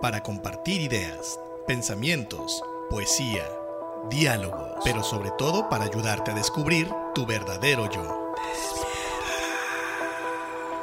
para 0.00 0.22
compartir 0.22 0.80
ideas, 0.80 1.40
pensamientos, 1.66 2.62
poesía, 2.88 3.44
diálogos, 4.08 4.72
pero 4.84 5.02
sobre 5.02 5.30
todo 5.32 5.68
para 5.68 5.84
ayudarte 5.84 6.30
a 6.30 6.34
descubrir 6.34 6.88
tu 7.14 7.26
verdadero 7.26 7.90
yo. 7.90 8.32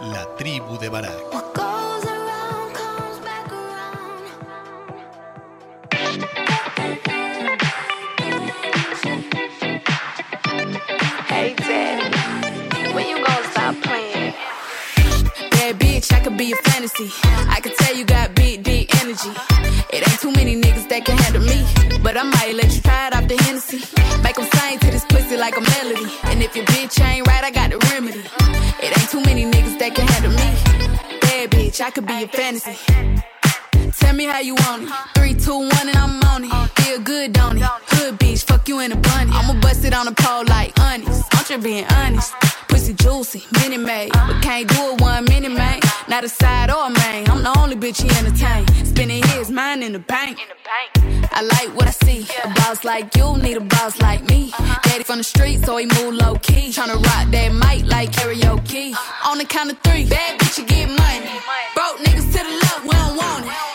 La 0.02 0.36
tribu 0.36 0.78
de 0.78 0.90
Barak. 0.90 1.16
Hey, 11.28 11.54
Daddy, 11.58 12.94
when 12.94 13.08
you 13.08 13.18
gonna 13.24 13.44
stop 13.52 13.76
playing? 13.82 14.34
Bad 15.52 15.80
bitch, 15.80 16.12
I 16.12 16.20
could 16.20 16.38
be 16.38 16.52
a 16.52 16.56
fantasy. 16.58 17.10
I 17.50 17.60
could 17.62 17.76
tell 17.78 17.96
you 17.96 18.06
got 18.06 18.36
big, 18.36 18.64
energy. 19.06 19.30
It 19.94 20.02
ain't 20.08 20.20
too 20.20 20.32
many 20.32 20.56
niggas 20.60 20.90
that 20.90 21.06
can 21.06 21.18
handle 21.18 21.44
me. 21.44 21.60
But 22.02 22.18
I 22.18 22.24
might 22.24 22.56
let 22.56 22.74
you 22.76 22.82
try 22.82 23.08
it 23.08 23.16
off 23.16 23.28
the 23.28 23.38
Hennessy. 23.44 23.82
Make 24.24 24.38
'em 24.40 24.48
sing 24.56 24.80
to 24.80 24.88
this 24.92 25.06
pussy 25.06 25.38
like 25.38 25.56
a 25.58 25.62
melody. 25.74 26.08
And 26.30 26.42
if 26.42 26.56
your 26.56 26.66
bitch 26.66 27.00
ain't 27.02 27.28
right, 27.28 27.44
I 27.44 27.52
got 27.52 27.70
the 27.72 27.78
remedy. 27.92 28.24
It 28.84 28.92
ain't 28.98 29.10
too 29.10 29.22
many 29.22 29.44
niggas 29.46 29.78
that 29.80 29.92
can 29.96 30.08
handle 30.08 30.34
me. 30.42 30.50
Bad 31.22 31.52
bitch, 31.52 31.82
I 31.82 31.90
could 31.92 32.08
be 32.08 32.24
a 32.24 32.28
fantasy. 32.28 32.76
Tell 34.00 34.14
me 34.14 34.26
how 34.26 34.40
you 34.40 34.56
want 34.66 34.84
it. 34.84 34.90
Three, 35.16 35.34
two, 35.34 35.60
one, 35.78 35.88
and 35.92 35.98
I'm 35.98 36.22
on 36.32 36.44
it. 36.46 36.54
Feel 36.80 37.00
good, 37.00 37.34
don't 37.34 37.58
it? 37.58 37.64
Hood 37.94 38.20
bitch, 38.20 38.44
fuck 38.50 38.68
you 38.70 38.80
in 38.80 38.92
a 38.92 39.00
bunny. 39.08 39.32
I'ma 39.40 39.54
bust 39.66 39.86
it 39.86 39.94
on 39.94 40.06
the 40.06 40.16
pole 40.24 40.46
like 40.46 40.72
honest. 40.80 41.24
I'm 41.34 41.46
just 41.46 41.64
being 41.64 41.86
honest. 42.00 42.34
Pussy 42.76 42.94
juicy, 42.94 43.42
mini 43.54 43.78
made. 43.78 44.12
But 44.12 44.42
can't 44.42 44.68
do 44.68 44.92
it 44.92 45.00
one 45.00 45.24
mini 45.24 45.48
man. 45.48 45.80
Not 46.10 46.26
a 46.26 46.28
side 46.28 46.70
or 46.70 46.88
a 46.88 46.90
main. 46.90 47.30
I'm 47.30 47.42
the 47.42 47.58
only 47.58 47.78
bitch 47.78 48.02
he 48.02 48.10
entertain. 48.10 48.68
Spending 48.84 49.24
his 49.24 49.50
mind 49.50 49.82
in 49.82 49.94
the 49.94 50.00
bank. 50.00 50.38
I 51.32 51.42
like 51.42 51.74
what 51.74 51.88
I 51.88 51.92
see. 51.92 52.28
A 52.44 52.50
boss 52.50 52.84
like 52.84 53.16
you 53.16 53.38
need 53.38 53.56
a 53.56 53.62
boss 53.62 54.02
like 54.02 54.30
me. 54.30 54.52
Uh-huh. 54.52 54.80
Daddy 54.84 55.06
from 55.06 55.20
the 55.20 55.24
street, 55.24 55.64
so 55.64 55.78
he 55.78 55.86
move 55.86 56.16
low 56.16 56.36
key. 56.36 56.68
Tryna 56.68 56.96
rock 56.96 57.32
that 57.32 57.54
mic 57.54 57.90
like 57.90 58.12
karaoke. 58.12 58.92
Uh-huh. 58.92 59.32
On 59.32 59.38
the 59.38 59.46
count 59.46 59.72
of 59.72 59.80
three, 59.80 60.04
bad 60.04 60.38
bitch, 60.38 60.58
you 60.58 60.66
get 60.66 60.90
money. 60.90 61.32
Broke 61.76 62.00
niggas 62.00 62.30
to 62.34 62.40
the 62.44 62.56
left, 62.62 62.84
we 62.84 62.90
don't 62.92 63.16
want 63.16 63.46
it. 63.46 63.75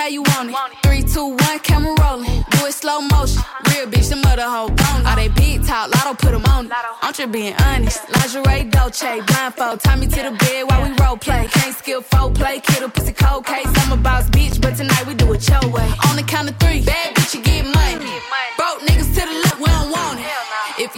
How 0.00 0.08
you 0.08 0.22
want 0.22 0.50
it. 0.50 0.56
Three, 0.82 1.02
two, 1.02 1.36
one, 1.36 1.58
camera 1.60 1.94
rolling. 2.00 2.42
Do 2.52 2.66
it 2.66 2.72
slow 2.72 3.00
motion. 3.00 3.42
Real 3.68 3.86
bitch, 3.86 4.08
the 4.08 4.16
mother 4.16 4.48
hoe 4.54 4.68
bone. 4.68 5.06
All 5.06 5.16
they 5.16 5.28
big 5.28 5.66
talk, 5.66 5.94
lotto 5.94 6.14
put 6.14 6.32
'em 6.34 6.44
on 6.46 6.66
it. 6.66 6.72
I'm 7.02 7.12
just 7.12 7.30
being 7.30 7.54
honest. 7.68 8.00
Lingerie, 8.14 8.64
Dolce, 8.70 9.20
blindfold. 9.28 9.80
Tie 9.84 9.96
me 9.96 10.06
to 10.06 10.20
the 10.26 10.32
bed 10.42 10.62
while 10.68 10.82
we 10.84 10.90
role 11.02 11.18
play. 11.18 11.48
Can't 11.52 11.76
skill 11.76 12.02
folk 12.02 12.34
play, 12.34 12.60
kid 12.60 12.82
a 12.82 12.88
pussy 12.88 13.12
cold 13.12 13.44
case. 13.44 13.70
I'm 13.80 13.92
a 13.92 13.96
boss 13.96 14.24
bitch, 14.30 14.60
but 14.62 14.74
tonight 14.76 15.06
we 15.06 15.14
do 15.14 15.30
it 15.34 15.46
your 15.48 15.66
way. 15.76 15.88
On 16.08 16.16
the 16.16 16.22
count 16.22 16.48
of 16.50 16.56
three, 16.62 16.80
bad 16.80 17.14
bitch, 17.14 17.34
you 17.34 17.42
get 17.42 17.64
money. 17.66 18.12
Broke 18.56 18.80
niggas 18.86 19.10
to 19.16 19.22
the 19.28 19.36
left, 19.44 19.58
we 19.60 19.66
don't 19.66 19.90
want 19.90 20.18
it. 20.20 20.49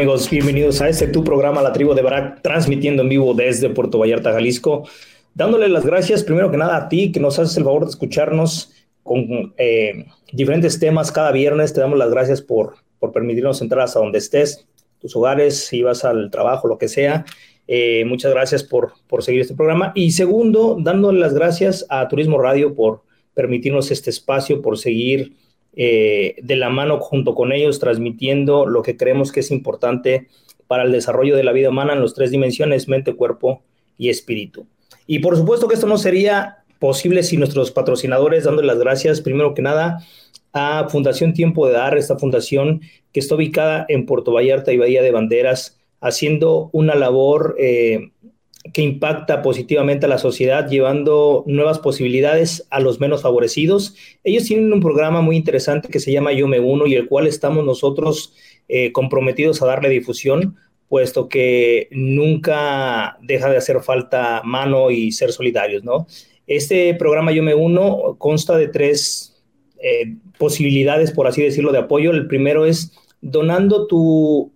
Amigos? 0.00 0.30
Bienvenidos 0.30 0.80
a 0.80 0.88
este 0.88 1.08
tu 1.08 1.22
programa 1.22 1.60
La 1.60 1.74
Tribu 1.74 1.92
de 1.92 2.00
Barak, 2.00 2.40
transmitiendo 2.40 3.02
en 3.02 3.10
vivo 3.10 3.34
desde 3.34 3.68
Puerto 3.68 3.98
Vallarta, 3.98 4.32
Jalisco. 4.32 4.88
Dándole 5.34 5.68
las 5.68 5.84
gracias 5.84 6.24
primero 6.24 6.50
que 6.50 6.56
nada 6.56 6.74
a 6.78 6.88
ti 6.88 7.12
que 7.12 7.20
nos 7.20 7.38
haces 7.38 7.54
el 7.58 7.64
favor 7.64 7.84
de 7.84 7.90
escucharnos 7.90 8.72
con 9.02 9.52
eh, 9.58 10.06
diferentes 10.32 10.80
temas 10.80 11.12
cada 11.12 11.32
viernes. 11.32 11.74
Te 11.74 11.82
damos 11.82 11.98
las 11.98 12.10
gracias 12.10 12.40
por, 12.40 12.76
por 12.98 13.12
permitirnos 13.12 13.60
entrar 13.60 13.82
hasta 13.82 13.98
donde 13.98 14.16
estés, 14.16 14.66
tus 15.00 15.14
hogares, 15.16 15.66
si 15.66 15.82
vas 15.82 16.02
al 16.06 16.30
trabajo, 16.30 16.66
lo 16.66 16.78
que 16.78 16.88
sea. 16.88 17.26
Eh, 17.68 18.06
muchas 18.06 18.32
gracias 18.32 18.64
por, 18.64 18.94
por 19.06 19.22
seguir 19.22 19.42
este 19.42 19.54
programa. 19.54 19.92
Y 19.94 20.12
segundo, 20.12 20.78
dándole 20.80 21.20
las 21.20 21.34
gracias 21.34 21.84
a 21.90 22.08
Turismo 22.08 22.38
Radio 22.38 22.74
por 22.74 23.02
permitirnos 23.34 23.90
este 23.90 24.08
espacio, 24.08 24.62
por 24.62 24.78
seguir 24.78 25.34
eh, 25.74 26.36
de 26.42 26.56
la 26.56 26.68
mano 26.70 26.98
junto 26.98 27.34
con 27.34 27.52
ellos, 27.52 27.78
transmitiendo 27.78 28.66
lo 28.66 28.82
que 28.82 28.96
creemos 28.96 29.32
que 29.32 29.40
es 29.40 29.50
importante 29.50 30.28
para 30.66 30.84
el 30.84 30.92
desarrollo 30.92 31.36
de 31.36 31.44
la 31.44 31.52
vida 31.52 31.70
humana 31.70 31.92
en 31.92 32.02
las 32.02 32.14
tres 32.14 32.30
dimensiones, 32.30 32.88
mente, 32.88 33.14
cuerpo 33.14 33.62
y 33.98 34.08
espíritu. 34.08 34.66
Y 35.06 35.18
por 35.18 35.36
supuesto 35.36 35.68
que 35.68 35.74
esto 35.74 35.86
no 35.86 35.98
sería 35.98 36.58
posible 36.78 37.22
sin 37.22 37.40
nuestros 37.40 37.70
patrocinadores, 37.70 38.44
dándole 38.44 38.68
las 38.68 38.78
gracias 38.78 39.20
primero 39.20 39.54
que 39.54 39.62
nada 39.62 39.98
a 40.52 40.88
Fundación 40.88 41.34
Tiempo 41.34 41.66
de 41.66 41.74
Dar, 41.74 41.96
esta 41.96 42.18
fundación 42.18 42.80
que 43.12 43.20
está 43.20 43.34
ubicada 43.34 43.84
en 43.88 44.06
Puerto 44.06 44.32
Vallarta 44.32 44.72
y 44.72 44.78
Bahía 44.78 45.02
de 45.02 45.12
Banderas, 45.12 45.78
haciendo 46.00 46.70
una 46.72 46.94
labor 46.94 47.56
eh, 47.58 48.10
que 48.72 48.82
impacta 48.82 49.42
positivamente 49.42 50.06
a 50.06 50.08
la 50.08 50.18
sociedad, 50.18 50.68
llevando 50.68 51.44
nuevas 51.46 51.78
posibilidades 51.78 52.66
a 52.70 52.80
los 52.80 53.00
menos 53.00 53.22
favorecidos. 53.22 53.94
Ellos 54.22 54.44
tienen 54.44 54.72
un 54.72 54.80
programa 54.80 55.22
muy 55.22 55.36
interesante 55.36 55.88
que 55.88 56.00
se 56.00 56.12
llama 56.12 56.32
Yo 56.32 56.46
Me 56.46 56.60
Uno 56.60 56.86
y 56.86 56.94
el 56.94 57.08
cual 57.08 57.26
estamos 57.26 57.64
nosotros 57.64 58.34
eh, 58.68 58.92
comprometidos 58.92 59.62
a 59.62 59.66
darle 59.66 59.88
difusión, 59.88 60.56
puesto 60.88 61.28
que 61.28 61.88
nunca 61.90 63.16
deja 63.22 63.48
de 63.48 63.56
hacer 63.56 63.80
falta 63.80 64.42
mano 64.44 64.90
y 64.90 65.12
ser 65.12 65.32
solidarios, 65.32 65.82
¿no? 65.82 66.06
Este 66.46 66.94
programa 66.94 67.32
Yo 67.32 67.42
Me 67.42 67.54
Uno 67.54 68.16
consta 68.18 68.58
de 68.58 68.68
tres 68.68 69.42
eh, 69.82 70.16
posibilidades, 70.36 71.12
por 71.12 71.26
así 71.26 71.42
decirlo, 71.42 71.72
de 71.72 71.78
apoyo. 71.78 72.10
El 72.10 72.26
primero 72.26 72.66
es 72.66 72.92
donando 73.22 73.86
tu, 73.86 74.52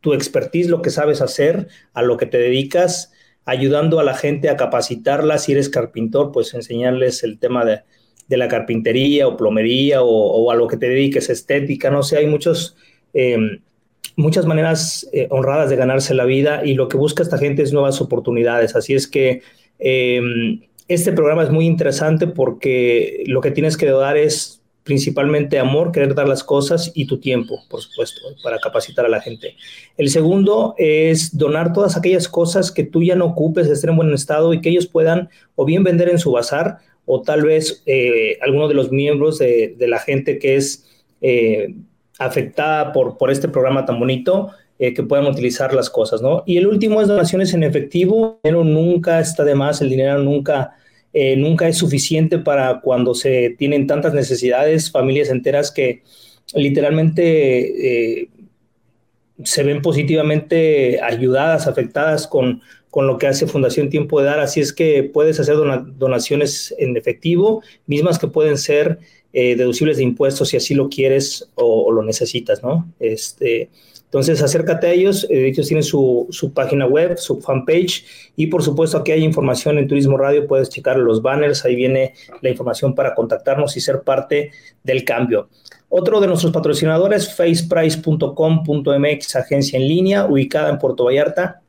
tu 0.00 0.12
expertise, 0.12 0.68
lo 0.68 0.82
que 0.82 0.90
sabes 0.90 1.20
hacer, 1.20 1.68
a 1.92 2.02
lo 2.02 2.16
que 2.16 2.26
te 2.26 2.38
dedicas, 2.38 3.12
ayudando 3.48 3.98
a 3.98 4.04
la 4.04 4.14
gente 4.14 4.50
a 4.50 4.56
capacitarla. 4.58 5.38
Si 5.38 5.52
eres 5.52 5.70
carpintor, 5.70 6.32
pues 6.32 6.52
enseñarles 6.52 7.24
el 7.24 7.38
tema 7.38 7.64
de, 7.64 7.80
la 8.28 8.46
carpintería 8.46 9.26
o 9.26 9.38
plomería 9.38 10.02
o, 10.02 10.50
a 10.50 10.54
lo 10.54 10.68
que 10.68 10.76
te 10.76 10.86
dediques, 10.86 11.30
estética, 11.30 11.90
no 11.90 12.02
sé, 12.02 12.18
hay 12.18 12.26
muchos, 12.26 12.76
em, 13.14 13.60
muchas 14.16 14.44
maneras 14.44 15.08
eh, 15.14 15.28
honradas 15.30 15.70
de 15.70 15.76
ganarse 15.76 16.12
la 16.12 16.26
vida 16.26 16.60
y 16.62 16.74
lo 16.74 16.88
que 16.88 16.98
busca 16.98 17.22
esta 17.22 17.38
gente 17.38 17.62
es 17.62 17.72
nuevas 17.72 18.02
oportunidades. 18.02 18.76
Así 18.76 18.92
es 18.92 19.08
que 19.08 19.40
em, 19.78 20.60
este 20.88 21.12
programa 21.12 21.42
es 21.42 21.50
muy 21.50 21.64
interesante 21.64 22.26
porque 22.26 23.24
lo 23.26 23.40
que 23.40 23.50
tienes 23.50 23.78
que 23.78 23.86
dar 23.86 24.18
es 24.18 24.57
principalmente 24.88 25.58
amor, 25.58 25.92
querer 25.92 26.14
dar 26.14 26.26
las 26.26 26.42
cosas 26.42 26.90
y 26.94 27.06
tu 27.06 27.20
tiempo, 27.20 27.62
por 27.68 27.82
supuesto, 27.82 28.22
para 28.42 28.58
capacitar 28.58 29.04
a 29.04 29.10
la 29.10 29.20
gente. 29.20 29.54
El 29.98 30.08
segundo 30.08 30.74
es 30.78 31.36
donar 31.36 31.74
todas 31.74 31.94
aquellas 31.94 32.26
cosas 32.26 32.72
que 32.72 32.84
tú 32.84 33.02
ya 33.02 33.14
no 33.14 33.26
ocupes, 33.26 33.66
estén 33.66 33.90
en 33.90 33.96
buen 33.96 34.14
estado 34.14 34.54
y 34.54 34.62
que 34.62 34.70
ellos 34.70 34.86
puedan 34.86 35.28
o 35.56 35.66
bien 35.66 35.84
vender 35.84 36.08
en 36.08 36.18
su 36.18 36.32
bazar 36.32 36.78
o 37.04 37.20
tal 37.20 37.42
vez 37.42 37.82
eh, 37.84 38.38
alguno 38.40 38.66
de 38.66 38.72
los 38.72 38.90
miembros 38.90 39.38
de, 39.38 39.76
la 39.78 39.98
gente 39.98 40.38
que 40.38 40.56
es 40.56 40.86
eh, 41.20 41.74
afectada 42.18 42.94
por, 42.94 43.18
por 43.18 43.30
este 43.30 43.48
programa 43.48 43.84
tan 43.84 44.00
bonito, 44.00 44.52
eh, 44.78 44.94
que 44.94 45.02
puedan 45.02 45.26
utilizar 45.26 45.74
las 45.74 45.90
cosas, 45.90 46.22
¿no? 46.22 46.44
Y 46.46 46.56
el 46.56 46.66
último 46.66 47.02
es 47.02 47.08
donaciones 47.08 47.52
en 47.52 47.62
efectivo. 47.62 48.40
El 48.42 48.54
dinero 48.54 48.64
nunca 48.64 49.20
está 49.20 49.44
de 49.44 49.54
más, 49.54 49.82
el 49.82 49.90
dinero 49.90 50.18
nunca 50.20 50.77
eh, 51.12 51.36
nunca 51.36 51.68
es 51.68 51.76
suficiente 51.76 52.38
para 52.38 52.80
cuando 52.80 53.14
se 53.14 53.54
tienen 53.58 53.86
tantas 53.86 54.14
necesidades, 54.14 54.90
familias 54.90 55.30
enteras 55.30 55.70
que 55.70 56.02
literalmente 56.54 58.22
eh, 58.22 58.28
se 59.42 59.62
ven 59.62 59.80
positivamente 59.82 61.00
ayudadas, 61.00 61.66
afectadas 61.66 62.26
con, 62.26 62.60
con, 62.90 63.06
lo 63.06 63.18
que 63.18 63.26
hace 63.26 63.46
Fundación 63.46 63.88
Tiempo 63.88 64.20
de 64.20 64.26
Dar. 64.26 64.40
Así 64.40 64.60
es 64.60 64.72
que 64.72 65.04
puedes 65.04 65.38
hacer 65.40 65.56
donaciones 65.96 66.74
en 66.78 66.96
efectivo, 66.96 67.62
mismas 67.86 68.18
que 68.18 68.28
pueden 68.28 68.58
ser 68.58 68.98
eh, 69.32 69.56
deducibles 69.56 69.98
de 69.98 70.02
impuestos 70.02 70.48
si 70.48 70.56
así 70.56 70.74
lo 70.74 70.88
quieres 70.88 71.48
o, 71.54 71.84
o 71.84 71.92
lo 71.92 72.02
necesitas, 72.02 72.62
¿no? 72.62 72.92
Este, 72.98 73.70
entonces, 74.08 74.42
acércate 74.42 74.86
a 74.86 74.92
ellos, 74.92 75.26
eh, 75.28 75.48
ellos 75.48 75.68
tienen 75.68 75.82
su, 75.82 76.26
página 76.54 76.86
web, 76.86 77.18
su 77.18 77.42
fanpage 77.42 78.06
y 78.36 78.46
por 78.46 78.62
supuesto 78.62 78.96
aquí 78.96 79.12
hay 79.12 79.22
información 79.22 79.76
en 79.76 79.86
Turismo 79.86 80.16
Radio, 80.16 80.46
puedes 80.46 80.70
checar 80.70 80.96
los 80.96 81.20
banners, 81.20 81.66
ahí 81.66 81.76
viene 81.76 82.14
la 82.40 82.48
información 82.48 82.94
para 82.94 83.14
contactarnos 83.14 83.76
y 83.76 83.82
ser 83.82 84.00
parte 84.00 84.52
del 84.82 85.04
cambio. 85.04 85.50
Otro 85.90 86.20
de 86.20 86.26
nuestros 86.26 86.54
patrocinadores, 86.54 87.34
faceprice.com.mx, 87.34 89.36
agencia 89.36 89.78
en 89.78 89.86
línea 89.86 90.24
ubicada 90.24 90.70
en 90.70 90.78
Puerto 90.78 91.04
Vallarta, 91.04 91.60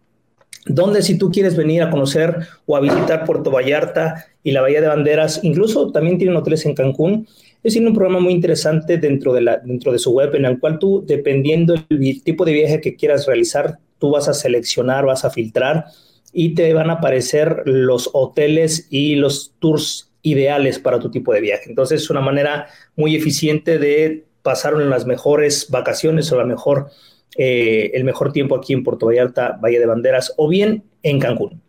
donde 0.66 1.02
si 1.02 1.18
tú 1.18 1.32
quieres 1.32 1.58
venir 1.58 1.84
a 1.84 1.90
conocer 1.90 2.48
o 2.66 2.78
a 2.78 2.80
visitar 2.80 3.26
Puerto 3.26 3.52
Vallarta 3.52 4.28
y 4.44 4.52
la 4.52 4.62
Bahía 4.62 4.80
de 4.80 4.88
Banderas, 4.88 5.42
incluso 5.44 5.92
también 5.92 6.18
tienen 6.18 6.38
hoteles 6.38 6.66
en 6.66 6.74
Cancún, 6.74 7.28
es 7.64 7.76
un 7.76 7.94
programa 7.94 8.20
muy 8.20 8.34
interesante 8.34 8.98
dentro 8.98 9.34
de, 9.34 9.42
la, 9.42 9.58
dentro 9.58 9.92
de 9.92 10.00
su 10.00 10.12
web 10.12 10.34
en 10.36 10.46
el 10.46 10.60
cual 10.60 10.80
tú, 10.80 11.04
dependiendo 11.06 11.76
del 11.90 12.24
tipo 12.24 12.46
de 12.46 12.54
viaje 12.54 12.82
que 12.82 12.96
quieras 12.96 13.26
realizar, 13.26 13.80
tú 14.00 14.12
vas 14.12 14.28
a 14.30 14.34
seleccionar, 14.34 15.06
vas 15.06 15.26
a 15.26 15.30
filtrar 15.30 15.86
y 16.32 16.54
te 16.56 16.74
van 16.74 16.90
a 16.90 16.94
aparecer 16.94 17.64
los 17.66 18.10
hoteles 18.14 18.88
y 18.90 19.16
los 19.16 19.54
tours 19.60 20.12
ideales 20.22 20.80
para 20.80 21.00
tu 21.00 21.12
tipo 21.12 21.34
de 21.34 21.42
viaje. 21.42 21.66
Entonces 21.68 22.02
es 22.02 22.10
una 22.10 22.22
manera 22.22 22.68
muy 22.96 23.16
eficiente 23.16 23.78
de 23.78 24.26
pasar 24.42 24.74
las 24.74 25.06
mejores 25.06 25.70
vacaciones 25.70 26.32
o 26.32 26.38
la 26.38 26.46
mejor, 26.46 26.90
eh, 27.38 27.92
el 27.94 28.04
mejor 28.04 28.32
tiempo 28.32 28.56
aquí 28.56 28.74
en 28.74 28.84
Puerto 28.84 29.08
Vallarta, 29.08 29.60
Valle 29.62 29.80
de 29.80 29.86
Banderas 29.86 30.34
o 30.38 30.48
bien 30.48 30.84
en 31.04 31.20
Cancún. 31.20 31.62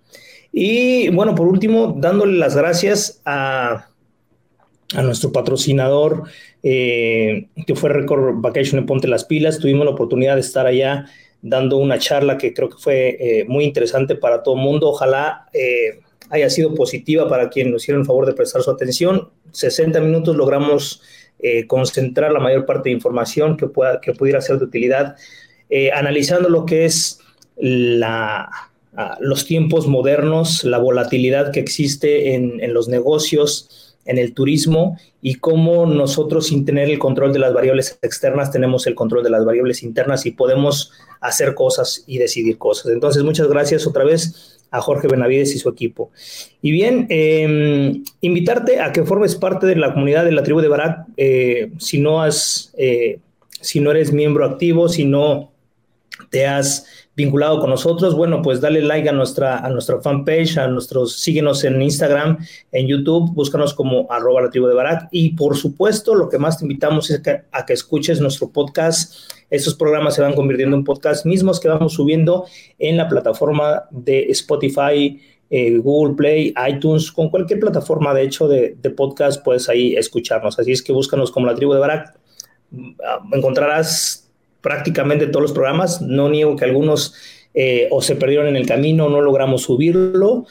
Y 0.53 1.09
bueno, 1.11 1.35
por 1.35 1.47
último, 1.47 1.97
dándole 1.99 2.39
las 2.39 2.57
gracias 2.57 3.23
a 3.25 3.90
a 4.95 5.03
nuestro 5.03 5.33
patrocinador, 5.33 6.25
eh, 6.63 7.47
que 7.67 7.75
fue 7.75 7.91
Record 7.91 8.41
Vacation 8.41 8.79
en 8.81 8.87
Ponte 8.87 9.09
las 9.09 9.25
Pilas. 9.25 9.59
Tuvimos 9.59 9.85
la 9.85 9.93
oportunidad 9.93 10.35
de 10.35 10.41
estar 10.41 10.67
allá 10.67 11.07
dando 11.43 11.77
una 11.77 11.99
charla 11.99 12.37
que 12.37 12.53
creo 12.53 12.69
que 12.69 12.77
fue 12.77 13.17
eh, 13.21 13.45
muy 13.47 13.65
interesante 13.65 14.17
para 14.17 14.43
todo 14.43 14.57
el 14.57 14.63
mundo. 14.63 14.89
Ojalá 14.89 15.47
eh, 15.53 16.01
haya 16.29 16.51
sido 16.51 16.75
positiva 16.75 17.29
para 17.29 17.49
quien 17.51 17.71
nos 17.71 17.83
hicieron 17.83 18.03
el 18.03 18.07
favor 18.07 18.27
de 18.27 18.33
prestar 18.33 18.63
su 18.63 18.71
atención. 18.71 19.31
60 19.53 20.01
minutos 20.01 20.37
logramos 20.37 21.03
concentrar 21.69 22.33
la 22.33 22.39
mayor 22.39 22.67
parte 22.67 22.91
de 22.91 22.95
información 22.95 23.57
que, 23.57 23.67
pueda, 23.67 23.99
que 24.03 24.13
pudiera 24.13 24.43
ser 24.43 24.59
de 24.59 24.67
utilidad, 24.67 25.17
analizando 25.95 26.51
lo 26.51 26.67
que 26.67 26.85
es 26.85 27.19
la, 27.57 28.71
los 29.21 29.47
tiempos 29.47 29.87
modernos, 29.87 30.65
la 30.65 30.77
volatilidad 30.77 31.51
que 31.51 31.61
existe 31.61 32.35
en, 32.35 32.61
en 32.61 32.75
los 32.75 32.89
negocios, 32.89 33.90
en 34.05 34.19
el 34.19 34.35
turismo 34.35 34.99
y 35.23 35.37
cómo 35.37 35.87
nosotros 35.87 36.49
sin 36.49 36.65
tener 36.65 36.89
el 36.91 36.99
control 36.99 37.33
de 37.33 37.39
las 37.39 37.53
variables 37.53 37.99
externas 38.03 38.51
tenemos 38.51 38.87
el 38.87 38.95
control 38.95 39.23
de 39.23 39.31
las 39.31 39.45
variables 39.45 39.83
internas 39.83 40.27
y 40.27 40.33
podemos 40.33 40.93
hacer 41.21 41.55
cosas 41.55 42.05
y 42.07 42.19
decidir 42.19 42.59
cosas. 42.59 42.93
Entonces, 42.93 43.23
muchas 43.23 43.49
gracias 43.49 43.87
otra 43.87 44.05
vez 44.05 44.59
a 44.71 44.81
Jorge 44.81 45.09
Benavides 45.09 45.55
y 45.55 45.59
su 45.59 45.69
equipo. 45.69 46.11
Y 46.63 46.71
bien, 46.71 47.07
em, 47.11 48.05
invitarte 48.21 48.81
a 48.81 48.93
que 48.93 49.05
formes 49.05 49.35
parte 49.35 49.67
de 49.67 49.77
la 49.77 49.93
comunidad 49.93 50.25
de 50.25 50.33
la 50.33 50.43
tribu 50.43 50.61
de 50.61 50.69
Barak. 50.69 51.07
Eh, 51.17 51.73
si 51.79 51.99
no 51.99 52.23
has, 52.23 52.73
eh, 52.79 53.19
si 53.61 53.81
no 53.81 53.91
eres 53.91 54.13
miembro 54.13 54.45
activo, 54.45 54.89
si 54.89 55.05
no 55.05 55.53
te 56.31 56.47
has 56.47 56.87
vinculado 57.17 57.61
con 57.61 57.71
nosotros, 57.71 58.15
bueno, 58.15 58.41
pues 58.41 58.61
dale 58.61 58.81
like 58.81 59.09
a 59.09 59.13
nuestra, 59.13 59.59
a 59.59 59.69
nuestra 59.69 60.01
fanpage, 60.01 60.59
a 60.59 60.69
nuestros, 60.69 61.19
síguenos 61.19 61.65
en 61.65 61.83
Instagram, 61.83 62.39
en 62.73 62.87
YouTube, 62.87 63.33
búscanos 63.35 63.75
como 63.75 64.11
arroba 64.11 64.43
la 64.43 64.51
tribu 64.51 64.67
de 64.69 64.75
Barak 64.75 65.09
y 65.11 65.31
por 65.31 65.57
supuesto 65.57 66.15
lo 66.15 66.29
que 66.29 66.39
más 66.39 66.59
te 66.59 66.65
invitamos 66.65 67.11
es 67.11 67.21
a 67.53 67.67
que 67.67 67.73
escuches 67.73 68.21
nuestro 68.21 68.51
podcast. 68.51 69.31
Estos 69.51 69.75
programas 69.75 70.15
se 70.15 70.23
van 70.23 70.35
convirtiendo 70.35 70.77
en 70.77 70.85
podcast 70.85 71.27
mismos 71.27 71.59
que 71.59 71.69
vamos 71.69 71.95
subiendo 71.95 72.47
en 72.79 72.97
la 72.97 73.09
plataforma 73.09 73.85
de 73.91 74.27
Spotify, 74.31 75.21
eh, 75.51 75.77
Google 75.79 76.15
Play, 76.15 76.55
iTunes, 76.69 77.11
con 77.11 77.29
cualquier 77.29 77.59
plataforma 77.59 78.15
de 78.15 78.23
hecho 78.23 78.47
de, 78.47 78.77
de 78.81 78.91
podcast 78.91 79.45
puedes 79.45 79.69
ahí 79.69 79.97
escucharnos. 79.97 80.59
Así 80.59 80.71
es 80.71 80.83
que 80.83 80.93
búscanos 80.93 81.33
como 81.33 81.47
la 81.47 81.57
tribu 81.57 81.75
de 81.75 81.81
Barak. 81.81 82.17
Ah, 83.05 83.19
encontrarás 83.33 84.30
prácticamente 84.61 85.27
todos 85.27 85.43
los 85.43 85.53
programas. 85.53 86.03
No 86.03 86.29
niego 86.29 86.57
que 86.57 86.65
algunos 86.65 87.15
eh, 87.55 87.89
o 87.91 88.03
se 88.03 88.17
perdieron 88.17 88.47
en 88.47 88.57
el 88.57 88.67
camino, 88.67 89.09
no 89.09 89.21
logramos 89.21 89.63
subirlo, 89.63 90.47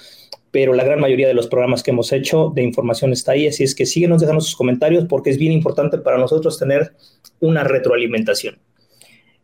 pero 0.51 0.73
la 0.73 0.83
gran 0.83 0.99
mayoría 0.99 1.27
de 1.27 1.33
los 1.33 1.47
programas 1.47 1.83
que 1.83 1.91
hemos 1.91 2.11
hecho 2.11 2.51
de 2.53 2.63
información 2.63 3.13
está 3.13 3.33
ahí. 3.33 3.47
Así 3.47 3.63
es 3.63 3.75
que 3.75 3.85
síguenos, 3.85 4.21
déjanos 4.21 4.45
sus 4.45 4.55
comentarios 4.55 5.05
porque 5.05 5.29
es 5.29 5.37
bien 5.37 5.51
importante 5.51 5.97
para 5.97 6.17
nosotros 6.17 6.57
tener 6.59 6.93
una 7.39 7.63
retroalimentación. 7.63 8.57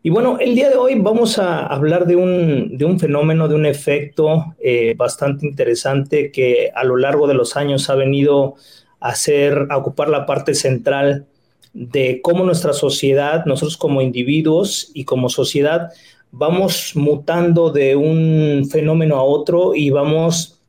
Y 0.06 0.12
bueno, 0.12 0.38
el 0.40 0.54
día 0.54 0.70
de 0.70 0.76
hoy 0.76 0.94
vamos 1.00 1.40
a 1.40 1.66
hablar 1.66 2.06
de 2.06 2.16
un, 2.16 2.78
de 2.78 2.86
un 2.86 3.00
fenómeno, 3.00 3.48
de 3.48 3.56
un 3.56 3.66
efecto 3.66 4.56
eh, 4.60 4.94
bastante 4.96 5.48
interesante 5.48 6.32
que 6.32 6.70
a 6.76 6.84
lo 6.84 6.96
largo 6.96 7.26
de 7.26 7.34
los 7.34 7.58
años 7.58 7.90
ha 7.90 7.96
venido 7.96 8.54
a, 9.00 9.10
hacer, 9.10 9.66
a 9.72 9.78
ocupar 9.78 10.10
la 10.10 10.28
parte 10.28 10.54
central 10.54 11.26
de 11.76 12.22
cómo 12.22 12.46
nuestra 12.46 12.72
sociedad, 12.72 13.46
nosotros 13.46 13.76
como 13.76 14.02
individuos 14.02 14.92
y 14.94 15.04
como 15.04 15.28
sociedad, 15.28 15.92
vamos 16.32 16.94
mutando 16.96 17.70
de 17.70 17.98
un 17.98 18.68
fenómeno 18.72 19.18
a 19.18 19.24
otro 19.24 19.76
y 19.76 19.90
vamos 19.90 20.62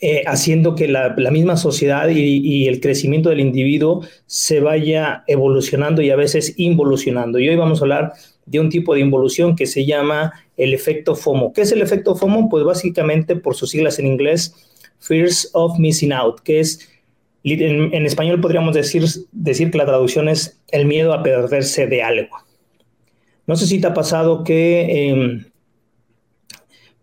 eh, 0.00 0.22
haciendo 0.26 0.74
que 0.74 0.88
la, 0.88 1.14
misma 1.30 1.58
sociedad 1.58 2.08
y, 2.08 2.66
el 2.66 2.80
crecimiento 2.80 3.28
del 3.28 3.40
individuo 3.40 4.02
se 4.24 4.60
vaya 4.60 5.22
evolucionando 5.26 6.00
y 6.00 6.08
a 6.08 6.16
veces 6.16 6.54
involucionando. 6.56 7.38
Y 7.38 7.50
hoy 7.50 7.56
vamos 7.56 7.80
a 7.80 7.84
hablar 7.84 8.12
de 8.46 8.58
un 8.58 8.70
tipo 8.70 8.94
de 8.94 9.00
involución 9.00 9.54
que 9.54 9.66
se 9.66 9.84
llama 9.84 10.32
el 10.56 10.72
efecto 10.72 11.14
FOMO. 11.14 11.52
¿Qué 11.52 11.60
es 11.60 11.72
el 11.72 11.82
efecto 11.82 12.16
FOMO? 12.16 12.48
Pues 12.48 12.64
básicamente 12.64 13.36
por 13.36 13.54
sus 13.54 13.68
siglas 13.68 13.98
en 13.98 14.06
inglés, 14.06 14.54
Fears 14.98 15.50
of 15.52 15.78
Missing 15.78 16.14
Out, 16.14 16.40
que 16.40 16.60
es 16.60 16.89
en, 17.44 18.06
español 18.06 18.40
podríamos 18.40 18.74
decir, 18.74 19.04
decir 19.32 19.70
que 19.70 19.78
la 19.78 19.86
traducción 19.86 20.28
es 20.28 20.60
el 20.68 20.86
miedo 20.86 21.12
a 21.12 21.22
perderse 21.22 21.86
de 21.86 22.02
algo. 22.02 22.36
No 23.46 23.56
sé 23.56 23.66
si 23.66 23.80
te 23.80 23.86
ha 23.86 23.94
pasado 23.94 24.44
que 24.44 25.08
em, 25.08 25.44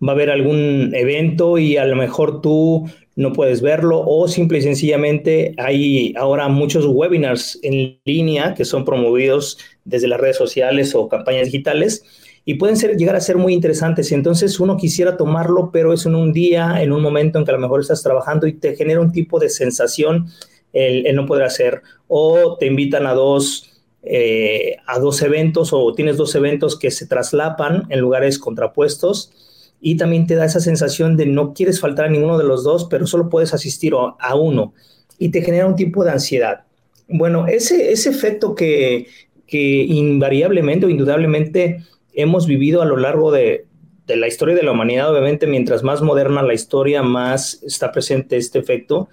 va 0.05 0.11
a 0.11 0.15
haber 0.15 0.29
algún 0.29 0.93
evento 0.95 1.57
y 1.57 1.77
a 1.77 1.85
lo 1.85 1.95
mejor 1.95 2.41
tú 2.41 2.89
no 3.15 3.33
puedes 3.33 3.61
verlo 3.61 4.03
o 4.05 4.27
simple 4.27 4.59
y 4.59 4.61
sencillamente 4.61 5.55
hay 5.57 6.13
ahora 6.15 6.47
muchos 6.49 6.85
webinars 6.85 7.59
en 7.63 7.99
línea 8.05 8.53
que 8.53 8.63
son 8.63 8.85
promovidos 8.85 9.57
desde 9.85 10.07
las 10.07 10.21
redes 10.21 10.37
sociales 10.37 10.93
o 10.93 11.09
campañas 11.09 11.45
digitales 11.47 12.03
y 12.49 12.53
pueden 12.53 12.77
ser, 12.77 12.95
llegar 12.95 13.17
a 13.17 13.19
ser 13.19 13.35
muy 13.35 13.53
interesantes. 13.53 14.09
Y 14.09 14.15
entonces 14.15 14.57
uno 14.61 14.77
quisiera 14.77 15.17
tomarlo, 15.17 15.69
pero 15.69 15.91
es 15.91 16.05
en 16.05 16.15
un 16.15 16.31
día, 16.31 16.81
en 16.81 16.93
un 16.93 17.01
momento 17.01 17.37
en 17.37 17.43
que 17.43 17.51
a 17.51 17.55
lo 17.55 17.59
mejor 17.59 17.81
estás 17.81 18.01
trabajando 18.01 18.47
y 18.47 18.53
te 18.53 18.73
genera 18.73 19.01
un 19.01 19.11
tipo 19.11 19.37
de 19.37 19.49
sensación 19.49 20.27
el, 20.71 21.13
no 21.13 21.25
poder 21.25 21.43
hacer. 21.43 21.81
O 22.07 22.55
te 22.57 22.65
invitan 22.65 23.05
a 23.05 23.13
dos, 23.13 23.69
eh, 24.01 24.77
a 24.87 24.97
dos 24.97 25.21
eventos 25.23 25.73
o 25.73 25.93
tienes 25.93 26.15
dos 26.15 26.35
eventos 26.35 26.79
que 26.79 26.89
se 26.89 27.05
traslapan 27.05 27.83
en 27.89 27.99
lugares 27.99 28.39
contrapuestos 28.39 29.73
y 29.81 29.97
también 29.97 30.25
te 30.25 30.35
da 30.35 30.45
esa 30.45 30.61
sensación 30.61 31.17
de 31.17 31.25
no 31.25 31.53
quieres 31.53 31.81
faltar 31.81 32.05
a 32.05 32.09
ninguno 32.09 32.37
de 32.37 32.45
los 32.45 32.63
dos, 32.63 32.85
pero 32.85 33.07
solo 33.07 33.27
puedes 33.27 33.53
asistir 33.53 33.91
a 33.93 34.35
uno 34.35 34.73
y 35.19 35.31
te 35.31 35.41
genera 35.41 35.67
un 35.67 35.75
tipo 35.75 36.05
de 36.05 36.11
ansiedad. 36.11 36.61
Bueno, 37.09 37.45
ese, 37.45 37.91
ese 37.91 38.09
efecto 38.09 38.55
que, 38.55 39.07
que 39.45 39.83
invariablemente 39.83 40.85
o 40.85 40.89
indudablemente 40.89 41.83
hemos 42.17 42.47
vivido 42.47 42.81
a 42.81 42.85
lo 42.85 42.97
largo 42.97 43.31
de, 43.31 43.65
la 44.07 44.27
historia 44.27 44.55
de 44.55 44.63
la 44.63 44.71
humanidad, 44.71 45.09
obviamente, 45.11 45.47
mientras 45.47 45.83
más 45.83 46.01
moderna 46.01 46.41
la 46.41 46.53
historia, 46.53 47.03
más 47.03 47.61
está 47.63 47.91
presente 47.91 48.37
este 48.37 48.59
efecto. 48.59 49.09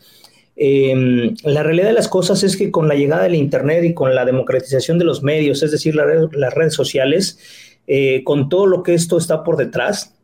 Em, 0.57 1.35
la 1.43 1.63
realidad 1.63 1.89
de 1.89 1.93
las 1.93 2.09
cosas 2.09 2.43
es 2.43 2.57
que 2.57 2.71
con 2.71 2.89
la 2.89 2.95
llegada 2.95 3.25
del 3.25 3.35
Internet 3.35 3.85
y 3.85 3.93
con 3.93 4.15
la 4.15 4.25
democratización 4.25 4.99
de 4.99 5.05
los 5.05 5.23
medios, 5.23 5.63
es 5.63 5.71
decir, 5.71 5.95
las 5.95 6.55
redes 6.55 6.75
sociales, 6.75 7.39
eh, 7.87 8.23
con 8.25 8.49
todo 8.49 8.67
lo 8.67 8.83
que 8.83 8.95
esto 8.95 9.19
está 9.19 9.45
por 9.45 9.57
detrás, 9.57 10.15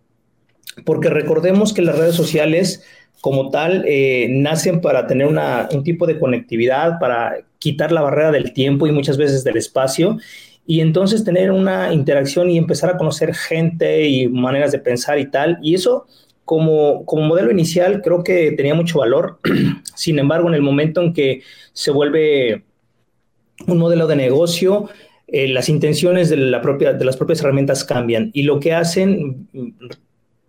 porque 0.86 1.10
recordemos 1.10 1.74
que 1.74 1.82
las 1.82 1.98
redes 1.98 2.14
sociales 2.14 2.82
como 3.20 3.50
tal 3.50 3.84
eh, 3.86 4.28
nacen 4.30 4.80
para 4.80 5.06
tener 5.06 5.26
un 5.26 5.84
tipo 5.84 6.06
de 6.06 6.18
conectividad, 6.18 6.98
para 6.98 7.44
quitar 7.58 7.92
la 7.92 8.00
barrera 8.00 8.30
del 8.30 8.54
tiempo 8.54 8.86
y 8.86 8.92
muchas 8.92 9.18
veces 9.18 9.44
del 9.44 9.58
espacio 9.58 10.16
y 10.66 10.80
entonces 10.80 11.24
tener 11.24 11.50
una 11.50 11.92
interacción 11.92 12.50
y 12.50 12.58
empezar 12.58 12.90
a 12.90 12.96
conocer 12.96 13.34
gente 13.34 14.08
y 14.08 14.28
maneras 14.28 14.72
de 14.72 14.78
pensar 14.78 15.18
y 15.18 15.30
tal. 15.30 15.58
Y 15.62 15.74
eso 15.74 16.06
como, 16.44 17.04
como 17.06 17.24
modelo 17.24 17.50
inicial 17.50 18.02
creo 18.02 18.22
que 18.22 18.52
tenía 18.52 18.74
mucho 18.74 18.98
valor. 18.98 19.40
Sin 19.94 20.18
embargo, 20.18 20.48
en 20.48 20.54
el 20.54 20.62
momento 20.62 21.02
en 21.02 21.12
que 21.12 21.42
se 21.72 21.90
vuelve 21.90 22.64
un 23.66 23.78
modelo 23.78 24.06
de 24.06 24.16
negocio, 24.16 24.88
eh, 25.26 25.48
las 25.48 25.68
intenciones 25.68 26.28
de, 26.28 26.36
la 26.36 26.60
propia, 26.60 26.92
de 26.92 27.04
las 27.04 27.16
propias 27.16 27.40
herramientas 27.40 27.84
cambian 27.84 28.30
y 28.32 28.42
lo 28.42 28.58
que 28.58 28.72
hacen 28.72 29.48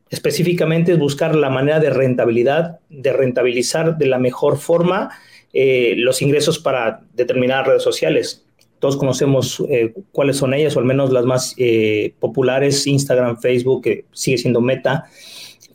específicamente 0.10 0.94
es 0.94 1.00
buscar 1.00 1.36
la 1.36 1.50
manera 1.50 1.80
de 1.80 1.90
rentabilidad, 1.90 2.80
de 2.90 3.14
rentabilizar 3.14 3.98
de 3.98 4.08
la 4.08 4.18
mejor 4.18 4.58
forma 4.58 5.12
eh, 5.54 5.94
los 5.98 6.22
ingresos 6.22 6.60
para 6.60 7.02
determinadas 7.14 7.68
redes 7.68 7.84
sociales 7.84 8.46
todos 8.82 8.98
conocemos 8.98 9.64
eh, 9.70 9.94
cuáles 10.12 10.38
son 10.38 10.56
ellas, 10.56 10.76
o 10.76 10.80
al 10.80 10.86
menos 10.86 11.14
las 11.14 11.24
más 11.24 11.54
eh, 11.58 12.16
populares, 12.20 12.88
Instagram, 12.88 13.40
Facebook, 13.40 13.84
que 13.84 14.06
sigue 14.12 14.40
siendo 14.40 14.60
Meta, 14.60 15.06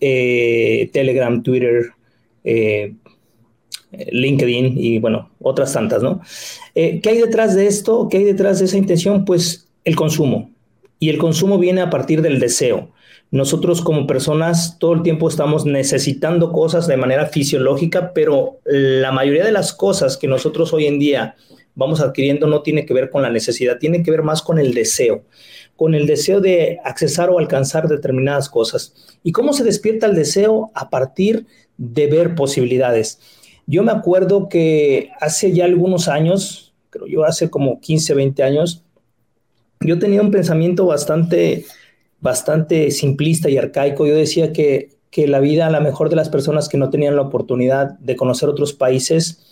eh, 0.01 0.91
Telegram, 0.93 1.41
Twitter, 1.41 1.93
LinkedIn 3.93 4.75
y 4.77 4.99
bueno, 4.99 5.31
otras 5.41 5.73
tantas, 5.73 6.03
¿no? 6.03 6.21
¿Qué 6.75 7.01
hay 7.05 7.19
detrás 7.19 7.55
de 7.55 7.67
esto? 7.67 8.09
¿Qué 8.11 8.19
hay 8.19 8.25
detrás 8.25 8.59
de 8.59 8.65
esa 8.65 8.77
intención? 8.77 9.25
Pues 9.25 9.69
el 9.85 9.95
consumo. 9.95 10.51
Y 10.99 11.09
el 11.09 11.19
consumo 11.19 11.59
viene 11.59 11.83
a 11.83 11.91
partir 11.91 12.23
del 12.23 12.41
deseo. 12.41 12.91
Nosotros 13.31 13.83
como 13.83 14.07
personas 14.07 14.79
todo 14.79 14.95
el 14.95 15.03
tiempo 15.03 15.29
estamos 15.29 15.65
necesitando 15.65 16.53
cosas 16.53 16.87
de 16.87 16.97
manera 16.97 17.27
fisiológica, 17.27 18.13
pero 18.13 18.59
la 18.65 19.13
mayoría 19.13 19.45
de 19.45 19.53
las 19.53 19.73
cosas 19.73 20.17
que 20.17 20.29
nosotros 20.29 20.73
hoy 20.73 20.87
en 20.87 20.99
día 20.99 21.37
vamos 21.77 22.01
adquiriendo 22.01 22.49
no 22.49 22.63
tiene 22.63 22.85
que 22.85 22.95
ver 22.95 23.11
con 23.11 23.23
la 23.23 23.31
necesidad, 23.31 23.79
tiene 23.79 24.03
que 24.03 24.11
ver 24.11 24.23
más 24.23 24.43
con 24.43 24.59
el 24.59 24.75
deseo, 24.75 25.23
con 25.77 25.95
el 25.95 26.07
deseo 26.07 26.41
de 26.41 26.79
accesar 26.83 27.31
o 27.31 27.39
alcanzar 27.39 27.87
determinadas 27.87 28.49
cosas. 28.49 28.95
¿Y 29.23 29.31
cómo 29.31 29.53
se 29.53 29.63
despierta 29.63 30.07
el 30.07 30.17
deseo? 30.17 30.73
A 30.75 30.91
partir 30.91 31.47
de 31.77 32.07
ver 32.09 32.35
posibilidades. 32.35 33.21
Yo 33.67 33.83
me 33.83 33.93
acuerdo 33.93 34.49
que 34.49 35.11
hace 35.21 35.53
ya 35.53 35.67
algunos 35.67 36.09
años, 36.09 36.73
creo 36.91 37.07
yo 37.07 37.25
hace 37.25 37.51
como 37.51 37.81
15, 37.81 38.15
20 38.15 38.43
años, 38.43 38.83
yo 39.81 39.99
tenía 39.99 40.23
un 40.23 40.31
pensamiento 40.31 40.87
bastante, 40.87 41.67
bastante 42.21 42.91
simplista 42.91 43.51
y 43.51 43.59
arcaico. 43.59 44.07
Yo 44.07 44.15
decía 44.15 44.53
que, 44.55 44.97
que 45.11 45.29
la 45.29 45.41
vida, 45.41 45.67
a 45.67 45.71
la 45.71 45.81
mejor 45.81 46.09
de 46.09 46.17
las 46.17 46.31
personas 46.31 46.71
que 46.71 46.79
no 46.79 46.89
tenían 46.89 47.17
la 47.17 47.23
oportunidad 47.23 47.99
de 47.99 48.17
conocer 48.17 48.49
otros 48.49 48.73
países, 48.73 49.45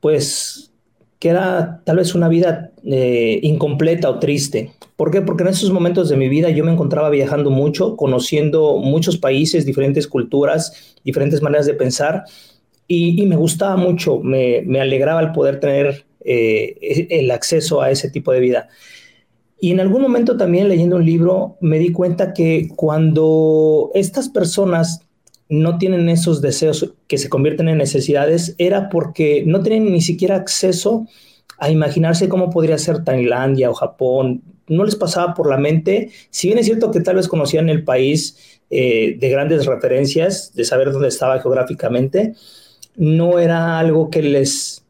pues 0.00 0.70
que 1.18 1.28
era 1.28 1.80
tal 1.84 1.96
vez 1.96 2.14
una 2.14 2.28
vida 2.28 2.70
eh, 2.84 3.40
incompleta 3.42 4.10
o 4.10 4.18
triste. 4.18 4.72
¿Por 4.96 5.10
qué? 5.10 5.22
Porque 5.22 5.42
en 5.42 5.50
esos 5.50 5.70
momentos 5.70 6.08
de 6.08 6.16
mi 6.16 6.28
vida 6.28 6.50
yo 6.50 6.64
me 6.64 6.72
encontraba 6.72 7.10
viajando 7.10 7.50
mucho, 7.50 7.96
conociendo 7.96 8.78
muchos 8.78 9.16
países, 9.16 9.64
diferentes 9.64 10.06
culturas, 10.06 10.94
diferentes 11.04 11.42
maneras 11.42 11.66
de 11.66 11.74
pensar, 11.74 12.24
y, 12.88 13.26
me 13.26 13.36
gustaba 13.36 13.76
mucho, 13.76 14.20
me, 14.20 14.62
alegraba 14.80 15.20
el 15.20 15.32
poder 15.32 15.58
tener 15.58 16.04
eh, 16.24 16.76
e, 16.80 17.08
el 17.18 17.30
acceso 17.32 17.82
a 17.82 17.90
ese 17.90 18.10
tipo 18.10 18.30
de 18.30 18.40
vida. 18.40 18.68
Y 19.58 19.72
en 19.72 19.80
algún 19.80 20.02
momento 20.02 20.36
también 20.36 20.68
leyendo 20.68 20.96
un 20.96 21.04
libro 21.04 21.56
me 21.60 21.78
di 21.78 21.90
cuenta 21.90 22.32
que 22.32 22.68
cuando 22.76 23.90
estas 23.94 24.28
personas 24.28 25.05
no 25.48 25.78
tienen 25.78 26.08
esos 26.08 26.40
deseos 26.40 26.92
que 27.06 27.18
se 27.18 27.28
convierten 27.28 27.68
en 27.68 27.78
necesidades 27.78 28.54
era 28.58 28.88
porque 28.88 29.44
no 29.46 29.62
tienen 29.62 29.92
ni 29.92 30.00
siquiera 30.00 30.36
acceso 30.36 31.06
a 31.58 31.70
imaginarse 31.70 32.28
cómo 32.28 32.50
podría 32.50 32.78
ser 32.78 33.04
Tailandia 33.04 33.70
o 33.70 33.74
Japón. 33.74 34.42
No 34.68 34.84
les 34.84 34.96
pasaba 34.96 35.34
por 35.34 35.48
la 35.48 35.56
mente, 35.56 36.10
si 36.30 36.48
bien 36.48 36.58
es 36.58 36.66
cierto 36.66 36.90
que 36.90 37.00
tal 37.00 37.16
vez 37.16 37.28
conocían 37.28 37.68
el 37.68 37.84
país 37.84 38.60
eh, 38.70 39.16
de 39.18 39.28
grandes 39.30 39.64
referencias, 39.66 40.52
de 40.54 40.64
saber 40.64 40.90
dónde 40.90 41.08
estaba 41.08 41.40
geográficamente, 41.40 42.34
no 42.96 43.38
era 43.38 43.78
algo 43.78 44.10
que 44.10 44.22
les, 44.22 44.84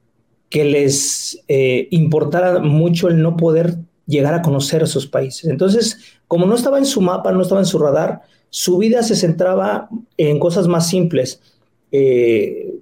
que 0.48 0.64
les 0.64 1.42
eh, 1.48 1.88
importara 1.90 2.58
mucho 2.60 3.08
el 3.08 3.20
no 3.20 3.36
poder 3.36 3.76
llegar 4.06 4.34
a 4.34 4.42
conocer 4.42 4.82
esos 4.82 5.06
países. 5.06 5.50
Entonces, 5.50 5.98
como 6.26 6.46
no 6.46 6.54
estaba 6.54 6.78
en 6.78 6.86
su 6.86 7.00
mapa, 7.00 7.32
no 7.32 7.42
estaba 7.42 7.60
en 7.60 7.66
su 7.66 7.78
radar, 7.78 8.22
su 8.56 8.78
vida 8.78 9.02
se 9.02 9.16
centraba 9.16 9.90
en 10.16 10.38
cosas 10.38 10.66
más 10.66 10.88
simples. 10.88 11.42
Eh, 11.92 12.72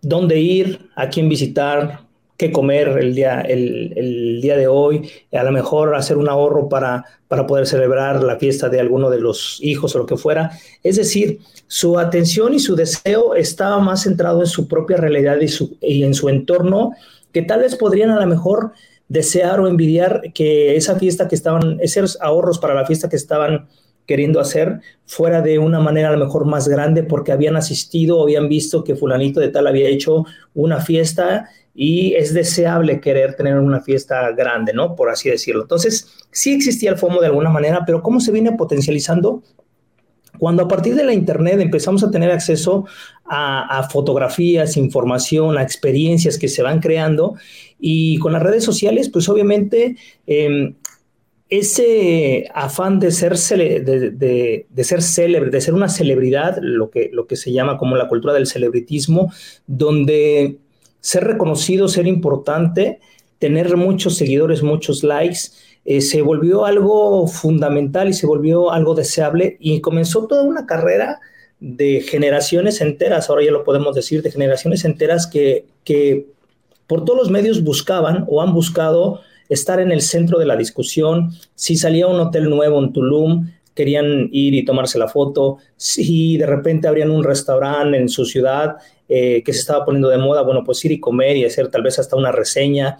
dónde 0.00 0.38
ir, 0.38 0.88
a 0.94 1.08
quién 1.08 1.28
visitar, 1.28 2.02
qué 2.36 2.52
comer 2.52 2.96
el 3.00 3.12
día, 3.12 3.40
el, 3.40 4.38
día 4.40 4.56
de 4.56 4.68
hoy, 4.68 5.10
a 5.32 5.42
lo 5.42 5.50
mejor 5.50 5.96
hacer 5.96 6.16
un 6.16 6.28
ahorro 6.28 6.68
para, 6.68 7.04
para 7.26 7.48
poder 7.48 7.66
celebrar 7.66 8.22
la 8.22 8.38
fiesta 8.38 8.68
de 8.68 8.78
alguno 8.78 9.10
de 9.10 9.18
los 9.18 9.58
hijos 9.60 9.96
o 9.96 9.98
lo 9.98 10.06
que 10.06 10.16
fuera. 10.16 10.52
Es 10.84 10.94
decir, 10.94 11.40
su 11.66 11.98
atención 11.98 12.54
y 12.54 12.60
su 12.60 12.76
deseo 12.76 13.34
estaba 13.34 13.80
más 13.80 14.04
centrado 14.04 14.42
en 14.42 14.46
su 14.46 14.68
propia 14.68 14.96
realidad 14.96 15.38
y, 15.40 15.48
y 15.80 16.04
en 16.04 16.14
su 16.14 16.28
entorno, 16.28 16.92
que 17.32 17.42
tal 17.42 17.62
vez 17.62 17.74
podrían 17.74 18.10
a 18.10 18.20
lo 18.20 18.26
mejor 18.28 18.74
desear 19.10 19.60
o 19.60 19.66
envidiar 19.66 20.32
que 20.32 20.76
esa 20.76 20.96
fiesta 20.96 21.28
que 21.28 21.34
estaban, 21.34 21.78
esos 21.80 22.16
ahorros 22.22 22.58
para 22.60 22.74
la 22.74 22.86
fiesta 22.86 23.08
que 23.08 23.16
estaban 23.16 23.68
queriendo 24.06 24.40
hacer 24.40 24.80
fuera 25.04 25.42
de 25.42 25.58
una 25.58 25.80
manera 25.80 26.08
a 26.08 26.12
lo 26.16 26.24
mejor 26.24 26.46
más 26.46 26.68
grande 26.68 27.02
porque 27.02 27.32
habían 27.32 27.56
asistido 27.56 28.18
o 28.18 28.22
habían 28.22 28.48
visto 28.48 28.84
que 28.84 28.94
fulanito 28.94 29.40
de 29.40 29.48
tal 29.48 29.66
había 29.66 29.88
hecho 29.88 30.24
una 30.54 30.80
fiesta 30.80 31.48
y 31.74 32.14
es 32.14 32.32
deseable 32.32 33.00
querer 33.00 33.34
tener 33.34 33.58
una 33.58 33.80
fiesta 33.80 34.30
grande, 34.30 34.72
¿no? 34.72 34.94
Por 34.94 35.10
así 35.10 35.28
decirlo. 35.28 35.62
Entonces, 35.62 36.08
sí 36.30 36.52
existía 36.52 36.90
el 36.90 36.98
FOMO 36.98 37.20
de 37.20 37.26
alguna 37.26 37.50
manera, 37.50 37.82
pero 37.84 38.02
¿cómo 38.02 38.20
se 38.20 38.32
viene 38.32 38.52
potencializando? 38.52 39.42
Cuando 40.38 40.62
a 40.62 40.68
partir 40.68 40.94
de 40.94 41.04
la 41.04 41.12
Internet 41.12 41.60
empezamos 41.60 42.04
a 42.04 42.10
tener 42.10 42.30
acceso 42.30 42.86
a, 43.24 43.88
fotografías, 43.90 44.76
información, 44.76 45.58
a 45.58 45.62
experiencias 45.62 46.38
que 46.38 46.48
se 46.48 46.62
van 46.62 46.80
creando 46.80 47.34
y 47.80 48.18
con 48.18 48.32
las 48.32 48.42
redes 48.42 48.64
sociales, 48.64 49.08
pues 49.08 49.28
obviamente 49.28 49.96
em, 50.26 50.74
ese 51.48 52.46
afán 52.54 53.00
de 53.00 53.10
ser, 53.10 53.36
de, 53.36 54.84
ser 54.84 55.02
célebre, 55.02 55.50
de 55.50 55.60
ser 55.60 55.74
una 55.74 55.88
celebridad, 55.88 56.58
lo 56.60 56.90
que, 56.90 57.10
lo 57.12 57.26
que 57.26 57.36
se 57.36 57.52
llama 57.52 57.76
como 57.76 57.96
la 57.96 58.08
cultura 58.08 58.32
del 58.32 58.46
celebritismo, 58.46 59.32
donde 59.66 60.58
ser 61.00 61.24
reconocido, 61.24 61.88
ser 61.88 62.06
importante, 62.06 63.00
tener 63.40 63.76
muchos 63.76 64.16
seguidores, 64.16 64.62
muchos 64.62 65.02
likes, 65.02 65.50
eh, 65.84 66.02
se 66.02 66.22
volvió 66.22 66.66
algo 66.66 67.26
fundamental 67.26 68.08
y 68.10 68.12
se 68.12 68.26
volvió 68.26 68.70
algo 68.70 68.94
deseable 68.94 69.56
y 69.58 69.80
comenzó 69.80 70.26
toda 70.26 70.44
una 70.44 70.66
carrera 70.66 71.20
de 71.58 72.00
generaciones 72.02 72.80
enteras, 72.80 73.28
ahora 73.28 73.44
ya 73.44 73.50
lo 73.50 73.64
podemos 73.64 73.94
decir, 73.94 74.22
de 74.22 74.30
generaciones 74.30 74.84
enteras 74.84 75.26
que, 75.26 75.66
que 75.84 76.26
por 76.90 77.04
todos 77.04 77.20
los 77.20 77.30
medios 77.30 77.62
buscaban 77.62 78.24
o 78.28 78.42
han 78.42 78.52
buscado 78.52 79.20
estar 79.48 79.78
en 79.78 79.92
el 79.92 80.00
centro 80.00 80.40
de 80.40 80.44
la 80.44 80.56
discusión. 80.56 81.30
Si 81.54 81.76
salía 81.76 82.08
un 82.08 82.18
hotel 82.18 82.50
nuevo 82.50 82.80
en 82.80 82.92
Tulum, 82.92 83.48
querían 83.76 84.28
ir 84.32 84.54
y 84.54 84.64
tomarse 84.64 84.98
la 84.98 85.06
foto. 85.06 85.58
Si 85.76 86.36
de 86.36 86.46
repente 86.46 86.88
abrían 86.88 87.12
un 87.12 87.22
restaurante 87.22 87.96
en 87.96 88.08
su 88.08 88.24
ciudad 88.24 88.78
eh, 89.08 89.40
que 89.44 89.52
se 89.52 89.60
estaba 89.60 89.84
poniendo 89.84 90.08
de 90.08 90.18
moda, 90.18 90.42
bueno, 90.42 90.64
pues 90.64 90.84
ir 90.84 90.90
y 90.90 90.98
comer 90.98 91.36
y 91.36 91.44
hacer 91.44 91.68
tal 91.68 91.84
vez 91.84 91.96
hasta 92.00 92.16
una 92.16 92.32
reseña. 92.32 92.98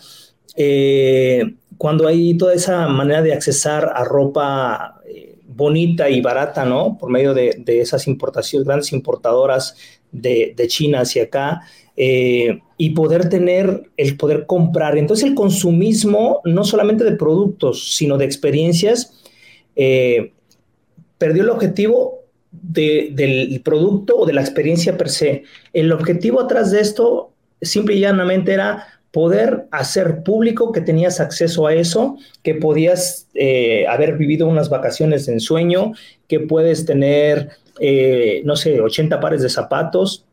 Eh, 0.55 1.57
cuando 1.77 2.07
hay 2.07 2.35
toda 2.35 2.55
esa 2.55 2.87
manera 2.87 3.23
de 3.23 3.33
accesar 3.33 3.93
a 3.93 4.05
ropa 4.05 5.01
eh, 5.05 5.35
bonita 5.49 6.09
y 6.09 6.21
barata, 6.21 6.65
¿no? 6.65 6.97
Por 6.97 7.11
medio 7.11 7.35
de, 7.35 7.61
esas 7.67 8.07
importaciones, 8.07 8.69
grandes 8.69 8.93
importadoras 8.93 9.75
de, 10.13 10.55
China 10.69 11.01
hacia 11.01 11.25
acá, 11.25 11.63
y 12.03 12.91
poder 12.91 13.29
tener, 13.29 13.91
el 13.99 14.17
poder 14.17 14.47
comprar. 14.47 14.97
Entonces 14.97 15.29
el 15.29 15.35
consumismo, 15.35 16.41
no 16.45 16.65
solamente 16.65 17.05
de 17.05 17.13
productos, 17.13 17.95
sino 17.95 18.17
de 18.17 18.25
experiencias, 18.25 19.23
perdió 21.19 21.43
el 21.43 21.51
objetivo 21.51 22.21
del 22.51 23.61
producto 23.65 24.17
o 24.17 24.27
de 24.27 24.33
la 24.33 24.41
experiencia 24.41 24.97
per 24.97 25.11
se. 25.11 25.45
El 25.73 25.93
objetivo 25.93 26.41
atrás 26.41 26.71
de 26.71 26.81
esto 26.81 27.33
simple 27.61 27.97
y 27.97 28.01
llanamente 28.01 28.53
era 28.53 28.87
poder 29.11 29.67
hacer 29.73 30.23
público 30.23 30.71
que 30.73 30.81
tenías 30.81 31.21
acceso 31.21 31.67
a 31.67 31.75
eso, 31.75 32.17
que 32.43 32.55
podías 32.55 33.29
eh, 33.35 33.85
haber 33.89 34.17
vivido 34.17 34.47
unas 34.47 34.71
vacaciones 34.71 35.27
de 35.27 35.35
ensueño, 35.35 35.93
que 36.29 36.41
puedes 36.41 36.87
tener, 36.87 37.51
eh, 37.81 38.43
no 38.45 38.55
sé, 38.55 38.81
80 38.81 39.19
pares 39.19 39.43
de 39.43 39.49
zapatos 39.49 40.25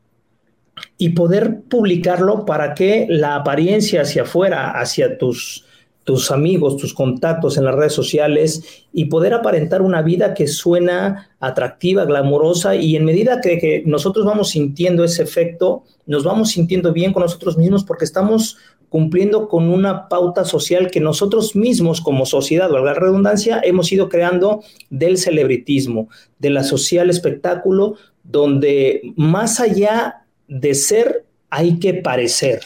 y 0.98 1.10
poder 1.10 1.62
publicarlo 1.70 2.46
para 2.46 2.74
que 2.74 3.06
la 3.10 3.36
apariencia 3.36 4.02
hacia 4.02 4.24
afuera, 4.24 4.72
hacia 4.72 5.18
tus 5.18 5.66
tus 6.08 6.32
amigos, 6.32 6.78
tus 6.78 6.94
contactos 6.94 7.58
en 7.58 7.66
las 7.66 7.76
redes 7.76 7.92
sociales 7.92 8.86
y 8.94 9.06
poder 9.06 9.34
aparentar 9.34 9.82
una 9.82 10.02
vida 10.02 10.34
que 10.34 10.48
suena 10.48 11.32
atractiva, 11.42 12.06
glamurosa 12.06 12.78
y 12.78 12.96
en 12.96 13.04
medida 13.04 13.42
que, 13.42 13.84
nosotros 13.86 14.26
vamos 14.26 14.52
sintiendo 14.52 15.04
ese 15.04 15.24
efecto, 15.24 15.84
nos 16.06 16.24
vamos 16.24 16.52
sintiendo 16.52 16.94
bien 16.94 17.12
con 17.12 17.24
nosotros 17.24 17.58
mismos 17.58 17.84
porque 17.84 18.06
estamos 18.06 18.58
cumpliendo 18.88 19.50
con 19.50 19.68
una 19.70 20.08
pauta 20.08 20.46
social 20.46 20.90
que 20.90 21.02
nosotros 21.02 21.58
mismos 21.58 22.00
como 22.00 22.26
sociedad, 22.26 22.70
valga 22.70 22.94
la 22.94 23.00
redundancia, 23.02 23.60
hemos 23.62 23.92
ido 23.92 24.08
creando 24.08 24.64
del 24.90 25.18
celebritismo, 25.18 26.08
de 26.40 26.52
la 26.52 26.64
social 26.64 27.10
espectáculo, 27.10 27.96
donde 28.24 29.12
más 29.18 29.60
allá 29.60 30.27
de 30.48 30.74
ser 30.74 31.26
hay 31.50 31.80
que 31.80 31.94
parecer 31.96 32.62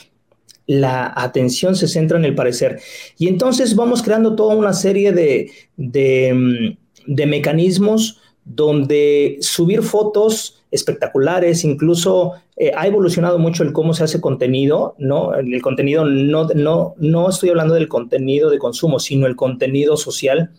la 0.68 1.12
atención 1.16 1.76
se 1.76 1.88
centra 1.88 2.18
en 2.18 2.26
el 2.26 2.36
parecer. 2.36 2.80
Y 3.18 3.28
entonces 3.28 3.76
vamos 3.76 4.02
creando 4.02 4.36
toda 4.36 4.56
una 4.56 4.72
serie 4.72 5.12
de, 5.12 5.52
de, 5.76 6.34
mm, 6.34 7.28
mecanismos 7.28 8.22
donde 8.46 9.38
subir 9.42 9.82
fotos 9.82 10.64
espectaculares, 10.72 11.66
incluso 11.66 12.34
eh, 12.56 12.72
ha 12.76 12.88
evolucionado 12.88 13.38
mucho 13.38 13.64
el 13.64 13.74
cómo 13.74 13.94
se 13.94 14.06
hace 14.06 14.22
contenido, 14.22 14.96
¿no? 14.98 15.36
El 15.36 15.62
contenido, 15.62 16.06
no, 16.06 16.48
no, 16.56 16.96
no 16.98 17.30
estoy 17.30 17.50
hablando 17.50 17.74
del 17.74 17.90
contenido 17.90 18.50
de 18.50 18.58
consumo, 18.58 19.00
sino 19.00 19.28
el 19.28 19.36
contenido 19.36 19.98
social 19.98 20.52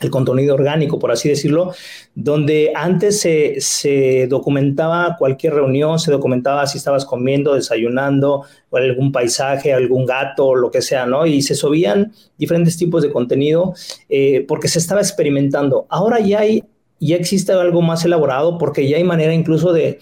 el 0.00 0.10
contenido 0.10 0.54
orgánico, 0.54 0.98
por 0.98 1.12
así 1.12 1.28
decirlo, 1.28 1.72
donde 2.14 2.72
antes 2.74 3.20
se, 3.20 4.26
documentaba 4.28 5.16
cualquier 5.18 5.54
reunión, 5.54 5.98
se 5.98 6.10
documentaba 6.10 6.66
si 6.66 6.78
estabas 6.78 7.04
comiendo, 7.04 7.54
desayunando, 7.54 8.42
o 8.70 8.76
algún 8.76 9.12
paisaje, 9.12 9.72
algún 9.72 10.04
gato, 10.04 10.54
lo 10.54 10.70
que 10.70 10.82
sea, 10.82 11.06
¿no? 11.06 11.26
Y 11.26 11.42
se 11.42 11.54
subían 11.54 12.12
diferentes 12.36 12.76
tipos 12.76 13.02
de 13.02 13.12
contenido 13.12 13.74
eh, 14.08 14.44
porque 14.48 14.68
se 14.68 14.80
estaba 14.80 15.00
experimentando. 15.00 15.86
Ahora 15.88 16.18
ya 16.18 16.40
hay, 16.40 16.64
ya 16.98 17.16
existe 17.16 17.52
algo 17.52 17.80
más 17.80 18.04
elaborado 18.04 18.58
porque 18.58 18.88
ya 18.88 18.96
hay 18.96 19.04
manera 19.04 19.32
incluso 19.32 19.72
de, 19.72 20.00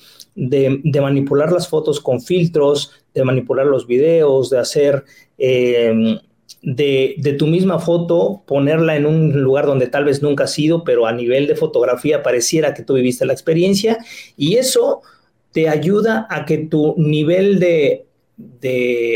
manipular 1.02 1.52
las 1.52 1.68
fotos 1.68 2.00
con 2.00 2.22
filtros, 2.22 2.92
de 3.12 3.24
manipular 3.24 3.66
los 3.66 3.86
videos, 3.86 4.48
de 4.48 4.58
hacer... 4.58 5.04
Eh, 5.36 6.18
de, 6.62 7.36
tu 7.38 7.46
misma 7.46 7.80
foto, 7.80 8.42
ponerla 8.46 8.96
en 8.96 9.06
un 9.06 9.42
lugar 9.42 9.66
donde 9.66 9.88
tal 9.88 10.04
vez 10.04 10.22
nunca 10.22 10.44
has 10.44 10.58
ido, 10.58 10.84
pero 10.84 11.06
a 11.06 11.12
nivel 11.12 11.46
de 11.46 11.56
fotografía 11.56 12.22
pareciera 12.22 12.72
que 12.72 12.84
tú 12.84 12.94
viviste 12.94 13.26
la 13.26 13.32
experiencia 13.32 13.98
y 14.36 14.56
eso 14.56 15.02
te 15.50 15.68
ayuda 15.68 16.26
a 16.30 16.46
que 16.46 16.58
tu 16.58 16.94
nivel 16.96 17.58
de, 17.58 18.06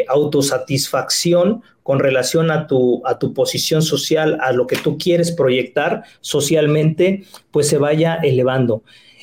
autosatisfacción 0.08 1.62
con 1.82 1.98
relación 1.98 2.50
a 2.50 2.66
tu, 2.66 3.02
a 3.06 3.18
tu 3.18 3.32
posición 3.32 3.80
social, 3.80 4.38
a 4.40 4.52
lo 4.52 4.66
que 4.66 4.76
tú 4.76 4.98
quieres 4.98 5.32
proyectar 5.32 6.02
socialmente, 6.20 7.24
pues 7.50 7.68
se 7.68 7.78
vaya 7.78 8.16
elevando. 8.16 8.82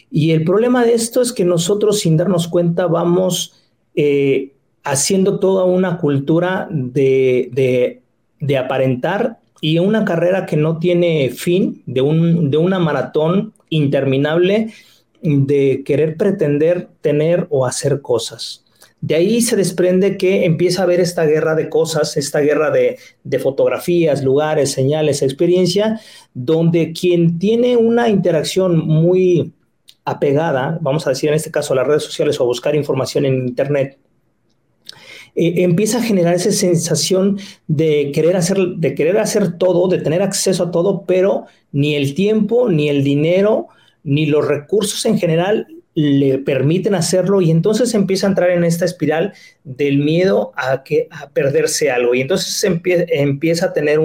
Y 0.10 0.32
el 0.32 0.44
problema 0.44 0.84
de 0.84 0.94
esto 0.94 1.22
es 1.22 1.32
que 1.32 1.46
nosotros 1.46 2.00
sin 2.00 2.18
darnos 2.18 2.48
cuenta 2.48 2.88
vamos 2.88 3.54
eh, 3.96 4.54
haciendo 4.84 5.40
toda 5.40 5.66
una 5.66 5.98
cultura 5.98 6.68
de, 6.70 7.50
de 7.52 8.03
de 8.44 8.58
aparentar 8.58 9.40
y 9.62 9.80
una 9.80 10.04
carrera 10.04 10.46
que 10.46 10.58
no 10.58 10.78
tiene 10.78 11.30
fin, 11.30 11.82
de, 11.86 12.02
un, 12.02 12.52
de 12.52 12.58
una 12.58 12.80
maratón 12.80 13.54
interminable 13.70 14.74
de 15.22 15.84
querer 15.86 16.18
pretender 16.18 16.90
tener 17.00 17.48
o 17.50 17.66
hacer 17.66 18.02
cosas. 18.02 18.66
De 19.00 19.16
ahí 19.16 19.42
se 19.42 19.56
desprende 19.56 20.18
que 20.18 20.46
empieza 20.46 20.82
a 20.82 20.84
haber 20.84 21.00
esta 21.00 21.26
guerra 21.26 21.56
de 21.56 21.70
cosas, 21.70 22.18
esta 22.18 22.40
guerra 22.40 22.72
de, 22.72 22.98
de, 23.24 23.40
fotografías, 23.40 24.24
lugares, 24.24 24.72
señales, 24.72 25.22
experiencia, 25.22 26.00
donde 26.34 26.92
quien 26.92 27.40
tiene 27.40 27.78
una 27.78 28.10
interacción 28.10 28.78
muy 28.78 29.54
apegada, 30.06 30.78
vamos 30.82 31.08
a 31.08 31.12
decir 31.12 31.30
en 31.30 31.36
este 31.36 31.52
caso 31.52 31.72
a 31.72 31.78
las 31.78 31.88
redes 31.88 32.04
sociales 32.04 32.40
o 32.40 32.46
buscar 32.46 32.76
información 32.76 33.26
en 33.26 33.48
Internet, 33.48 33.98
eh, 35.36 35.64
empieza 35.64 35.98
a 35.98 36.04
generar 36.04 36.36
esa 36.36 36.52
sensación 36.52 37.40
de 37.68 38.12
querer, 38.14 38.36
hacer, 38.36 38.58
de 38.78 38.94
querer 38.94 39.18
hacer 39.18 39.58
todo, 39.58 39.88
de 39.88 40.00
tener 40.00 40.22
acceso 40.22 40.64
a 40.64 40.72
todo, 40.72 41.06
pero 41.08 41.46
ni 41.72 41.96
el 41.96 42.14
tiempo, 42.14 42.70
ni 42.70 42.90
el 42.90 43.04
dinero, 43.04 43.68
ni 44.04 44.26
los 44.26 44.48
recursos 44.48 45.06
en 45.06 45.18
general 45.18 45.68
le 45.96 46.40
permiten 46.40 46.96
hacerlo 46.96 47.42
y 47.42 47.52
entonces 47.52 47.94
empieza 47.94 48.26
a 48.26 48.30
entrar 48.30 48.50
en 48.50 48.64
esta 48.64 48.86
espiral 48.86 49.34
del 49.64 50.00
miedo 50.00 50.52
a, 50.56 50.84
que, 50.84 51.08
a 51.12 51.30
perderse 51.30 51.92
algo 51.92 52.16
y 52.16 52.22
entonces 52.22 52.64
empieza, 52.64 53.66
a 53.68 53.74
tener 53.74 54.00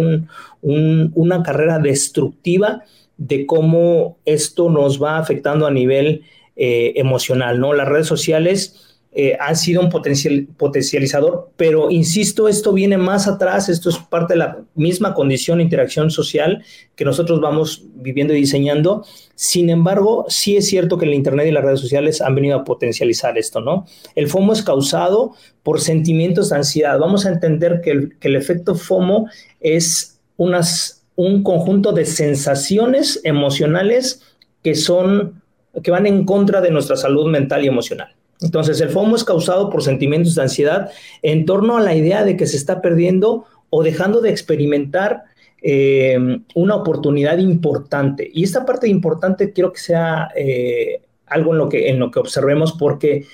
una 0.63 1.43
carrera 1.43 1.79
destructiva 1.79 2.83
de 3.17 3.47
cómo 3.47 4.19
esto 4.25 4.71
nos 4.71 5.03
va 5.03 5.19
afectando 5.19 5.67
a 5.67 5.71
nivel 5.71 6.23
eh, 6.57 6.93
emocional, 6.97 7.59
¿no? 7.59 7.73
Las 7.73 7.89
redes 7.89 8.07
sociales 8.07 8.88
eh, 9.11 9.37
sido 9.55 9.81
un 9.81 9.89
potencial, 9.89 10.47
potencializador, 10.57 11.51
pero 11.57 11.91
insisto, 11.91 12.47
esto 12.47 12.73
viene 12.73 12.99
más 12.99 13.27
atrás, 13.27 13.69
esto 13.69 13.89
es 13.89 13.97
parte 13.99 14.35
de 14.35 14.39
la 14.39 14.59
misma 14.75 15.15
condición 15.15 15.61
interacción 15.61 16.11
social 16.11 16.63
que 16.95 17.05
nosotros 17.05 17.41
vamos 17.41 17.85
viviendo 17.95 18.35
y 18.35 18.41
diseñando. 18.41 19.05
Sin 19.35 19.71
embargo, 19.71 20.27
sí 20.29 20.57
es 20.57 20.67
cierto 20.67 20.99
que 20.99 21.07
el 21.07 21.15
Internet 21.15 21.47
y 21.49 21.53
las 21.53 21.65
redes 21.65 21.81
sociales 21.81 22.21
han 22.21 22.35
venido 22.35 22.59
a 22.59 22.65
potencializar 22.65 23.39
esto, 23.39 23.61
¿no? 23.61 23.87
El 24.15 24.29
FOMO 24.29 24.53
es 24.53 24.63
causado 24.63 25.33
por 25.63 25.81
sentimientos 25.81 26.51
de 26.51 26.57
ansiedad. 26.57 26.99
Vamos 26.99 27.25
a 27.25 27.31
entender 27.31 27.81
que 27.83 28.11
el, 28.21 28.37
efecto 28.37 28.75
FOMO 28.75 29.27
es 29.61 30.21
un 30.37 31.43
conjunto 31.43 31.93
de 31.93 32.05
sensaciones 32.05 33.21
emocionales 33.25 34.23
que 34.63 34.75
son 34.75 35.43
que 35.83 35.91
van 35.91 36.07
en 36.07 36.25
contra 36.25 36.61
de 36.61 36.71
nuestra 36.71 36.97
salud 36.97 37.27
mental 37.27 37.65
y 37.65 37.69
emocional. 37.69 38.18
Entonces, 38.41 38.81
el 38.81 38.91
FOMO 38.91 39.17
es 39.17 39.25
causado 39.25 39.71
por 39.71 39.83
sentimientos 39.83 40.35
de 40.35 40.43
ansiedad 40.43 40.91
en 41.23 41.45
torno 41.45 41.77
a 41.77 41.81
la 41.81 41.95
idea 41.95 42.25
de 42.25 42.37
que 42.37 42.47
se 42.47 42.57
está 42.57 42.81
perdiendo 42.81 43.45
o 43.71 43.83
dejando 43.83 44.21
de 44.21 44.31
experimentar 44.31 45.25
eh, 45.61 46.17
una 46.55 46.77
oportunidad 46.77 47.39
importante. 47.39 48.31
Y 48.33 48.45
esta 48.45 48.65
parte 48.65 48.89
importante 48.89 49.53
quiero 49.53 49.73
que 49.73 49.81
sea 49.81 50.29
eh, 50.37 51.03
algo 51.27 51.53
en 51.53 51.59
lo, 51.59 51.69
que, 51.69 51.89
en 51.89 51.99
lo 51.99 52.11
que 52.11 52.21
observemos 52.21 52.73
porque 52.73 53.27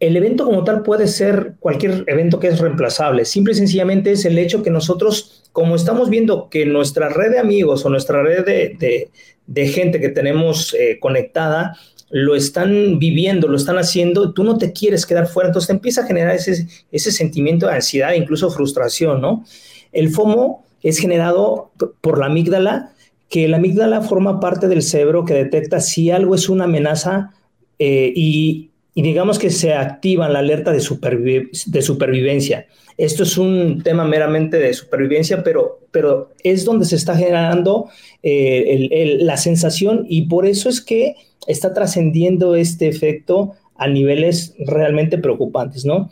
el 0.00 0.16
evento 0.16 0.44
como 0.44 0.64
tal 0.64 0.82
puede 0.82 1.06
ser 1.08 1.54
cualquier 1.60 2.04
evento 2.06 2.38
que 2.38 2.48
es 2.48 2.58
reemplazable. 2.58 3.24
Simple 3.24 3.52
y 3.52 3.56
sencillamente 3.56 4.12
es 4.12 4.24
el 4.24 4.38
hecho 4.38 4.62
que 4.62 4.70
nosotros, 4.70 5.44
como 5.52 5.76
estamos 5.76 6.10
viendo 6.10 6.48
que 6.48 6.66
nuestra 6.66 7.08
red 7.08 7.32
de 7.32 7.38
amigos 7.38 7.84
o 7.84 7.90
nuestra 7.90 8.22
red 8.22 8.44
de, 8.44 9.66
gente 9.66 10.00
que 10.00 10.08
tenemos 10.10 10.74
eh, 10.74 10.98
conectada, 11.00 11.76
lo 12.10 12.34
están 12.34 12.98
viviendo, 12.98 13.48
lo 13.48 13.56
están 13.56 13.78
haciendo, 13.78 14.32
tú 14.32 14.44
no 14.44 14.58
te 14.58 14.72
quieres 14.72 15.06
quedar 15.06 15.26
fuera, 15.26 15.48
entonces 15.48 15.68
te 15.68 15.72
empieza 15.72 16.02
a 16.02 16.06
generar 16.06 16.34
ese, 16.34 16.66
ese 16.92 17.10
sentimiento 17.10 17.66
de 17.66 17.74
ansiedad, 17.74 18.12
incluso 18.12 18.50
frustración, 18.50 19.20
¿no? 19.20 19.44
El 19.92 20.10
FOMO 20.10 20.64
es 20.82 20.98
generado 20.98 21.72
por 22.00 22.18
la 22.18 22.26
amígdala, 22.26 22.92
que 23.28 23.48
la 23.48 23.56
amígdala 23.56 24.02
forma 24.02 24.38
parte 24.38 24.68
del 24.68 24.82
cerebro 24.82 25.24
que 25.24 25.34
detecta 25.34 25.80
si 25.80 26.10
algo 26.10 26.34
es 26.34 26.48
una 26.48 26.64
amenaza 26.64 27.32
eh, 27.78 28.12
y, 28.14 28.70
digamos 28.94 29.38
que 29.38 29.50
se 29.50 29.74
activa 29.74 30.28
la 30.28 30.38
alerta 30.38 30.70
de, 30.72 30.80
supervivencia. 30.80 32.66
Esto 32.96 33.24
es 33.24 33.36
un 33.38 33.82
tema 33.82 34.04
meramente 34.04 34.58
de 34.58 34.72
supervivencia, 34.72 35.42
pero 35.42 35.80
pero 35.94 36.32
es 36.42 36.64
donde 36.64 36.84
se 36.86 36.96
está 36.96 37.16
generando 37.16 37.88
eh, 38.24 39.16
la 39.20 39.36
sensación 39.36 40.04
y 40.08 40.22
por 40.22 40.44
eso 40.44 40.68
es 40.68 40.80
que 40.80 41.14
está 41.46 41.72
trascendiendo 41.74 42.54
este 42.54 42.88
efecto 42.88 43.54
a 43.76 43.88
niveles 43.88 44.54
realmente 44.58 45.18
preocupantes, 45.18 45.84
¿no? 45.84 46.10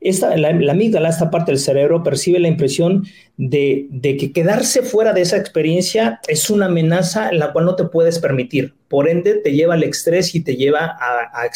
Esta, 0.00 0.36
la, 0.36 0.50
amígdala, 0.50 1.08
esta 1.08 1.30
parte 1.30 1.52
del 1.52 1.58
cerebro, 1.58 2.02
percibe 2.02 2.38
la 2.38 2.48
impresión 2.48 3.06
de, 3.38 3.88
que 4.02 4.32
quedarse 4.32 4.82
fuera 4.82 5.14
de 5.14 5.22
esa 5.22 5.38
experiencia 5.38 6.20
es 6.28 6.50
una 6.50 6.66
amenaza 6.66 7.30
en 7.30 7.38
la 7.38 7.52
cual 7.52 7.64
no 7.64 7.74
te 7.74 7.84
puedes 7.84 8.18
permitir. 8.18 8.74
Por 8.88 9.08
ende, 9.08 9.36
te 9.36 9.52
lleva 9.52 9.74
al 9.74 9.82
estrés 9.82 10.34
y 10.34 10.40
te 10.40 10.56
lleva 10.56 10.84
a, 10.84 11.40
a 11.40 11.46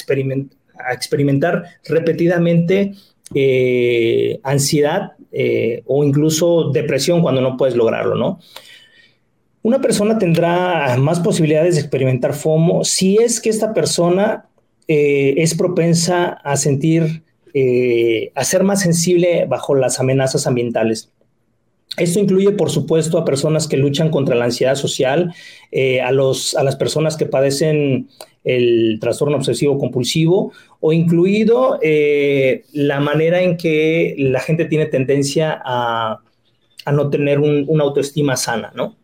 experimentar 0.95 1.65
repetidamente 1.85 2.95
eh, 3.35 4.41
ansiedad 4.43 5.13
eh, 5.31 5.83
o 5.85 6.03
incluso 6.03 6.71
depresión 6.71 7.21
cuando 7.21 7.43
no 7.43 7.59
puedes 7.59 7.77
lograrlo, 7.77 8.15
¿no? 8.15 8.41
Una 9.69 9.83
persona 9.83 10.19
tendrá 10.19 10.97
más 10.97 11.21
posibilidades 11.21 11.75
de 11.75 11.83
experimentar 11.83 12.33
FOMO 12.33 12.85
si 12.85 13.19
es 13.19 13.39
que 13.39 13.51
esta 13.51 13.75
persona 13.75 14.47
eh, 14.89 15.35
es 15.37 15.55
propensa 15.55 16.29
a 16.43 16.57
sentir, 16.57 17.23
a 18.35 18.45
ser 18.45 18.63
más 18.63 18.81
sensible 18.81 19.45
bajo 19.47 19.75
las 19.75 20.01
amenazas 20.01 20.47
ambientales. 20.47 21.11
Esto 21.99 22.19
incluye, 22.19 22.53
por 22.53 22.71
supuesto, 22.71 23.19
a 23.19 23.27
personas 23.27 23.69
que 23.69 23.77
luchan 23.77 24.11
contra 24.11 24.37
la 24.37 24.47
ansiedad 24.47 24.75
social, 24.75 25.35
a, 26.03 26.13
los, 26.13 26.55
a 26.55 26.63
las 26.63 26.77
personas 26.77 27.19
que 27.19 27.27
padecen 27.27 28.09
el 28.49 28.97
trastorno 29.03 29.37
obsesivo 29.37 29.77
compulsivo 29.77 30.53
o 30.81 30.93
incluido 30.95 31.79
eh, 31.83 32.65
la 32.73 32.99
manera 32.99 33.43
en 33.43 33.59
que 33.59 34.15
la 34.17 34.41
gente 34.41 34.65
tiene 34.65 34.87
tendencia 34.87 35.61
a, 35.63 36.23
no 36.91 37.11
tener 37.11 37.39
una 37.39 37.85
autoestima 37.85 38.35
sana, 38.35 38.73
¿no? 38.75 38.97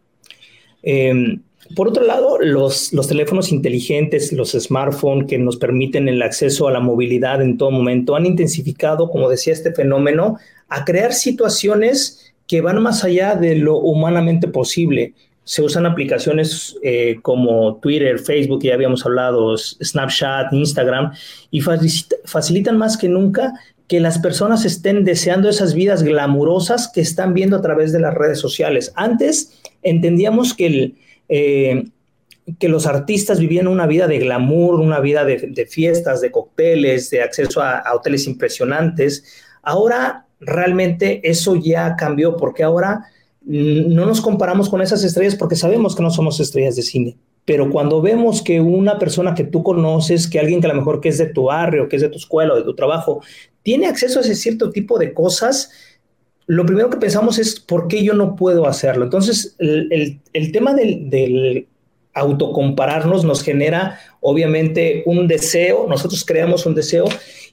Em, 0.85 1.41
por 1.75 1.89
otro 1.89 2.05
lado, 2.05 2.39
los, 2.39 2.91
teléfonos 3.09 3.51
inteligentes, 3.51 4.33
los 4.33 4.53
smartphones 4.53 5.27
que 5.27 5.39
nos 5.39 5.57
permiten 5.57 6.09
el 6.09 6.21
acceso 6.21 6.69
a 6.69 6.73
la 6.73 6.81
movilidad 6.81 7.41
en 7.41 7.57
todo 7.57 7.71
momento, 7.71 8.17
han 8.17 8.27
intensificado, 8.27 9.11
como 9.11 9.31
decía 9.31 9.55
este 9.55 9.73
fenómeno, 9.73 10.39
a 10.69 10.85
crear 10.85 11.15
situaciones 11.15 12.35
que 12.47 12.61
van 12.61 12.83
más 12.83 13.03
allá 13.03 13.35
de 13.35 13.57
lo 13.57 13.79
humanamente 13.79 14.47
posible. 14.47 15.15
Se 15.45 15.63
usan 15.63 15.87
aplicaciones 15.87 16.77
eh, 16.83 17.17
como 17.23 17.77
Twitter, 17.77 18.19
Facebook, 18.19 18.63
ya 18.63 18.75
habíamos 18.75 19.05
hablado, 19.07 19.57
Snapchat, 19.57 20.53
Instagram, 20.53 21.13
y 21.51 21.63
facilitan 21.63 22.77
más 22.77 22.99
que 22.99 23.09
nunca 23.09 23.55
que 23.89 24.01
las 24.01 24.19
personas 24.19 24.65
estén 24.65 25.05
deseando 25.05 25.49
esas 25.49 25.75
vidas 25.75 26.03
glamurosas 26.03 26.91
que 26.93 27.01
están 27.01 27.35
viendo 27.35 27.57
a 27.57 27.63
través 27.63 27.93
de 27.93 28.01
las 28.01 28.15
redes 28.15 28.39
sociales. 28.39 28.93
Antes 28.97 29.61
entendíamos 29.83 30.55
que, 30.55 30.95
eh, 31.29 31.85
que 32.59 32.69
los 32.69 32.87
artistas 32.87 33.41
vivían 33.41 33.69
una 33.69 33.87
vida 33.87 34.07
de 34.07 34.19
glamour, 34.19 34.81
una 34.81 35.01
vida 35.01 35.25
de, 35.25 35.67
fiestas, 35.67 36.21
de 36.23 36.31
cócteles, 36.31 37.11
de 37.11 37.23
acceso 37.23 37.63
a, 37.63 37.83
hoteles 37.95 38.27
impresionantes. 38.27 39.25
Ahora 39.63 40.27
realmente 40.41 41.21
eso 41.29 41.57
ya 41.57 41.95
cambió 41.97 42.37
porque 42.37 42.63
ahora 42.63 43.07
no 43.47 44.07
nos 44.07 44.23
comparamos 44.23 44.71
con 44.71 44.81
esas 44.81 45.05
estrellas 45.05 45.37
porque 45.37 45.57
sabemos 45.57 45.95
que 45.95 46.03
no 46.03 46.11
somos 46.11 46.41
estrellas 46.41 46.77
de 46.77 46.83
cine. 46.83 47.17
Pero 47.45 47.71
cuando 47.71 48.01
vemos 48.01 48.41
que 48.41 48.63
una 48.63 48.99
persona 48.99 49.35
que 49.35 49.45
tú 49.45 49.63
conoces, 49.63 50.29
que 50.29 50.41
alguien 50.41 50.63
que 50.63 50.67
a 50.67 50.71
lo 50.71 50.77
mejor 50.77 51.03
que 51.03 51.11
es 51.11 51.19
de 51.19 51.27
tu 51.27 51.45
barrio, 51.45 51.91
que 51.91 51.97
es 51.97 52.03
de 52.03 52.09
tu 52.09 52.17
escuela 52.17 52.55
o 52.55 52.57
de 52.57 52.63
tu 52.63 52.75
trabajo, 52.75 53.21
tiene 53.65 53.89
acceso 53.89 54.21
a 54.21 54.23
ese 54.23 54.37
cierto 54.37 54.71
tipo 54.71 54.97
de 55.01 55.13
cosas, 55.13 55.73
lo 56.47 56.65
primero 56.65 56.91
que 56.91 56.99
pensamos 56.99 57.41
es, 57.41 57.59
¿por 57.59 57.89
qué 57.89 58.05
yo 58.05 58.15
no 58.15 58.37
puedo 58.37 58.69
hacerlo? 58.69 59.05
Entonces, 59.05 59.57
el, 59.59 60.53
tema 60.53 60.75
del, 60.75 61.11
del 61.11 61.67
autocompararnos 62.13 63.25
nos 63.25 63.43
genera, 63.43 63.99
obviamente, 64.21 65.03
un 65.07 65.27
deseo, 65.27 65.87
nosotros 65.89 66.25
creamos 66.25 66.67
un 66.67 66.77
deseo 66.77 67.07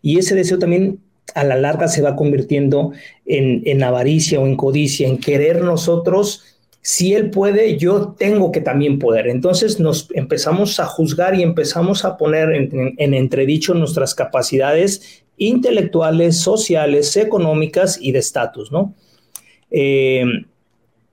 y 0.04 0.19
ese 0.19 0.36
deseo 0.36 0.60
también 0.60 1.00
a 1.36 1.43
la 1.43 1.56
larga 1.56 1.88
se 1.88 2.02
va 2.02 2.15
convirtiendo 2.15 2.91
en, 3.26 3.84
avaricia 3.84 4.39
o 4.39 4.47
en 4.47 4.56
codicia, 4.56 5.08
en 5.08 5.17
querer 5.17 5.63
nosotros, 5.63 6.43
si 6.82 7.13
él 7.13 7.30
puede, 7.30 7.78
yo 7.78 8.15
tengo 8.17 8.52
que 8.52 8.62
también 8.62 8.98
poder. 8.98 9.28
Entonces 9.28 9.80
nos 9.80 10.10
empezamos 10.13 10.80
a 10.80 10.86
juzgar 10.86 11.36
y 11.36 11.44
empezamos 11.44 12.06
a 12.06 12.17
poner 12.17 12.52
en, 12.52 13.13
entredicho 13.13 13.74
nuestras 13.74 14.15
capacidades 14.15 15.24
intelectuales, 15.38 16.39
sociales, 16.39 17.15
económicas 17.17 18.00
y 18.02 18.12
de 18.12 18.20
estatus, 18.20 18.72
¿no? 18.72 18.96
Eh, 19.70 20.24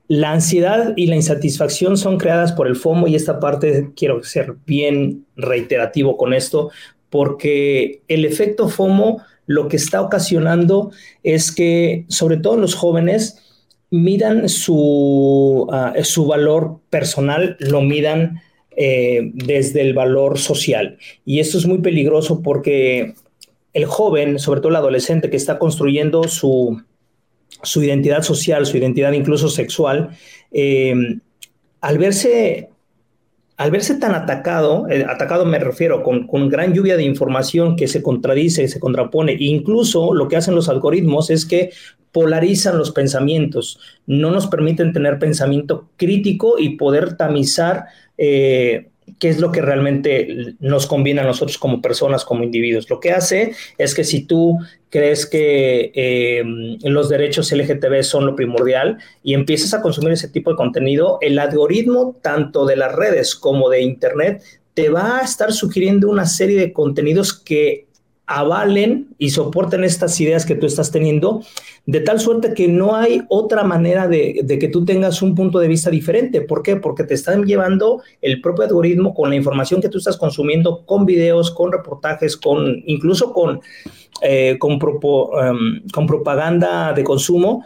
la 0.09 0.33
ansiedad 0.33 0.95
y 0.97 1.07
la 1.07 1.17
insatisfacción 1.17 1.99
son 1.99 2.17
creadas 2.17 2.53
por 2.53 2.67
el 2.67 2.77
FOMO 2.77 3.07
y 3.09 3.15
esta 3.15 3.39
parte 3.39 3.91
quiero 3.95 4.23
ser 4.25 4.55
bien 4.67 5.27
reiterativo 5.37 6.17
con 6.17 6.33
esto, 6.33 6.71
porque 7.11 8.01
el 8.09 8.25
efecto 8.25 8.71
FOMO 8.71 9.23
lo 9.47 9.69
que 9.69 9.77
está 9.77 10.01
ocasionando 10.01 10.93
es 11.23 11.53
que, 11.53 12.07
sobre 12.09 12.39
todo 12.39 12.57
los 12.57 12.75
jóvenes, 12.75 13.48
midan 13.91 14.49
su, 14.49 15.67
ah, 15.71 15.95
su 16.03 16.27
valor 16.27 16.81
personal, 16.91 17.57
lo 17.61 17.81
midan 17.83 18.41
eh, 18.77 19.31
desde 19.35 19.81
el 19.81 19.95
valor 19.95 20.39
social. 20.39 20.99
Y 21.25 21.41
esto 21.41 21.59
es 21.59 21.67
muy 21.67 21.79
peligroso 21.79 22.43
porque 22.43 23.15
el 23.73 23.87
joven, 23.87 24.39
sobre 24.39 24.61
todo 24.61 24.71
el 24.71 24.77
adolescente 24.77 25.31
que 25.31 25.37
está 25.37 25.59
construyendo 25.59 26.25
su, 26.25 26.83
su 27.63 27.83
identidad 27.83 28.23
social, 28.23 28.67
su 28.67 28.77
identidad 28.77 29.13
incluso 29.13 29.49
sexual, 29.49 30.11
eh, 30.53 30.95
al 31.81 31.99
verse 31.99 32.71
al 33.57 33.73
verse 33.73 33.97
tan 33.97 34.15
atacado, 34.15 34.89
eh, 34.89 35.05
atacado 35.09 35.45
me 35.45 35.59
refiero, 35.59 36.05
con, 36.05 36.29
con, 36.29 36.49
gran 36.49 36.73
lluvia 36.73 36.97
de 36.97 37.03
información 37.03 37.75
que 37.75 37.89
se 37.89 38.05
contradice, 38.05 38.69
se 38.69 38.79
contrapone, 38.79 39.37
incluso 39.37 40.15
lo 40.15 40.29
que 40.29 40.37
hacen 40.37 40.55
los 40.55 40.69
algoritmos 40.69 41.29
es 41.31 41.45
que 41.45 41.73
polarizan 42.13 42.79
los 42.79 42.91
pensamientos, 42.91 43.79
no 44.07 44.31
nos 44.31 44.47
permiten 44.47 44.93
tener 44.93 45.19
pensamiento 45.19 45.89
crítico 45.97 46.59
y 46.59 46.77
poder 46.77 47.17
tamizar 47.17 47.87
eh, 48.17 48.89
qué 49.19 49.29
es 49.29 49.41
lo 49.41 49.53
que 49.53 49.63
realmente 49.63 50.55
nos 50.61 50.87
conviene 50.87 51.21
a 51.21 51.25
nosotros 51.25 51.59
como 51.59 51.81
personas, 51.81 52.25
como 52.25 52.45
individuos. 52.45 52.89
Lo 52.91 53.01
que 53.01 53.13
hace 53.13 53.53
es 53.79 53.95
que 53.95 54.05
si 54.05 54.25
tú 54.25 54.59
crees 54.91 55.27
que 55.27 55.93
eh, 55.95 56.43
los 56.83 57.09
derechos 57.09 57.53
LGTB 57.53 58.03
son 58.03 58.27
lo 58.27 58.37
primordial 58.37 58.99
y 59.23 59.35
empiezas 59.35 59.75
a 59.75 59.83
consumir 59.83 60.13
ese 60.13 60.29
tipo 60.29 60.51
de 60.51 60.57
contenido, 60.57 61.19
el 61.21 61.39
algoritmo 61.39 62.17
tanto 62.23 62.67
de 62.67 62.77
las 62.77 62.95
redes 62.95 63.35
como 63.35 63.69
de 63.69 63.83
Internet 63.83 64.43
te 64.75 64.91
va 64.91 65.19
a 65.19 65.23
estar 65.23 65.53
sugiriendo 65.53 66.09
una 66.09 66.27
serie 66.27 66.59
de 66.59 66.73
contenidos 66.73 67.33
que 67.33 67.88
avalen 68.29 69.09
y 69.17 69.31
soporten 69.31 69.85
estas 69.85 70.21
ideas 70.21 70.45
que 70.45 70.55
tú 70.55 70.67
estás 70.67 70.93
teniendo, 70.93 71.43
de 71.87 72.01
tal 72.01 72.21
suerte 72.21 72.53
que 72.53 72.69
no 72.69 72.95
hay 72.95 73.23
otra 73.31 73.65
manera 73.65 74.07
de, 74.07 74.45
que 74.61 74.69
tú 74.69 74.85
tengas 74.85 75.23
un 75.23 75.35
punto 75.35 75.59
de 75.59 75.67
vista 75.67 75.89
diferente. 75.89 76.43
¿Por 76.43 76.63
qué? 76.63 76.77
Porque 76.77 77.05
te 77.05 77.15
están 77.15 77.45
llevando 77.45 78.03
el 78.21 78.43
propio 78.43 78.65
algoritmo 78.65 79.15
con 79.15 79.31
la 79.31 79.37
información 79.37 79.81
que 79.81 79.89
tú 79.89 79.97
estás 79.97 80.19
consumiendo, 80.19 80.85
con 80.85 81.07
videos, 81.07 81.51
con 81.51 81.73
reportajes, 81.73 82.37
con 82.37 82.83
incluso 82.85 83.33
con, 83.33 83.63
eh, 84.21 84.59
em, 84.61 85.83
con, 85.91 86.07
propaganda 86.07 86.93
de 86.93 87.05
consumo, 87.05 87.65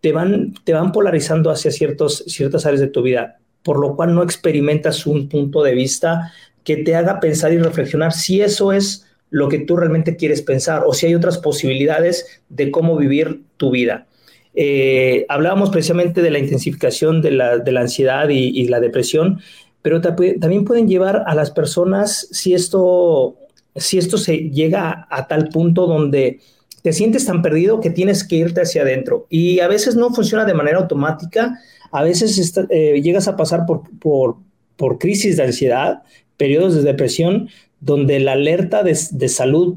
te 0.00 0.12
van, 0.12 0.54
te 0.62 0.74
van 0.74 0.92
polarizando 0.92 1.50
hacia 1.50 1.72
ciertas 1.72 2.66
áreas 2.66 2.80
de 2.80 2.86
tu 2.86 3.02
vida, 3.02 3.40
por 3.64 3.80
lo 3.80 3.96
cual 3.96 4.14
no 4.14 4.22
experimentas 4.22 5.06
un 5.06 5.28
punto 5.28 5.64
de 5.64 5.74
vista 5.74 6.32
que 6.62 6.76
te 6.76 6.94
haga 6.94 7.18
pensar 7.18 7.52
y 7.52 7.58
reflexionar 7.58 8.12
si 8.12 8.40
eso 8.40 8.72
es 8.72 9.06
lo 9.34 9.48
que 9.48 9.58
tú 9.58 9.74
realmente 9.74 10.14
quieres 10.14 10.42
pensar 10.42 10.84
o 10.86 10.94
si 10.94 11.06
hay 11.06 11.16
otras 11.16 11.38
posibilidades 11.38 12.40
de 12.50 12.70
cómo 12.70 12.96
vivir 12.96 13.42
tu 13.56 13.72
vida. 13.72 14.06
Eh, 14.54 15.26
hablábamos 15.28 15.70
precisamente 15.70 16.22
de 16.22 16.30
la 16.30 16.38
intensificación 16.38 17.20
de 17.20 17.32
la, 17.32 17.80
ansiedad 17.80 18.28
y, 18.28 18.68
la 18.68 18.78
depresión, 18.78 19.40
pero 19.82 20.00
también 20.00 20.64
pueden 20.64 20.86
llevar 20.86 21.24
a 21.26 21.34
las 21.34 21.50
personas, 21.50 22.28
si 22.30 22.54
esto, 22.54 23.34
si 23.74 23.98
esto 23.98 24.18
se 24.18 24.50
llega 24.50 25.08
a, 25.10 25.26
tal 25.26 25.48
punto 25.48 25.88
donde 25.88 26.38
te 26.82 26.92
sientes 26.92 27.26
tan 27.26 27.42
perdido 27.42 27.80
que 27.80 27.90
tienes 27.90 28.22
que 28.22 28.36
irte 28.36 28.60
hacia 28.60 28.82
adentro. 28.82 29.26
Y 29.30 29.58
a 29.58 29.66
veces 29.66 29.96
no 29.96 30.14
funciona 30.14 30.44
de 30.44 30.54
manera 30.54 30.78
automática, 30.78 31.58
a 31.90 32.04
veces 32.04 32.56
eh, 32.70 33.00
llegas 33.02 33.26
a 33.26 33.36
pasar 33.36 33.66
por, 33.66 33.82
por, 33.98 34.36
por 34.76 34.98
crisis 34.98 35.38
de 35.38 35.42
ansiedad, 35.42 36.04
periodos 36.36 36.76
de 36.76 36.82
depresión, 36.82 37.48
donde 37.84 38.18
la 38.18 38.32
alerta 38.32 38.82
de, 38.82 38.94
salud 39.28 39.74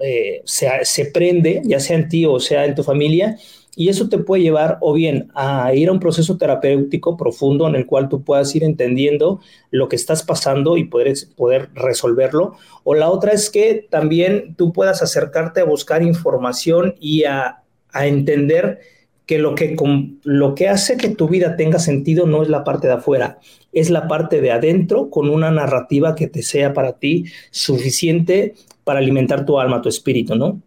eh, 0.00 0.42
se, 0.44 1.04
prende, 1.06 1.62
ya 1.64 1.78
sea 1.78 1.96
en 1.96 2.08
ti 2.08 2.26
o 2.26 2.40
sea 2.40 2.64
en 2.64 2.74
tu 2.74 2.82
familia, 2.82 3.36
y 3.76 3.88
eso 3.88 4.08
te 4.08 4.18
puede 4.18 4.42
llevar 4.42 4.78
o 4.80 4.94
bien 4.94 5.28
a 5.34 5.72
ir 5.74 5.88
a 5.88 5.92
un 5.92 6.00
proceso 6.00 6.38
terapéutico 6.38 7.16
profundo 7.16 7.68
en 7.68 7.76
el 7.76 7.86
cual 7.86 8.08
tú 8.08 8.24
puedas 8.24 8.52
ir 8.56 8.64
entendiendo 8.64 9.40
lo 9.70 9.88
que 9.88 9.96
estás 9.96 10.24
pasando 10.24 10.76
y 10.76 10.84
poder, 10.84 11.14
poder 11.36 11.70
resolverlo, 11.74 12.54
o 12.82 12.94
la 12.94 13.10
otra 13.10 13.32
es 13.32 13.48
que 13.48 13.86
también 13.88 14.56
tú 14.56 14.72
puedas 14.72 15.00
acercarte 15.00 15.60
a 15.60 15.64
buscar 15.64 16.02
información 16.02 16.96
y 16.98 17.24
a, 17.24 17.62
a 17.92 18.06
entender 18.08 18.80
que 19.26 19.38
lo 19.38 19.56
que, 19.56 19.76
lo 20.22 20.54
que 20.54 20.68
hace 20.68 20.96
que 20.96 21.08
tu 21.08 21.28
vida 21.28 21.56
tenga 21.56 21.80
sentido 21.80 22.26
no 22.26 22.42
es 22.42 22.48
la 22.48 22.62
parte 22.62 22.86
de 22.86 22.94
afuera, 22.94 23.38
es 23.72 23.90
la 23.90 24.06
parte 24.06 24.40
de 24.40 24.52
adentro 24.52 25.10
con 25.10 25.28
una 25.28 25.50
narrativa 25.50 26.14
que 26.14 26.28
te 26.28 26.42
sea 26.42 26.72
para 26.72 26.92
ti 26.92 27.24
suficiente 27.50 28.54
para 28.84 29.00
alimentar 29.00 29.44
tu 29.44 29.58
alma, 29.58 29.82
tu 29.82 29.88
espíritu, 29.88 30.36
¿no? 30.36 30.62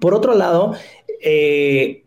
Por 0.00 0.14
otro 0.14 0.34
lado, 0.34 0.74
eh, 1.22 2.04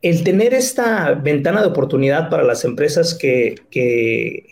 el 0.00 0.24
tener 0.24 0.54
esta 0.54 1.12
ventana 1.12 1.60
de 1.60 1.68
oportunidad 1.68 2.30
para 2.30 2.42
las 2.42 2.64
empresas 2.64 3.14
que, 3.14 3.56
que, 3.70 4.46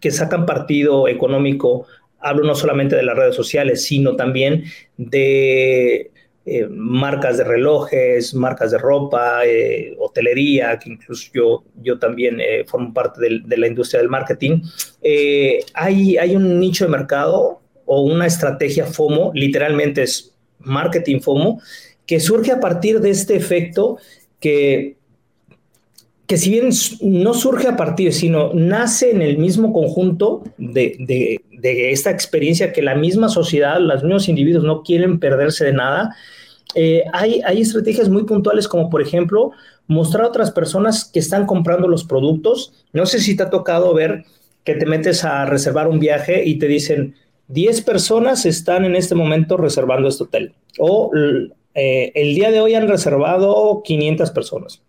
que 0.00 0.10
sacan 0.12 0.46
partido 0.46 1.08
económico, 1.08 1.86
hablo 2.20 2.44
no 2.44 2.54
solamente 2.54 2.94
de 2.94 3.02
las 3.02 3.16
redes 3.16 3.34
sociales, 3.34 3.84
sino 3.84 4.14
también 4.14 4.64
de 4.96 6.11
eh, 6.44 6.66
marcas 6.68 7.38
de 7.38 7.44
relojes, 7.44 8.34
marcas 8.34 8.72
de 8.72 8.78
ropa, 8.78 9.46
eh, 9.46 9.94
hotelería, 9.98 10.76
que 10.78 10.90
incluso 10.90 11.30
yo, 11.32 11.64
yo 11.82 12.00
también 12.00 12.40
eh, 12.40 12.64
formo 12.66 12.92
parte 12.92 13.20
de, 13.44 13.56
la 13.56 13.68
industria 13.68 14.00
del 14.00 14.08
marketing, 14.08 14.60
hay, 15.74 16.16
hay 16.16 16.34
un 16.34 16.58
nicho 16.58 16.84
de 16.84 16.90
mercado 16.90 17.60
o 17.86 18.02
una 18.02 18.26
estrategia 18.26 18.86
FOMO, 18.86 19.30
literalmente 19.34 20.02
es 20.02 20.34
marketing 20.58 21.20
FOMO, 21.20 21.60
que 22.06 22.18
surge 22.18 22.50
a 22.50 22.58
partir 22.58 23.00
de 23.00 23.10
este 23.10 23.36
efecto 23.36 23.98
que, 24.40 24.96
que 26.26 26.36
si 26.36 26.50
bien 26.50 26.70
no 27.02 27.34
surge 27.34 27.68
a 27.68 27.76
partir, 27.76 28.12
sino 28.12 28.52
nace 28.52 29.10
en 29.10 29.22
el 29.22 29.38
mismo 29.38 29.72
conjunto 29.72 30.42
de, 30.58 30.96
de, 30.98 31.40
de 31.62 31.92
esta 31.92 32.10
experiencia 32.10 32.72
que 32.72 32.82
la 32.82 32.96
misma 32.96 33.28
sociedad, 33.28 33.78
los 33.78 34.02
mismos 34.02 34.28
individuos 34.28 34.64
no 34.64 34.82
quieren 34.82 35.20
perderse 35.20 35.64
de 35.64 35.72
nada, 35.72 36.16
eh, 36.74 37.04
hay, 37.12 37.40
hay 37.44 37.60
estrategias 37.60 38.08
muy 38.08 38.24
puntuales 38.24 38.66
como 38.66 38.90
por 38.90 39.00
ejemplo 39.00 39.52
mostrar 39.86 40.24
a 40.24 40.28
otras 40.28 40.50
personas 40.50 41.04
que 41.04 41.20
están 41.20 41.46
comprando 41.46 41.86
los 41.86 42.04
productos. 42.04 42.84
No 42.92 43.06
sé 43.06 43.20
si 43.20 43.36
te 43.36 43.44
ha 43.44 43.50
tocado 43.50 43.94
ver 43.94 44.24
que 44.64 44.74
te 44.74 44.86
metes 44.86 45.24
a 45.24 45.44
reservar 45.44 45.86
un 45.88 46.00
viaje 46.00 46.44
y 46.44 46.58
te 46.58 46.66
dicen 46.66 47.14
10 47.48 47.82
personas 47.82 48.44
están 48.46 48.84
en 48.84 48.96
este 48.96 49.14
momento 49.14 49.56
reservando 49.56 50.08
este 50.08 50.24
hotel 50.24 50.54
o 50.78 51.10
eh, 51.74 52.12
el 52.14 52.34
día 52.34 52.50
de 52.50 52.60
hoy 52.60 52.74
han 52.74 52.88
reservado 52.88 53.82
500 53.84 54.30
personas. 54.30 54.82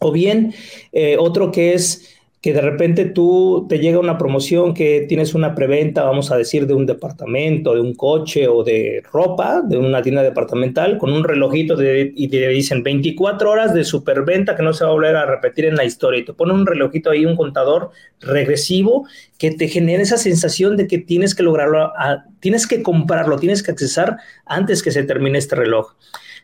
O 0.00 0.12
bien 0.12 0.54
eh, 0.92 1.16
otro 1.18 1.50
que 1.50 1.74
es 1.74 2.17
que 2.40 2.52
de 2.52 2.60
repente 2.60 3.04
tú 3.04 3.66
te 3.68 3.80
llega 3.80 3.98
una 3.98 4.16
promoción 4.16 4.72
que 4.72 5.06
tienes 5.08 5.34
una 5.34 5.56
preventa, 5.56 6.04
vamos 6.04 6.30
a 6.30 6.36
decir, 6.36 6.68
de 6.68 6.74
un 6.74 6.86
departamento, 6.86 7.74
de 7.74 7.80
un 7.80 7.94
coche 7.94 8.46
o 8.46 8.62
de 8.62 9.02
ropa, 9.12 9.60
de 9.62 9.76
una 9.76 10.02
tienda 10.02 10.22
departamental, 10.22 10.98
con 10.98 11.12
un 11.12 11.24
relojito 11.24 11.76
y 11.82 12.28
te 12.28 12.48
dicen 12.48 12.84
24 12.84 13.50
horas 13.50 13.74
de 13.74 13.82
superventa 13.82 14.54
que 14.54 14.62
no 14.62 14.72
se 14.72 14.84
va 14.84 14.90
a 14.90 14.94
volver 14.94 15.16
a 15.16 15.26
repetir 15.26 15.64
en 15.64 15.74
la 15.74 15.84
historia. 15.84 16.20
Y 16.20 16.24
te 16.24 16.32
ponen 16.32 16.56
un 16.56 16.66
relojito 16.66 17.10
ahí, 17.10 17.26
un 17.26 17.36
contador 17.36 17.90
regresivo 18.20 19.06
que 19.36 19.50
te 19.50 19.66
genera 19.66 20.02
esa 20.02 20.16
sensación 20.16 20.76
de 20.76 20.86
que 20.86 20.98
tienes 20.98 21.34
que 21.34 21.42
lograrlo, 21.42 21.92
tienes 22.38 22.68
que 22.68 22.82
comprarlo, 22.82 23.38
tienes 23.38 23.64
que 23.64 23.72
accesar 23.72 24.18
antes 24.46 24.84
que 24.84 24.92
se 24.92 25.02
termine 25.02 25.38
este 25.38 25.56
reloj 25.56 25.96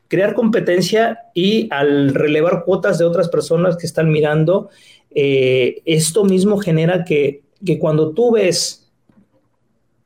crear 0.08 0.34
competencia 0.34 1.18
y 1.34 1.68
al 1.72 2.14
relevar 2.14 2.64
cuotas 2.64 2.98
de 2.98 3.04
otras 3.04 3.28
personas 3.28 3.76
que 3.76 3.86
están 3.86 4.10
mirando, 4.10 4.70
eh, 5.14 5.82
esto 5.84 6.24
mismo 6.24 6.58
genera 6.58 7.04
que, 7.04 7.42
cuando 7.78 8.10
tú 8.10 8.32
ves 8.32 8.90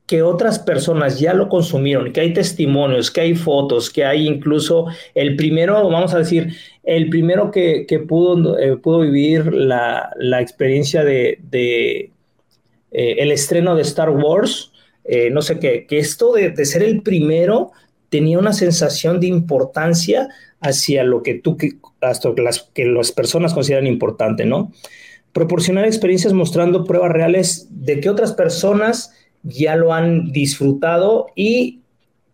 que 0.06 0.22
otras 0.22 0.58
personas 0.58 1.18
ya 1.18 1.34
lo 1.34 1.48
consumieron, 1.48 2.12
que 2.12 2.20
hay 2.20 2.32
testimonios, 2.32 3.10
que 3.10 3.20
hay 3.20 3.34
fotos, 3.34 3.90
que 3.90 4.04
hay 4.04 4.26
incluso 4.26 4.86
el 5.14 5.36
primero, 5.36 5.74
vamos 5.90 6.14
a 6.14 6.18
decir, 6.18 6.54
el 6.82 7.10
primero 7.10 7.50
que, 7.50 8.04
pudo, 8.08 8.58
eh, 8.58 8.76
pudo 8.76 9.00
vivir 9.00 9.52
la, 9.52 10.10
experiencia 10.40 11.04
de, 11.04 11.40
eh, 11.52 12.10
el 12.90 13.32
estreno 13.32 13.74
de 13.74 13.82
Star 13.82 14.10
Wars, 14.10 14.72
no 15.30 15.40
sé 15.40 15.58
qué, 15.58 15.86
que 15.86 15.98
esto 15.98 16.34
de, 16.34 16.50
de, 16.50 16.66
ser 16.66 16.82
el 16.82 17.02
primero 17.02 17.72
tenía 18.10 18.38
una 18.38 18.52
sensación 18.52 19.20
de 19.20 19.26
importancia 19.26 20.28
hacia 20.60 21.04
lo 21.04 21.22
que 21.22 21.34
tú, 21.34 21.56
hasta 22.00 22.30
las, 22.36 22.70
que 22.74 22.84
las 22.84 23.12
personas 23.12 23.54
consideran 23.54 23.86
importante, 23.86 24.44
¿no? 24.44 24.72
Proporcionar 25.32 25.84
experiencias 25.84 26.32
mostrando 26.32 26.84
pruebas 26.84 27.12
reales 27.12 27.68
de 27.70 28.00
que 28.00 28.10
otras 28.10 28.32
personas 28.32 29.12
ya 29.42 29.76
lo 29.76 29.92
han 29.92 30.32
disfrutado 30.32 31.26
y 31.36 31.80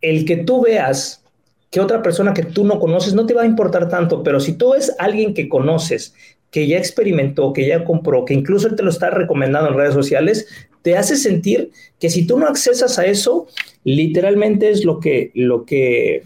el 0.01 0.25
que 0.25 0.37
tú 0.37 0.63
veas 0.63 1.23
que 1.71 1.81
otra 1.81 2.03
persona 2.03 2.35
que 2.35 2.45
tú 2.45 2.65
no 2.65 2.79
conoces 2.79 3.15
no 3.15 3.27
te 3.27 3.35
va 3.35 3.43
a 3.43 3.47
importar 3.47 3.89
tanto, 3.89 4.23
pero 4.23 4.39
si 4.39 4.53
tú 4.53 4.73
ves 4.73 4.95
alguien 4.99 5.35
que 5.35 5.49
conoces, 5.49 6.15
que 6.53 6.69
ya 6.69 6.79
experimentó, 6.79 7.53
que 7.53 7.67
ya 7.67 7.83
compró, 7.83 8.25
que 8.25 8.33
incluso 8.33 8.69
él 8.69 8.77
te 8.77 8.85
lo 8.85 8.91
está 8.91 9.11
recomendando 9.11 9.71
en 9.71 9.77
redes 9.77 9.93
sociales, 9.93 10.47
te 10.83 10.97
hace 10.97 11.17
sentir 11.17 11.73
que 11.99 12.11
si 12.11 12.29
tú 12.29 12.39
no 12.39 12.47
accesas 12.47 12.97
a 13.01 13.07
eso, 13.07 13.49
literalmente 13.83 14.71
es 14.71 14.85
lo 14.85 15.01
que, 15.01 15.33
lo 15.35 15.65
que 15.65 16.23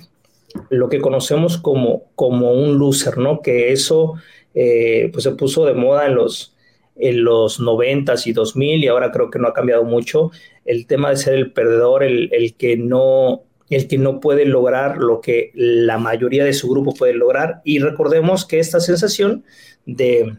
lo 0.70 0.88
que 0.88 1.00
conocemos 1.00 1.58
como, 1.58 2.04
como 2.14 2.52
un 2.52 2.78
loser, 2.78 3.18
¿no? 3.18 3.40
Que 3.42 3.72
eso 3.72 4.14
eh, 4.54 5.10
pues 5.12 5.24
se 5.24 5.32
puso 5.32 5.66
de 5.66 5.74
moda 5.74 6.06
en 6.06 6.14
los, 6.14 6.54
en 6.96 7.24
los 7.24 7.60
90 7.60 8.14
y 8.24 8.32
2000 8.32 8.84
y 8.84 8.88
ahora 8.88 9.12
creo 9.12 9.30
que 9.30 9.38
no 9.38 9.48
ha 9.48 9.54
cambiado 9.54 9.84
mucho. 9.84 10.30
El 10.64 10.86
tema 10.86 11.10
de 11.10 11.16
ser 11.16 11.34
el 11.34 11.52
perdedor, 11.52 12.02
el, 12.02 12.30
el, 12.32 12.54
que 12.54 12.76
no, 12.76 13.42
el 13.70 13.88
que 13.88 13.98
no 13.98 14.20
puede 14.20 14.46
lograr 14.46 14.98
lo 14.98 15.20
que 15.20 15.52
la 15.54 15.98
mayoría 15.98 16.44
de 16.44 16.54
su 16.54 16.68
grupo 16.68 16.94
puede 16.94 17.14
lograr. 17.14 17.60
Y 17.64 17.78
recordemos 17.78 18.44
que 18.46 18.58
esta 18.58 18.80
sensación 18.80 19.44
de, 19.86 20.34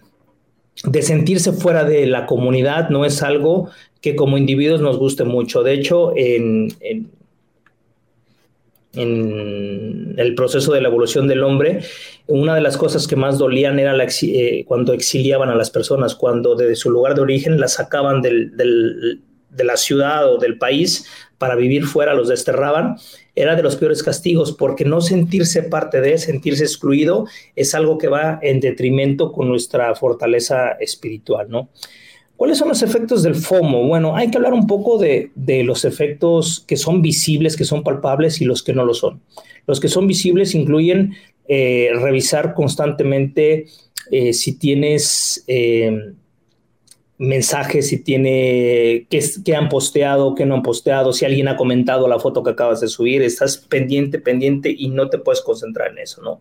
de 0.83 1.01
sentirse 1.01 1.53
fuera 1.53 1.83
de 1.83 2.05
la 2.07 2.25
comunidad 2.25 2.89
no 2.89 3.05
es 3.05 3.21
algo 3.21 3.69
que 4.01 4.15
como 4.15 4.37
individuos 4.37 4.81
nos 4.81 4.97
guste 4.97 5.23
mucho. 5.23 5.63
De 5.63 5.73
hecho, 5.73 6.13
en 6.15 6.69
en 8.93 10.15
el 10.17 10.36
proceso 10.36 10.73
de 10.73 10.82
la 10.82 10.88
evolución 10.88 11.28
del 11.28 11.43
hombre, 11.43 11.82
una 12.28 12.56
de 12.56 12.62
las 12.62 12.78
cosas 12.78 13.08
que 13.08 13.15
más 13.15 13.38
dolían 13.38 13.80
era 13.80 13.93
la, 13.93 14.08
eh, 14.21 14.65
cuando 14.67 14.93
exiliaban 14.93 15.49
a 15.49 15.56
las 15.56 15.69
personas, 15.69 16.15
cuando 16.15 16.56
de 16.56 16.75
su 16.75 16.89
lugar 16.89 17.15
de 17.15 17.21
origen 17.21 17.60
las 17.60 17.73
sacaban 17.73 18.21
de 18.21 19.63
la 19.63 19.78
ciudad 19.78 20.34
o 20.34 20.38
del 20.38 20.58
país 20.58 21.06
para 21.38 21.56
vivir 21.56 21.86
fuera, 21.86 22.13
los 22.13 22.28
desterraban, 22.28 22.97
era 23.36 23.56
de 23.56 23.63
los 23.63 23.78
peores 23.78 24.04
castigos, 24.04 24.52
porque 24.52 24.84
no 24.86 24.99
sentirse 25.02 25.63
parte 25.63 26.02
de, 26.02 26.17
sentirse 26.17 26.63
excluido, 26.63 27.25
es 27.56 27.73
algo 27.73 27.97
que 27.97 28.10
va 28.10 28.39
en 28.41 28.60
detrimento 28.60 29.32
con 29.32 29.47
nuestra 29.47 29.95
fortaleza 29.95 30.71
espiritual, 30.73 31.49
¿no? 31.49 31.69
¿Cuáles 32.39 32.58
son 32.58 32.69
los 32.69 32.82
efectos 32.84 33.21
del 33.21 33.36
FOMO? 33.36 33.86
Bueno, 33.86 34.15
hay 34.15 34.32
que 34.32 34.38
hablar 34.38 34.54
un 34.54 34.65
poco 34.65 34.97
de, 34.97 35.30
los 35.65 35.84
efectos 35.84 36.63
que 36.65 36.78
son 36.78 37.02
visibles, 37.02 37.58
que 37.58 37.65
son 37.65 37.84
palpables 37.84 38.39
y 38.39 38.45
los 38.45 38.63
que 38.63 38.71
no 38.71 38.86
lo 38.86 38.93
son. 38.93 39.21
Los 39.67 39.82
que 39.82 39.89
son 39.89 40.08
visibles 40.08 40.56
incluyen 40.56 41.15
eh, 41.49 41.89
revisar 41.95 42.54
constantemente 42.54 43.65
eh, 44.10 44.32
si 44.32 44.58
tienes 44.58 45.43
eh, 45.47 46.13
mensajes, 47.17 47.89
si 47.89 48.04
tiene 48.04 49.06
que, 49.10 49.56
han 49.58 49.67
posteado, 49.67 50.34
que 50.34 50.45
no 50.45 50.56
han 50.56 50.63
posteado, 50.63 51.12
si 51.12 51.25
alguien 51.25 51.49
ha 51.49 51.58
comentado 51.58 52.08
la 52.08 52.19
foto 52.19 52.41
que 52.41 52.52
acabas 52.52 52.80
de 52.80 52.88
subir, 52.88 53.21
estás 53.21 53.58
pendiente, 53.58 54.17
pendiente 54.17 54.73
y 54.73 54.88
no 54.88 55.10
te 55.10 55.17
puedes 55.17 55.41
concentrar 55.41 55.91
en 55.91 55.97
eso, 55.97 56.21
¿no? 56.21 56.39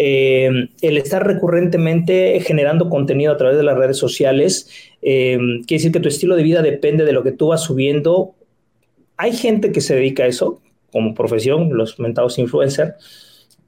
el 0.00 0.96
estar 0.96 1.26
recurrentemente 1.26 2.38
generando 2.46 2.88
contenido 2.88 3.32
a 3.32 3.36
través 3.36 3.56
de 3.56 3.64
las 3.64 3.76
redes 3.76 3.96
sociales 3.96 4.70
eh, 5.02 5.36
quiere 5.66 5.78
decir 5.78 5.92
que 5.92 6.00
tu 6.00 6.08
estilo 6.08 6.36
de 6.36 6.42
vida 6.42 6.62
depende 6.62 7.04
de 7.04 7.12
lo 7.12 7.22
que 7.22 7.32
tú 7.32 7.48
vas 7.48 7.62
subiendo. 7.62 8.34
Hay 9.16 9.32
gente 9.32 9.72
que 9.72 9.80
se 9.80 9.94
dedica 9.94 10.24
a 10.24 10.26
eso 10.26 10.60
como 10.92 11.14
profesión, 11.14 11.76
los 11.76 11.98
mentados 11.98 12.38
influencers, 12.38 12.94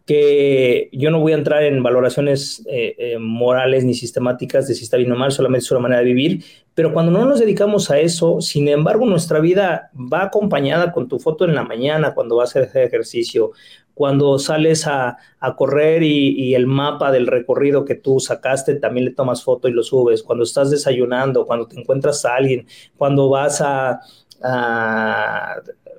que 0.07 0.89
yo 0.93 1.11
no 1.11 1.21
voy 1.21 1.33
a 1.33 1.37
entrar 1.37 1.63
en 1.63 1.83
valoraciones 1.83 2.65
eh, 2.67 2.97
eh, 2.99 3.19
morales 3.19 3.85
ni 3.85 3.95
sistemáticas 3.95 4.67
de 4.67 4.75
si 4.75 4.83
está 4.83 4.97
bien 4.97 5.13
o 5.13 5.17
mal, 5.17 5.31
solamente 5.31 5.65
es 5.65 5.71
una 5.71 5.81
manera 5.81 6.01
de 6.01 6.07
vivir, 6.07 6.45
pero 6.75 6.93
cuando 6.93 7.13
no 7.13 7.25
nos 7.27 7.39
dedicamos 7.39 7.91
a 7.91 8.01
eso, 8.01 8.41
sin 8.41 8.67
embargo, 8.67 9.07
nuestra 9.07 9.39
vida 9.39 9.91
va 9.95 10.25
acompañada 10.25 10.93
con 10.93 11.09
tu 11.09 11.21
foto 11.21 11.45
en 11.45 11.55
la 11.55 11.63
mañana, 11.63 12.15
cuando 12.15 12.37
vas 12.37 12.57
a 12.57 12.61
hacer 12.61 12.87
ejercicio, 12.87 13.53
cuando 13.95 14.39
sales 14.39 14.87
a, 14.87 15.19
correr 15.57 16.03
y, 16.03 16.55
el 16.55 16.67
mapa 16.67 17.11
del 17.11 17.27
recorrido 17.27 17.85
que 17.85 17.95
tú 17.95 18.21
sacaste, 18.21 18.77
también 18.77 19.07
le 19.07 19.13
tomas 19.13 19.43
foto 19.43 19.69
y 19.69 19.73
lo 19.73 19.83
subes, 19.83 20.23
cuando 20.23 20.45
estás 20.45 20.71
desayunando, 20.71 21.47
cuando 21.47 21.67
te 21.67 21.79
encuentras 21.79 22.25
a 22.25 22.37
alguien, 22.37 22.67
cuando 22.97 23.29
vas 23.29 23.61
a, 23.61 24.01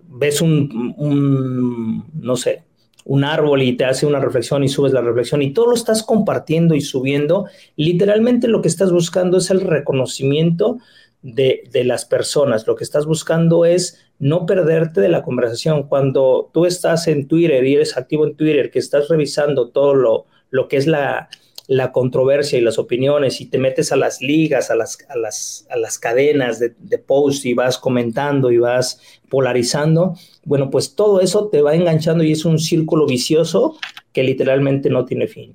ves 0.07 0.41
un, 0.41 2.05
no 2.13 2.35
sé, 2.35 2.63
un 3.05 3.23
árbol 3.23 3.63
y 3.63 3.75
te 3.75 3.85
hace 3.85 4.05
una 4.05 4.19
reflexión 4.19 4.63
y 4.63 4.69
subes 4.69 4.93
la 4.93 5.01
reflexión 5.01 5.41
y 5.41 5.53
todo 5.53 5.67
lo 5.67 5.73
estás 5.73 6.03
compartiendo 6.03 6.75
y 6.75 6.81
subiendo, 6.81 7.47
literalmente 7.75 8.47
lo 8.47 8.61
que 8.61 8.67
estás 8.67 8.91
buscando 8.91 9.37
es 9.37 9.49
el 9.49 9.61
reconocimiento 9.61 10.77
de, 11.21 11.63
de, 11.71 11.83
las 11.83 12.05
personas. 12.05 12.65
Lo 12.67 12.75
que 12.75 12.83
estás 12.83 13.05
buscando 13.05 13.65
es 13.65 13.99
no 14.19 14.45
perderte 14.45 15.01
de 15.01 15.09
la 15.09 15.23
conversación. 15.23 15.83
Cuando 15.83 16.49
tú 16.53 16.65
estás 16.65 17.07
en 17.07 17.27
Twitter 17.27 17.63
y 17.65 17.75
eres 17.75 17.97
activo 17.97 18.25
en 18.25 18.35
Twitter, 18.35 18.71
que 18.71 18.79
estás 18.79 19.07
revisando 19.07 19.69
todo 19.69 19.93
lo, 19.93 20.25
lo 20.49 20.67
que 20.67 20.77
es 20.77 20.87
la, 20.87 21.29
la 21.67 21.91
controversia 21.91 22.59
y 22.59 22.61
las 22.61 22.77
opiniones 22.79 23.39
y 23.39 23.45
te 23.45 23.57
metes 23.57 23.91
a 23.91 23.95
las 23.95 24.21
ligas, 24.21 24.71
a 24.71 24.75
las, 24.75 24.97
a 25.09 25.17
las, 25.17 25.65
a 25.69 25.77
las 25.77 25.97
cadenas 25.97 26.59
de, 26.59 26.73
de 26.77 26.97
post 26.97 27.45
y 27.45 27.53
vas 27.53 27.77
comentando 27.77 28.51
y 28.51 28.57
vas 28.57 28.99
polarizando, 29.29 30.15
bueno, 30.43 30.69
pues 30.69 30.95
todo 30.95 31.21
eso 31.21 31.47
te 31.47 31.61
va 31.61 31.73
enganchando 31.73 32.23
y 32.23 32.33
es 32.33 32.43
un 32.43 32.59
círculo 32.59 33.05
vicioso 33.05 33.77
que 34.11 34.23
literalmente 34.23 34.89
no 34.89 35.05
tiene 35.05 35.27
fin. 35.27 35.53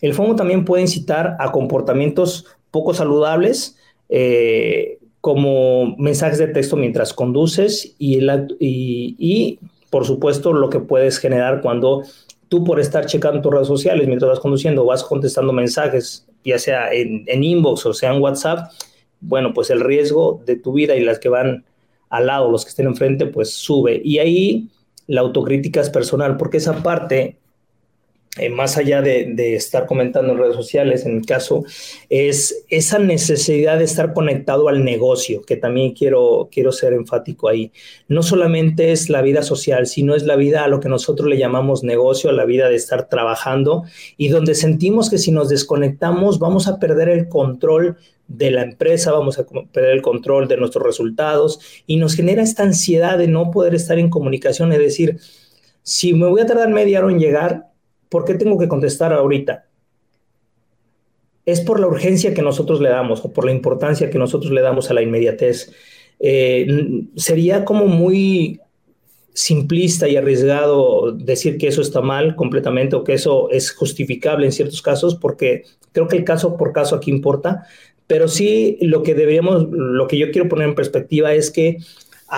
El 0.00 0.14
FOMO 0.14 0.34
también 0.34 0.64
puede 0.64 0.82
incitar 0.82 1.36
a 1.38 1.52
comportamientos 1.52 2.46
poco 2.72 2.92
saludables, 2.92 3.78
eh, 4.16 5.00
como 5.20 5.96
mensajes 5.96 6.38
de 6.38 6.46
texto 6.46 6.76
mientras 6.76 7.12
conduces 7.12 7.96
y, 7.98 9.58
por 9.90 10.04
supuesto, 10.04 10.52
lo 10.52 10.70
que 10.70 10.78
puedes 10.78 11.18
generar 11.18 11.60
cuando 11.60 12.04
tú 12.48 12.62
por 12.62 12.78
estar 12.78 13.06
checando 13.06 13.40
tus 13.40 13.52
redes 13.52 13.66
sociales 13.66 14.06
mientras 14.06 14.28
vas 14.28 14.38
conduciendo, 14.38 14.84
vas 14.84 15.02
contestando 15.02 15.52
mensajes, 15.52 16.28
ya 16.44 16.60
sea 16.60 16.92
en, 16.92 17.24
en 17.26 17.42
inbox 17.42 17.86
o 17.86 17.92
sea 17.92 18.14
en 18.14 18.22
WhatsApp, 18.22 18.70
bueno, 19.20 19.52
pues 19.52 19.70
el 19.70 19.80
riesgo 19.80 20.40
de 20.46 20.54
tu 20.54 20.74
vida 20.74 20.94
y 20.94 21.02
las 21.02 21.18
que 21.18 21.28
van 21.28 21.64
al 22.08 22.26
lado, 22.26 22.52
los 22.52 22.64
que 22.64 22.68
estén 22.68 22.86
enfrente, 22.86 23.26
pues 23.26 23.52
sube. 23.52 24.00
Y 24.04 24.18
ahí 24.18 24.68
la 25.08 25.22
autocrítica 25.22 25.80
es 25.80 25.90
personal, 25.90 26.36
porque 26.36 26.58
esa 26.58 26.84
parte 26.84 27.36
eh, 28.36 28.50
más 28.50 28.76
allá 28.76 29.00
de, 29.00 29.26
de, 29.32 29.54
estar 29.54 29.86
comentando 29.86 30.32
en 30.32 30.38
redes 30.38 30.56
sociales, 30.56 31.06
en 31.06 31.18
el 31.18 31.26
caso, 31.26 31.64
es 32.10 32.64
esa 32.68 32.98
necesidad 32.98 33.78
de 33.78 33.84
estar 33.84 34.12
conectado 34.12 34.68
al 34.68 34.84
negocio, 34.84 35.42
que 35.42 35.56
también 35.56 35.92
quiero, 35.92 36.48
quiero 36.50 36.72
ser 36.72 36.94
enfático 36.94 37.48
ahí. 37.48 37.70
No 38.08 38.24
solamente 38.24 38.90
es 38.90 39.08
la 39.08 39.22
vida 39.22 39.42
social, 39.42 39.86
sino 39.86 40.16
es 40.16 40.24
la 40.24 40.34
vida 40.34 40.64
a 40.64 40.68
lo 40.68 40.80
que 40.80 40.88
nosotros 40.88 41.28
le 41.28 41.38
llamamos 41.38 41.84
negocio, 41.84 42.28
a 42.28 42.32
la 42.32 42.44
vida 42.44 42.68
de 42.68 42.74
estar 42.74 43.08
trabajando 43.08 43.84
y 44.16 44.28
donde 44.28 44.56
sentimos 44.56 45.10
que 45.10 45.18
si 45.18 45.30
nos 45.30 45.48
desconectamos 45.48 46.40
vamos 46.40 46.66
a 46.66 46.80
perder 46.80 47.10
el 47.10 47.28
control 47.28 47.98
de 48.26 48.50
la 48.50 48.62
empresa, 48.62 49.12
vamos 49.12 49.38
a 49.38 49.44
perder 49.44 49.92
el 49.92 50.02
control 50.02 50.48
de 50.48 50.56
nuestros 50.56 50.84
resultados 50.84 51.60
y 51.86 51.98
nos 51.98 52.16
genera 52.16 52.42
esta 52.42 52.64
ansiedad 52.64 53.16
de 53.16 53.28
no 53.28 53.50
poder 53.50 53.74
estar 53.74 53.98
en 53.98 54.10
comunicación, 54.10 54.72
es 54.72 54.78
decir, 54.78 55.18
si 55.82 56.14
me 56.14 56.26
voy 56.26 56.40
a 56.40 56.46
tardar 56.46 56.70
media 56.70 57.00
hora 57.00 57.12
en 57.12 57.18
llegar, 57.18 57.73
¿Por 58.14 58.24
qué 58.24 58.36
tengo 58.36 58.56
que 58.56 58.68
contestar 58.68 59.12
ahorita? 59.12 59.66
Es 61.44 61.60
por 61.60 61.80
la 61.80 61.88
urgencia 61.88 62.32
que 62.32 62.42
nosotros 62.42 62.80
le 62.80 62.88
damos 62.88 63.24
o 63.24 63.32
por 63.32 63.44
la 63.44 63.50
importancia 63.50 64.08
que 64.08 64.20
nosotros 64.20 64.52
le 64.52 64.60
damos 64.60 64.88
a 64.88 64.94
la 64.94 65.02
inmediatez. 65.02 65.72
Eh, 66.20 66.64
sería 67.16 67.64
como 67.64 67.88
muy 67.88 68.60
simplista 69.32 70.08
y 70.08 70.14
arriesgado 70.14 71.10
decir 71.10 71.58
que 71.58 71.66
eso 71.66 71.82
está 71.82 72.02
mal 72.02 72.36
completamente 72.36 72.94
o 72.94 73.02
que 73.02 73.14
eso 73.14 73.50
es 73.50 73.72
justificable 73.72 74.46
en 74.46 74.52
ciertos 74.52 74.80
casos, 74.80 75.16
porque 75.16 75.64
creo 75.90 76.06
que 76.06 76.16
el 76.16 76.22
caso 76.22 76.56
por 76.56 76.72
caso 76.72 76.94
aquí 76.94 77.10
importa, 77.10 77.66
pero 78.06 78.28
sí 78.28 78.78
lo 78.80 79.02
que 79.02 79.16
deberíamos, 79.16 79.66
lo 79.72 80.06
que 80.06 80.18
yo 80.18 80.30
quiero 80.30 80.48
poner 80.48 80.68
en 80.68 80.76
perspectiva 80.76 81.34
es 81.34 81.50
que 81.50 81.78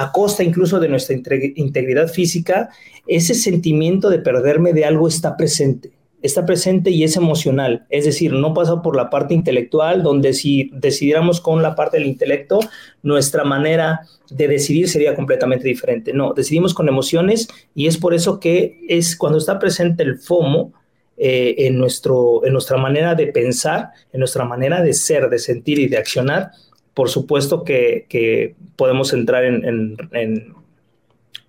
a 0.02 0.12
costa 0.12 0.42
incluso 0.42 0.78
de 0.78 0.88
nuestra 0.88 1.16
integridad 1.16 2.08
física, 2.08 2.68
ese 3.06 3.34
sentimiento 3.34 4.10
de 4.10 4.18
perderme 4.18 4.72
de 4.72 4.84
algo 4.84 5.08
está 5.08 5.36
presente. 5.36 5.92
Está 6.22 6.44
presente 6.44 6.90
y 6.90 7.04
es 7.04 7.16
emocional, 7.16 7.86
es 7.88 8.04
decir, 8.04 8.32
no 8.32 8.52
pasa 8.52 8.82
por 8.82 8.96
la 8.96 9.10
parte 9.10 9.34
intelectual, 9.34 10.02
donde 10.02 10.32
si 10.32 10.70
decidiéramos 10.72 11.40
con 11.40 11.62
la 11.62 11.74
parte 11.74 11.98
del 11.98 12.06
intelecto, 12.06 12.58
nuestra 13.02 13.44
manera 13.44 14.00
de 14.30 14.48
decidir 14.48 14.88
sería 14.88 15.14
completamente 15.14 15.68
diferente. 15.68 16.12
No, 16.12 16.32
decidimos 16.34 16.74
con 16.74 16.88
emociones 16.88 17.48
y 17.74 17.86
es 17.86 17.96
por 17.96 18.12
eso 18.12 18.40
que 18.40 18.80
es 18.88 19.16
cuando 19.16 19.38
está 19.38 19.58
presente 19.58 20.02
el 20.02 20.18
FOMO, 20.18 20.72
eh, 21.18 21.66
en, 21.66 21.78
nuestro, 21.78 22.44
en 22.44 22.52
nuestra 22.52 22.76
manera 22.76 23.14
de 23.14 23.28
pensar, 23.28 23.88
en 24.12 24.18
nuestra 24.18 24.44
manera 24.44 24.82
de 24.82 24.92
ser, 24.92 25.30
de 25.30 25.38
sentir 25.38 25.78
y 25.78 25.88
de 25.88 25.96
accionar, 25.96 26.50
por 26.96 27.10
supuesto 27.10 27.62
que, 27.62 28.54
podemos 28.74 29.12
entrar 29.12 29.44
en, 29.44 30.54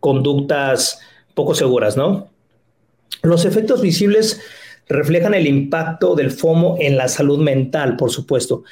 conductas 0.01 0.99
poco 1.35 1.55
seguras, 1.55 1.95
¿no? 1.95 2.27
Los 3.23 3.45
efectos 3.45 3.81
visibles 3.81 4.41
reflejan 4.89 5.33
el 5.33 5.47
impacto 5.47 6.15
del 6.15 6.31
FOMO 6.31 6.75
en 6.81 6.97
la 6.97 7.07
salud 7.07 7.39
mental, 7.39 7.95
por 7.95 8.11
supuesto. 8.11 8.63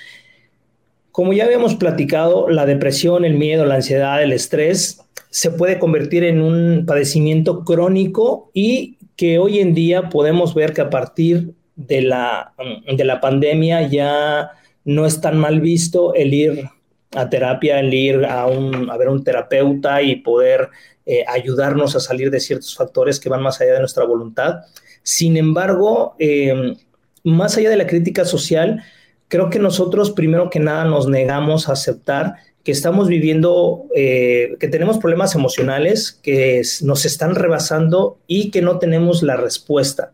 Como 1.14 1.32
ya 1.32 1.46
habíamos 1.46 1.76
platicado, 1.76 2.50
la 2.50 2.66
depresión, 2.66 3.24
el 3.24 3.36
miedo, 3.36 3.66
la 3.66 3.76
ansiedad, 3.76 4.22
el 4.22 4.34
estrés 4.34 5.02
se 5.30 5.52
puede 5.52 5.80
convertir 5.80 6.26
en 6.26 6.42
un 6.42 6.86
padecimiento 6.86 7.64
crónico 7.64 8.52
y 8.54 8.98
que 9.16 9.40
hoy 9.40 9.60
en 9.60 9.74
día 9.74 10.10
podemos 10.10 10.54
ver 10.54 10.74
que 10.74 10.82
a 10.82 10.90
partir 10.90 11.54
de 11.78 12.02
la, 12.02 12.54
de 12.86 13.06
la 13.06 13.22
pandemia 13.22 13.88
ya 13.88 14.52
no 14.86 15.06
es 15.06 15.20
tan 15.20 15.38
mal 15.38 15.60
visto 15.60 16.14
el 16.14 16.34
ir 16.34 16.70
a 17.14 17.30
terapia, 17.30 17.80
el 17.80 17.94
ir 17.94 18.26
a, 18.26 18.46
un, 18.46 18.90
a 18.90 18.98
ver 18.98 19.10
un 19.10 19.24
terapeuta 19.24 20.02
y 20.02 20.18
poder 20.18 20.70
eh, 21.06 21.24
ayudarnos 21.28 21.96
a 21.96 22.00
salir 22.00 22.32
de 22.32 22.40
ciertos 22.40 22.76
factores 22.76 23.20
que 23.20 23.30
van 23.30 23.42
más 23.42 23.62
allá 23.62 23.74
de 23.74 23.80
nuestra 23.80 24.06
voluntad. 24.06 24.62
Sin 25.04 25.38
embargo, 25.38 26.16
eh, 26.20 26.76
más 27.24 27.58
allá 27.58 27.70
de 27.70 27.78
la 27.78 27.88
crítica 27.88 28.26
social, 28.26 28.84
creo 29.28 29.50
que 29.50 29.60
nosotros 29.60 30.12
primero 30.12 30.50
que 30.50 30.60
nada 30.60 30.86
nos 30.86 31.08
negamos 31.08 31.70
a 31.70 31.74
aceptar 31.74 32.36
que 32.64 32.72
estamos 32.72 33.08
viviendo, 33.08 33.86
eh, 33.96 34.56
que 34.60 34.68
tenemos 34.68 34.98
problemas 34.98 35.36
emocionales 35.36 36.20
que 36.24 36.64
nos 36.82 37.06
están 37.06 37.36
rebasando 37.36 38.18
y 38.26 38.50
que 38.50 38.64
no 38.64 38.80
tenemos 38.80 39.22
la 39.22 39.38
respuesta. 39.38 40.14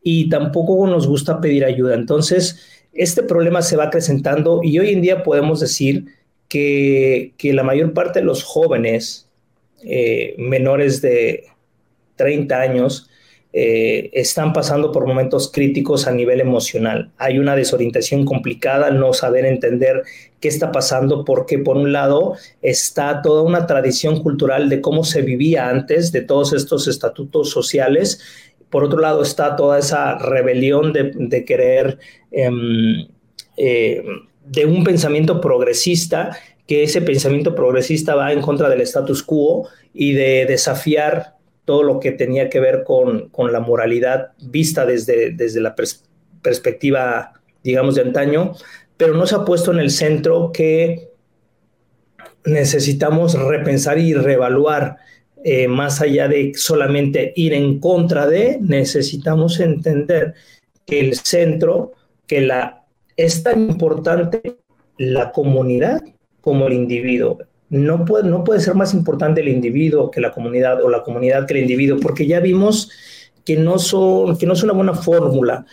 Y 0.00 0.28
tampoco 0.28 0.86
nos 0.86 1.08
gusta 1.08 1.40
pedir 1.40 1.64
ayuda. 1.64 1.96
Entonces, 1.96 2.79
este 2.92 3.22
problema 3.22 3.62
se 3.62 3.76
va 3.76 3.84
acrecentando 3.84 4.60
y 4.62 4.78
hoy 4.78 4.90
en 4.90 5.02
día 5.02 5.22
podemos 5.22 5.60
decir 5.60 6.06
que, 6.48 7.32
que 7.36 7.52
la 7.52 7.62
mayor 7.62 7.92
parte 7.92 8.20
de 8.20 8.24
los 8.24 8.42
jóvenes 8.42 9.28
eh, 9.82 10.34
menores 10.36 11.00
de 11.00 11.44
30 12.16 12.60
años 12.60 13.10
eh, 13.52 14.10
están 14.12 14.52
pasando 14.52 14.92
por 14.92 15.08
momentos 15.08 15.50
críticos 15.50 16.06
a 16.06 16.12
nivel 16.12 16.40
emocional. 16.40 17.10
Hay 17.18 17.38
una 17.40 17.56
desorientación 17.56 18.24
complicada, 18.24 18.92
no 18.92 19.12
saber 19.12 19.44
entender 19.44 20.04
qué 20.38 20.46
está 20.46 20.70
pasando, 20.70 21.24
porque 21.24 21.58
por 21.58 21.76
un 21.76 21.92
lado 21.92 22.36
está 22.62 23.22
toda 23.22 23.42
una 23.42 23.66
tradición 23.66 24.22
cultural 24.22 24.68
de 24.68 24.80
cómo 24.80 25.02
se 25.02 25.22
vivía 25.22 25.68
antes, 25.68 26.12
de 26.12 26.20
todos 26.20 26.52
estos 26.52 26.86
estatutos 26.86 27.50
sociales, 27.50 28.20
por 28.70 28.84
otro 28.84 29.00
lado 29.00 29.22
está 29.22 29.56
toda 29.56 29.78
esa 29.78 30.16
rebelión 30.16 30.92
de, 30.92 31.44
querer, 31.44 31.98
em, 32.30 33.08
eh, 33.56 34.02
de 34.46 34.64
un 34.64 34.84
pensamiento 34.84 35.40
progresista, 35.40 36.36
que 36.66 36.84
ese 36.84 37.02
pensamiento 37.02 37.54
progresista 37.54 38.14
va 38.14 38.32
en 38.32 38.40
contra 38.40 38.68
del 38.68 38.80
status 38.82 39.24
quo 39.24 39.68
y 39.92 40.12
de 40.12 40.46
desafiar 40.46 41.34
todo 41.64 41.82
lo 41.82 41.98
que 41.98 42.12
tenía 42.12 42.48
que 42.48 42.60
ver 42.60 42.84
con, 42.84 43.30
la 43.52 43.60
moralidad 43.60 44.32
vista 44.40 44.86
desde, 44.86 45.30
desde 45.30 45.60
la 45.60 45.74
perspectiva, 46.42 47.32
digamos, 47.64 47.96
de 47.96 48.02
antaño, 48.02 48.54
pero 48.96 49.14
no 49.14 49.26
se 49.26 49.34
ha 49.34 49.44
puesto 49.44 49.72
en 49.72 49.80
el 49.80 49.90
centro 49.90 50.52
que 50.52 51.10
necesitamos 52.44 53.34
repensar 53.34 53.98
y 53.98 54.14
reevaluar 54.14 54.96
eh, 55.44 55.68
más 55.68 56.00
allá 56.00 56.28
de 56.28 56.52
solamente 56.54 57.32
ir 57.36 57.54
en 57.54 57.80
contra 57.80 58.26
de, 58.26 58.58
necesitamos 58.60 59.58
entender 59.60 60.34
que 60.86 61.00
el 61.00 61.14
centro, 61.14 61.92
que 62.26 62.40
la, 62.42 62.84
es 63.16 63.42
tan 63.42 63.70
importante 63.70 64.58
la 64.98 65.32
comunidad 65.32 66.02
como 66.40 66.66
el 66.66 66.74
individuo. 66.74 67.38
No 67.70 68.04
puede, 68.04 68.28
no 68.28 68.44
puede 68.44 68.60
ser 68.60 68.74
más 68.74 68.92
importante 68.92 69.40
el 69.40 69.48
individuo 69.48 70.10
que 70.10 70.20
la 70.20 70.32
comunidad 70.32 70.82
o 70.82 70.90
la 70.90 71.02
comunidad 71.02 71.46
que 71.46 71.54
el 71.54 71.60
individuo, 71.60 71.98
porque 72.00 72.26
ya 72.26 72.40
vimos 72.40 72.90
que 73.44 73.56
no, 73.56 73.78
son, 73.78 74.36
que 74.36 74.46
no 74.46 74.52
es 74.52 74.62
una 74.62 74.72
buena 74.72 74.94
fórmula. 74.94 75.64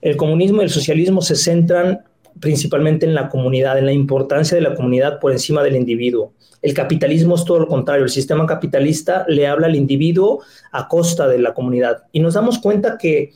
El 0.00 0.16
comunismo 0.16 0.60
y 0.60 0.64
el 0.64 0.70
socialismo 0.70 1.20
se 1.20 1.36
centran 1.36 2.04
principalmente 2.38 3.06
en 3.06 3.14
la 3.14 3.28
comunidad, 3.28 3.78
en 3.78 3.86
la 3.86 3.92
importancia 3.92 4.54
de 4.54 4.62
la 4.62 4.74
comunidad 4.74 5.18
por 5.18 5.32
encima 5.32 5.62
del 5.62 5.76
individuo. 5.76 6.32
El 6.62 6.74
capitalismo 6.74 7.34
es 7.34 7.44
todo 7.44 7.60
lo 7.60 7.68
contrario. 7.68 8.04
El 8.04 8.10
sistema 8.10 8.46
capitalista 8.46 9.24
le 9.28 9.46
habla 9.46 9.66
al 9.66 9.76
individuo 9.76 10.42
a 10.72 10.88
costa 10.88 11.26
de 11.26 11.38
la 11.38 11.54
comunidad. 11.54 12.04
Y 12.12 12.20
nos 12.20 12.34
damos 12.34 12.58
cuenta 12.58 12.98
que, 12.98 13.32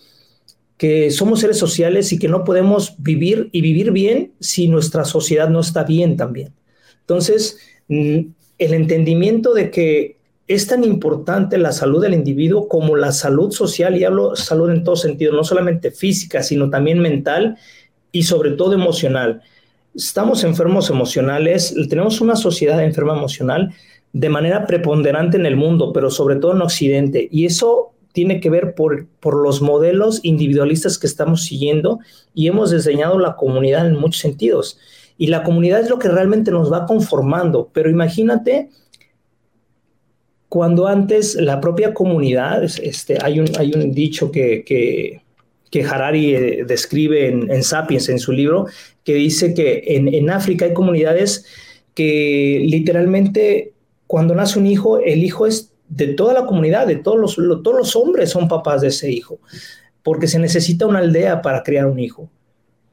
que 0.77 1.11
somos 1.11 1.41
seres 1.41 1.59
sociales 1.59 2.13
y 2.13 2.19
que 2.19 2.29
no 2.29 2.45
podemos 2.45 2.95
vivir 2.99 3.49
y 3.53 3.63
vivir 3.63 3.93
bien 3.93 4.33
si 4.41 4.69
nuestra 4.69 5.05
sociedad 5.05 5.49
no 5.49 5.61
está 5.61 5.85
bien 5.85 6.17
también. 6.17 6.53
Entonces, 7.01 7.59
mm, 7.89 8.19
el 8.59 8.75
entendimiento 8.75 9.55
de 9.55 9.71
que 9.71 10.19
es 10.47 10.67
tan 10.67 10.85
importante 10.85 11.57
la 11.57 11.73
salud 11.73 12.03
del 12.03 12.13
individuo 12.13 12.69
como 12.69 12.97
la 12.97 13.13
salud 13.13 13.51
social, 13.51 13.97
y 13.97 14.05
hablo 14.05 14.37
salud 14.37 14.71
en 14.71 14.85
todo 14.85 14.97
sentido, 14.97 15.33
no 15.33 15.45
solamente 15.45 15.91
física, 15.91 16.43
sino 16.43 16.69
también 16.69 16.99
mental 16.99 17.57
y 18.15 18.23
sobre 18.23 18.53
todo 18.53 18.73
emocional 18.73 19.43
estamos 19.95 20.45
enfermos 20.45 20.91
emocionales, 20.91 21.75
tenemos 21.89 22.21
una 22.21 22.37
sociedad 22.37 22.83
enferma 22.83 23.17
emocional 23.17 23.73
de 24.13 24.29
manera 24.29 24.67
preponderante 24.67 25.37
en 25.37 25.47
el 25.47 25.57
mundo, 25.57 25.93
pero 25.93 26.11
sobre 26.11 26.37
todo 26.37 26.55
en 26.55 26.63
Occidente. 26.63 27.29
Y 27.31 27.47
eso 27.47 27.93
tiene 28.13 28.41
que 28.41 28.51
ver 28.51 28.75
por, 28.75 29.07
por 29.21 29.43
los 29.43 29.61
modelos 29.61 30.21
individualistas 30.23 30.99
que 30.99 31.07
estamos 31.07 31.43
siguiendo 31.43 31.99
y 32.33 32.47
hemos 32.47 32.71
diseñado 32.71 33.19
la 33.19 33.37
comunidad 33.37 33.87
en 33.87 33.99
muchos 33.99 34.21
sentidos. 34.21 34.79
Y 35.17 35.29
la 35.29 35.43
comunidad 35.43 35.81
es 35.81 35.91
lo 35.91 35.99
que 35.99 36.09
realmente 36.09 36.51
nos 36.51 36.73
va 36.73 36.87
conformando. 36.87 37.71
Pero 37.73 37.91
imagínate 37.91 38.71
cuando 40.49 40.87
antes 40.87 41.35
la 41.35 41.61
propia 41.61 41.93
comunidad, 41.93 42.63
este, 42.63 43.19
hay, 43.21 43.41
un, 43.41 43.47
hay 43.59 43.73
un 43.75 43.93
dicho 43.93 44.31
que, 44.31 44.63
que, 44.65 45.24
Harari 45.83 46.35
eh, 46.35 46.65
describe 46.67 47.29
en, 47.29 47.63
Sapiens, 47.65 48.09
en 48.09 48.19
su 48.19 48.31
libro, 48.31 48.67
que 49.03 49.15
dice 49.15 49.55
que 49.55 49.83
en, 49.87 50.13
en 50.13 50.31
África 50.31 50.67
hay 50.67 50.75
comunidades 50.75 51.47
que 51.95 52.61
literalmente 52.65 53.73
cuando 54.07 54.35
nace 54.35 54.59
un 54.59 54.67
hijo, 54.67 54.99
el 54.99 55.25
hijo 55.25 55.47
es 55.47 55.73
de 55.89 56.09
toda 56.09 56.35
la 56.35 56.47
comunidad, 56.47 56.87
de 56.87 56.97
todos 56.97 57.19
los, 57.19 57.63
todos 57.63 57.77
los 57.77 57.97
hombres 57.97 58.31
son 58.31 58.49
papás 58.49 58.81
de 58.81 58.89
ese 58.89 59.11
hijo, 59.11 59.39
porque 60.03 60.27
se 60.27 60.39
necesita 60.39 60.87
una 60.87 60.99
aldea 61.01 61.43
para 61.43 61.63
criar 61.63 61.87
un 61.87 61.99
hijo. 61.99 62.29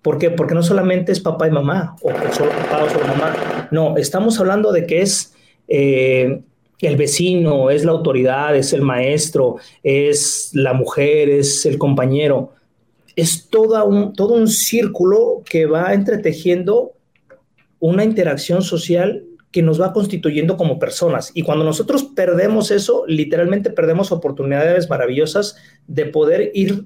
¿Por 0.02 0.18
qué? 0.18 0.32
Porque 0.32 0.56
no 0.56 0.64
solamente 0.64 1.12
es 1.12 1.20
papá 1.20 1.48
y 1.48 1.52
mamá, 1.52 1.96
o 2.02 2.10
solo 2.34 2.52
papá 2.52 2.84
o 2.84 2.90
solo 2.90 3.08
mamá. 3.08 3.68
No, 3.72 3.98
estamos 3.98 4.40
hablando 4.40 4.72
de 4.72 4.86
que 4.86 5.02
es 5.02 5.34
eh, 5.68 6.42
el 6.80 6.98
vecino, 6.98 7.70
es 7.70 7.86
la 7.86 7.92
autoridad, 7.92 8.56
es 8.56 8.74
el 8.74 8.82
maestro, 8.82 9.58
es 9.84 10.50
la 10.54 10.74
mujer, 10.74 11.30
es 11.30 11.66
el 11.66 11.78
compañero. 11.78 12.54
Es 13.16 13.50
toda 13.50 13.84
un, 13.84 14.14
todo 14.14 14.34
un 14.34 14.48
círculo 14.48 15.44
que 15.46 15.66
va 15.66 15.94
entretejiendo 15.94 16.94
una 17.80 18.04
interacción 18.04 18.62
social 18.62 19.26
que 19.52 19.62
nos 19.62 19.82
va 19.82 19.92
constituyendo 19.92 20.56
como 20.56 20.80
personas. 20.80 21.32
Y 21.34 21.44
cuando 21.44 21.66
nosotros 21.66 22.04
perdemos 22.04 22.72
eso, 22.72 23.04
literalmente 23.08 23.70
perdemos 23.70 24.12
oportunidades 24.12 24.90
maravillosas 24.90 25.58
de 25.88 26.06
poder 26.06 26.52
ir 26.54 26.86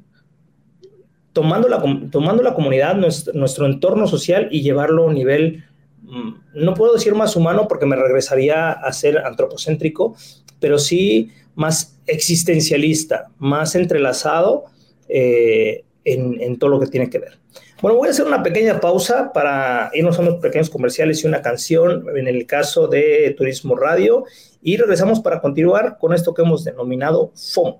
tomando 1.32 1.68
la, 1.68 1.84
tomando 2.10 2.42
la 2.42 2.56
comunidad, 2.56 2.96
nuestro, 2.96 3.66
entorno 3.66 4.08
social 4.08 4.48
y 4.52 4.62
llevarlo 4.62 5.04
a 5.04 5.08
un 5.08 5.14
nivel, 5.14 5.66
mm, 6.02 6.34
no 6.56 6.74
puedo 6.74 6.94
decir 6.94 7.14
más 7.14 7.36
humano 7.36 7.68
porque 7.68 7.86
me 7.86 7.98
regresaría 7.98 8.72
a 8.72 8.94
ser 8.94 9.20
antropocéntrico, 9.20 10.16
pero 10.60 10.80
sí 10.80 11.30
más 11.56 12.00
existencialista, 12.08 13.30
más 13.38 13.76
entrelazado 13.76 14.66
eh, 15.08 15.85
en, 16.06 16.40
en 16.40 16.58
todo 16.58 16.70
lo 16.70 16.80
que 16.80 16.88
tiene 16.88 17.10
que 17.10 17.20
ver. 17.20 17.38
Bueno, 17.82 17.98
voy 17.98 18.08
a 18.08 18.12
hacer 18.12 18.26
una 18.26 18.42
pequeña 18.42 18.80
pausa 18.80 19.34
para 19.34 19.92
irnos 19.94 20.18
a 20.18 20.22
unos 20.22 20.36
pequeños 20.36 20.70
comerciales 20.70 21.24
y 21.24 21.28
una 21.28 21.42
canción 21.42 22.06
en 22.16 22.28
el 22.28 22.46
caso 22.46 22.88
de 22.88 23.36
Turismo 23.38 23.76
Radio 23.76 24.24
y 24.62 24.78
regresamos 24.78 25.20
para 25.20 25.42
continuar 25.42 25.98
con 26.00 26.14
esto 26.14 26.34
que 26.34 26.42
hemos 26.42 26.64
denominado 26.64 27.32
FOM. 27.36 27.76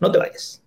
No 0.00 0.10
te 0.10 0.18
vayas. 0.18 0.62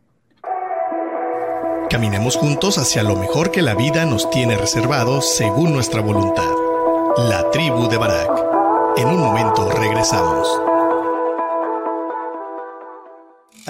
Caminemos 1.89 2.37
juntos 2.37 2.77
hacia 2.77 3.03
lo 3.03 3.17
mejor 3.17 3.51
que 3.51 3.61
la 3.61 3.75
vida 3.75 4.05
nos 4.05 4.29
tiene 4.29 4.57
reservado 4.57 5.21
según 5.21 5.73
nuestra 5.73 6.01
voluntad. 6.01 6.53
La 7.17 7.49
tribu 7.51 7.89
de 7.89 7.97
Barak. 7.97 8.31
En 8.95 9.07
un 9.07 9.19
momento 9.19 9.69
regresamos. 9.69 10.70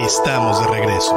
Estamos 0.00 0.58
de 0.58 0.66
regreso. 0.66 1.14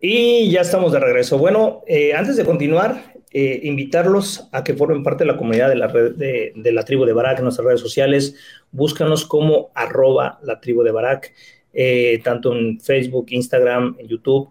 Y 0.00 0.50
ya 0.50 0.62
estamos 0.62 0.90
de 0.90 0.98
regreso. 0.98 1.38
Bueno, 1.38 1.84
eh, 1.86 2.12
antes 2.12 2.36
de 2.36 2.44
continuar, 2.44 3.14
eh, 3.30 3.60
invitarlos 3.62 4.48
a 4.50 4.64
que 4.64 4.74
formen 4.74 5.04
parte 5.04 5.22
de 5.22 5.30
la 5.30 5.36
comunidad 5.36 5.68
de 5.68 5.76
la, 5.76 5.86
red 5.86 6.16
de, 6.16 6.72
la 6.72 6.84
tribu 6.84 7.04
de 7.04 7.12
Barak 7.12 7.38
en 7.38 7.44
nuestras 7.44 7.66
redes 7.68 7.80
sociales. 7.80 8.34
Búscanos 8.72 9.24
como 9.24 9.70
arroba 9.76 10.40
la 10.42 10.60
tribu 10.60 10.82
de 10.82 10.90
Barak, 10.90 11.32
eh, 11.72 12.20
tanto 12.24 12.52
en 12.52 12.80
Facebook, 12.80 13.26
Instagram, 13.28 13.94
en 14.00 14.08
YouTube. 14.08 14.50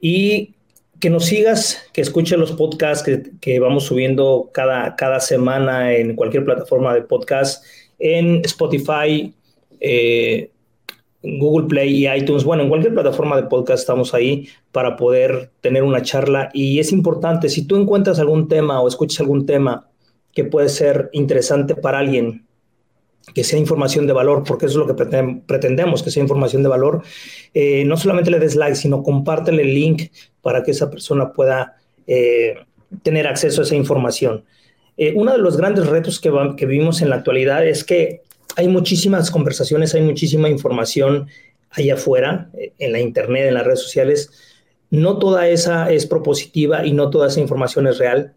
Y 0.00 0.56
que 1.00 1.10
nos 1.10 1.26
sigas, 1.26 1.82
que 1.92 2.02
escuches 2.02 2.38
los 2.38 2.52
podcasts 2.52 3.08
que, 3.40 3.58
vamos 3.58 3.84
subiendo 3.84 4.50
cada, 4.52 4.96
cada 4.96 5.20
semana 5.20 5.94
en 5.94 6.14
cualquier 6.14 6.44
plataforma 6.44 6.94
de 6.94 7.02
podcast, 7.02 7.64
en 7.98 8.42
Spotify, 8.44 9.34
eh, 9.80 10.50
Google 11.22 11.68
Play 11.68 12.04
y 12.04 12.08
iTunes. 12.08 12.44
Bueno, 12.44 12.62
en 12.62 12.68
cualquier 12.68 12.94
plataforma 12.94 13.36
de 13.36 13.44
podcast 13.44 13.80
estamos 13.80 14.14
ahí 14.14 14.48
para 14.72 14.96
poder 14.96 15.50
tener 15.60 15.82
una 15.82 16.02
charla. 16.02 16.50
Y 16.52 16.78
es 16.78 16.92
importante, 16.92 17.48
si 17.48 17.66
tú 17.66 17.76
encuentras 17.76 18.18
algún 18.18 18.48
tema 18.48 18.80
o 18.80 18.88
escuchas 18.88 19.20
algún 19.20 19.46
tema 19.46 19.88
que 20.34 20.44
puede 20.44 20.68
ser 20.68 21.10
interesante 21.12 21.74
para 21.74 21.98
alguien, 21.98 22.46
que 23.34 23.44
sea 23.44 23.58
información 23.58 24.06
de 24.06 24.12
valor, 24.12 24.44
porque 24.44 24.66
eso 24.66 24.80
es 24.80 24.86
lo 24.86 24.94
que 24.94 25.04
pretendemos, 25.46 26.02
que 26.02 26.10
sea 26.10 26.22
información 26.22 26.62
de 26.62 26.68
valor, 26.68 27.02
eh, 27.54 27.84
no 27.84 27.96
solamente 27.96 28.30
le 28.30 28.38
des 28.38 28.56
like, 28.56 28.76
sino 28.76 29.02
compártele 29.02 29.62
el 29.62 29.74
link 29.74 30.10
para 30.42 30.62
que 30.62 30.72
esa 30.72 30.90
persona 30.90 31.32
pueda 31.32 31.76
eh, 32.06 32.54
tener 33.02 33.26
acceso 33.26 33.60
a 33.60 33.64
esa 33.64 33.76
información. 33.76 34.44
Eh, 34.96 35.12
uno 35.14 35.32
de 35.32 35.38
los 35.38 35.56
grandes 35.56 35.86
retos 35.86 36.20
que, 36.20 36.32
que 36.56 36.66
vivimos 36.66 37.02
en 37.02 37.10
la 37.10 37.16
actualidad 37.16 37.66
es 37.66 37.84
que 37.84 38.22
hay 38.56 38.68
muchísimas 38.68 39.30
conversaciones, 39.30 39.94
hay 39.94 40.02
muchísima 40.02 40.48
información 40.48 41.28
allá 41.70 41.94
afuera, 41.94 42.50
en 42.78 42.92
la 42.92 43.00
internet, 43.00 43.46
en 43.46 43.54
las 43.54 43.64
redes 43.64 43.80
sociales. 43.80 44.30
No 44.90 45.18
toda 45.18 45.48
esa 45.48 45.92
es 45.92 46.06
propositiva 46.06 46.84
y 46.84 46.92
no 46.92 47.10
toda 47.10 47.28
esa 47.28 47.38
información 47.38 47.86
es 47.86 47.98
real. 47.98 48.34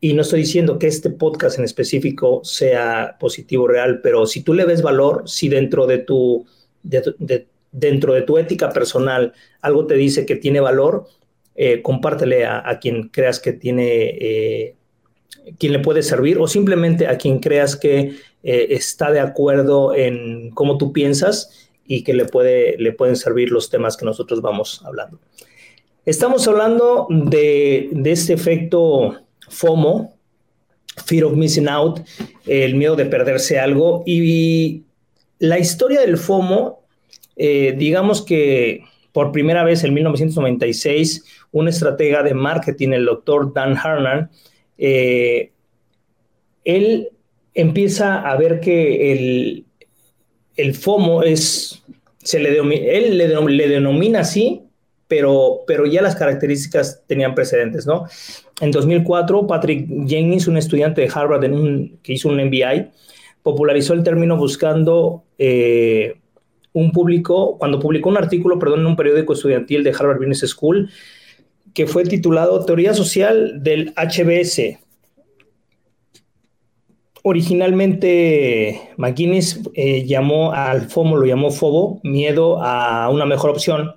Y 0.00 0.12
no 0.12 0.22
estoy 0.22 0.40
diciendo 0.40 0.78
que 0.78 0.86
este 0.86 1.10
podcast 1.10 1.58
en 1.58 1.64
específico 1.64 2.40
sea 2.44 3.16
positivo 3.18 3.66
real, 3.66 4.00
pero 4.02 4.26
si 4.26 4.42
tú 4.42 4.52
le 4.52 4.66
ves 4.66 4.82
valor, 4.82 5.22
si 5.26 5.48
dentro 5.48 5.86
de 5.86 5.98
tu, 5.98 6.46
dentro 6.82 8.12
de 8.12 8.22
tu 8.22 8.38
ética 8.38 8.70
personal 8.70 9.32
algo 9.60 9.86
te 9.86 9.94
dice 9.94 10.26
que 10.26 10.36
tiene 10.36 10.60
valor, 10.60 11.06
eh, 11.56 11.82
compártele 11.82 12.44
a, 12.46 12.78
quien 12.80 13.08
creas 13.08 13.38
que 13.38 13.52
tiene, 13.52 14.08
eh, 14.20 14.74
quien 15.58 15.72
le 15.72 15.78
puede 15.78 16.02
servir 16.02 16.38
o 16.38 16.48
simplemente 16.48 17.06
a 17.06 17.16
quien 17.16 17.38
creas 17.38 17.76
que 17.76 18.16
eh, 18.42 18.66
está 18.70 19.10
de 19.10 19.20
acuerdo 19.20 19.94
en 19.94 20.50
cómo 20.50 20.78
tú 20.78 20.92
piensas 20.92 21.70
y 21.86 22.02
que 22.02 22.12
le, 22.12 22.24
puede, 22.24 22.76
le 22.78 22.92
pueden 22.92 23.16
servir 23.16 23.50
los 23.50 23.70
temas 23.70 23.96
que 23.96 24.04
nosotros 24.04 24.42
vamos 24.42 24.82
hablando. 24.84 25.20
Estamos 26.04 26.46
hablando 26.48 27.06
de, 27.08 27.88
de 27.92 28.12
este 28.12 28.32
efecto 28.32 29.23
FOMO, 29.48 30.14
Fear 31.06 31.24
of 31.24 31.34
Missing 31.34 31.68
Out, 31.68 32.00
el 32.46 32.74
miedo 32.74 32.96
de 32.96 33.06
perderse 33.06 33.58
algo. 33.58 34.02
Y 34.06 34.84
la 35.38 35.58
historia 35.58 36.00
del 36.00 36.18
FOMO, 36.18 36.82
eh, 37.36 37.74
digamos 37.76 38.22
que 38.22 38.84
por 39.12 39.32
primera 39.32 39.64
vez 39.64 39.84
en 39.84 39.94
1996, 39.94 41.24
un 41.52 41.68
estratega 41.68 42.22
de 42.22 42.34
marketing, 42.34 42.90
el 42.90 43.04
doctor 43.04 43.52
Dan 43.52 43.76
Harnan, 43.76 44.30
eh, 44.76 45.52
él 46.64 47.10
empieza 47.54 48.20
a 48.20 48.36
ver 48.36 48.60
que 48.60 49.12
el, 49.12 49.64
el 50.56 50.74
FOMO 50.74 51.22
es, 51.22 51.82
se 52.18 52.40
le, 52.40 52.58
él 52.58 53.18
le, 53.18 53.28
le 53.28 53.68
denomina 53.68 54.20
así 54.20 54.64
pero, 55.08 55.60
pero 55.66 55.86
ya 55.86 56.02
las 56.02 56.16
características 56.16 57.02
tenían 57.06 57.34
precedentes, 57.34 57.86
¿no? 57.86 58.06
En 58.60 58.70
2004, 58.70 59.46
Patrick 59.46 59.88
Jennings, 60.06 60.46
un 60.46 60.56
estudiante 60.56 61.00
de 61.00 61.10
Harvard 61.12 61.50
que 62.02 62.12
hizo 62.12 62.28
un 62.28 62.36
MBI, 62.36 62.90
popularizó 63.42 63.94
el 63.94 64.02
término 64.02 64.36
buscando 64.36 65.24
eh, 65.38 66.14
un 66.72 66.92
público, 66.92 67.58
cuando 67.58 67.80
publicó 67.80 68.08
un 68.08 68.16
artículo, 68.16 68.58
perdón, 68.58 68.80
en 68.80 68.86
un 68.86 68.96
periódico 68.96 69.32
estudiantil 69.32 69.82
de 69.82 69.90
Harvard 69.90 70.18
Business 70.18 70.50
School, 70.50 70.90
que 71.72 71.86
fue 71.86 72.04
titulado 72.04 72.64
Teoría 72.64 72.94
Social 72.94 73.62
del 73.62 73.92
HBS. 73.96 74.78
Originalmente, 77.22 78.90
McGuinness 78.96 79.60
eh, 79.74 80.04
llamó 80.04 80.52
al 80.52 80.90
FOMO, 80.90 81.16
lo 81.16 81.26
llamó 81.26 81.50
FOBO, 81.50 82.00
miedo 82.04 82.62
a 82.62 83.08
una 83.10 83.24
mejor 83.24 83.50
opción, 83.50 83.94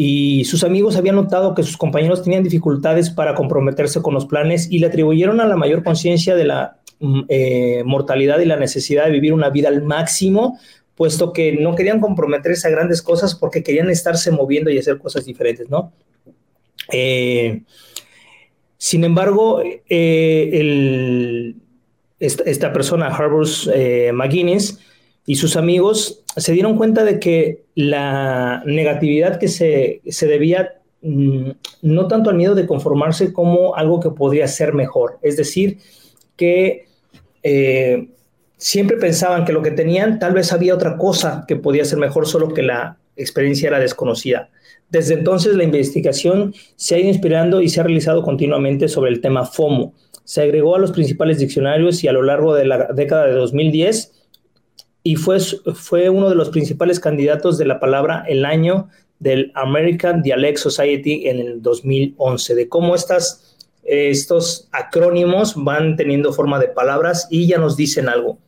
y 0.00 0.44
sus 0.44 0.62
amigos 0.62 0.94
habían 0.96 1.16
notado 1.16 1.56
que 1.56 1.64
sus 1.64 1.76
compañeros 1.76 2.22
tenían 2.22 2.44
dificultades 2.44 3.10
para 3.10 3.34
comprometerse 3.34 4.00
con 4.00 4.14
los 4.14 4.26
planes 4.26 4.68
y 4.70 4.78
le 4.78 4.86
atribuyeron 4.86 5.40
a 5.40 5.44
la 5.44 5.56
mayor 5.56 5.82
conciencia 5.82 6.36
de 6.36 6.44
la 6.44 6.76
mm, 7.00 7.22
eh, 7.28 7.82
mortalidad 7.84 8.38
y 8.38 8.44
la 8.44 8.54
necesidad 8.54 9.06
de 9.06 9.10
vivir 9.10 9.32
una 9.32 9.50
vida 9.50 9.66
al 9.66 9.82
máximo, 9.82 10.56
puesto 10.94 11.32
que 11.32 11.50
no 11.50 11.74
querían 11.74 11.98
comprometerse 11.98 12.68
a 12.68 12.70
grandes 12.70 13.02
cosas 13.02 13.34
porque 13.34 13.64
querían 13.64 13.90
estarse 13.90 14.30
moviendo 14.30 14.70
y 14.70 14.78
hacer 14.78 14.98
cosas 14.98 15.24
diferentes, 15.24 15.68
¿no? 15.68 15.92
Eh, 16.92 17.62
sin 18.76 19.02
embargo, 19.02 19.60
eh, 19.88 21.54
esta, 22.20 22.72
persona, 22.72 23.08
Harbors 23.08 23.68
McGuinness, 24.12 24.78
y 25.28 25.34
sus 25.34 25.56
amigos 25.56 26.24
se 26.38 26.52
dieron 26.54 26.78
cuenta 26.78 27.04
de 27.04 27.20
que 27.20 27.64
la 27.74 28.62
negatividad 28.64 29.38
que 29.38 29.48
se, 29.48 30.00
debía 30.22 30.80
mm, 31.02 31.50
no 31.82 32.08
tanto 32.08 32.30
al 32.30 32.36
miedo 32.36 32.54
de 32.54 32.66
conformarse 32.66 33.34
como 33.34 33.76
algo 33.76 34.00
que 34.00 34.08
podría 34.08 34.48
ser 34.48 34.72
mejor. 34.72 35.18
Es 35.20 35.36
decir, 35.36 35.80
que 36.34 36.86
eh, 37.42 38.08
siempre 38.56 38.96
pensaban 38.96 39.44
que 39.44 39.52
lo 39.52 39.60
que 39.60 39.70
tenían 39.70 40.18
tal 40.18 40.32
vez 40.32 40.50
había 40.50 40.74
otra 40.74 40.96
cosa 40.96 41.44
que 41.46 41.56
podía 41.56 41.84
ser 41.84 41.98
mejor, 41.98 42.26
solo 42.26 42.54
que 42.54 42.62
la 42.62 42.96
experiencia 43.14 43.68
era 43.68 43.80
desconocida. 43.80 44.48
Desde 44.88 45.12
entonces 45.12 45.54
la 45.56 45.64
investigación 45.64 46.54
se 46.76 46.94
ha 46.94 47.00
ido 47.00 47.08
inspirando 47.10 47.60
y 47.60 47.68
se 47.68 47.80
ha 47.80 47.84
realizado 47.84 48.22
continuamente 48.22 48.88
sobre 48.88 49.10
el 49.10 49.20
tema 49.20 49.44
FOMO. 49.44 49.92
Se 50.24 50.40
agregó 50.40 50.74
a 50.74 50.78
los 50.78 50.92
principales 50.92 51.38
diccionarios 51.38 52.02
y 52.02 52.08
a 52.08 52.12
lo 52.12 52.22
largo 52.22 52.54
de 52.54 52.64
la 52.64 52.88
década 52.94 53.26
de 53.26 53.32
2010 53.32 54.14
y 55.02 55.16
fue, 55.16 55.38
fue 55.40 56.10
uno 56.10 56.28
de 56.28 56.34
los 56.34 56.50
principales 56.50 57.00
candidatos 57.00 57.58
de 57.58 57.64
la 57.64 57.80
palabra 57.80 58.24
el 58.28 58.44
año 58.44 58.88
del 59.18 59.52
American 59.54 60.22
Dialect 60.22 60.58
Society 60.58 61.28
en 61.28 61.38
el 61.38 61.62
2011, 61.62 62.54
de 62.54 62.68
cómo 62.68 62.94
estas, 62.94 63.56
estos 63.82 64.68
acrónimos 64.72 65.54
van 65.56 65.96
teniendo 65.96 66.32
forma 66.32 66.58
de 66.58 66.68
palabras 66.68 67.26
y 67.30 67.46
ya 67.46 67.58
nos 67.58 67.76
dicen 67.76 68.08
algo. 68.08 68.38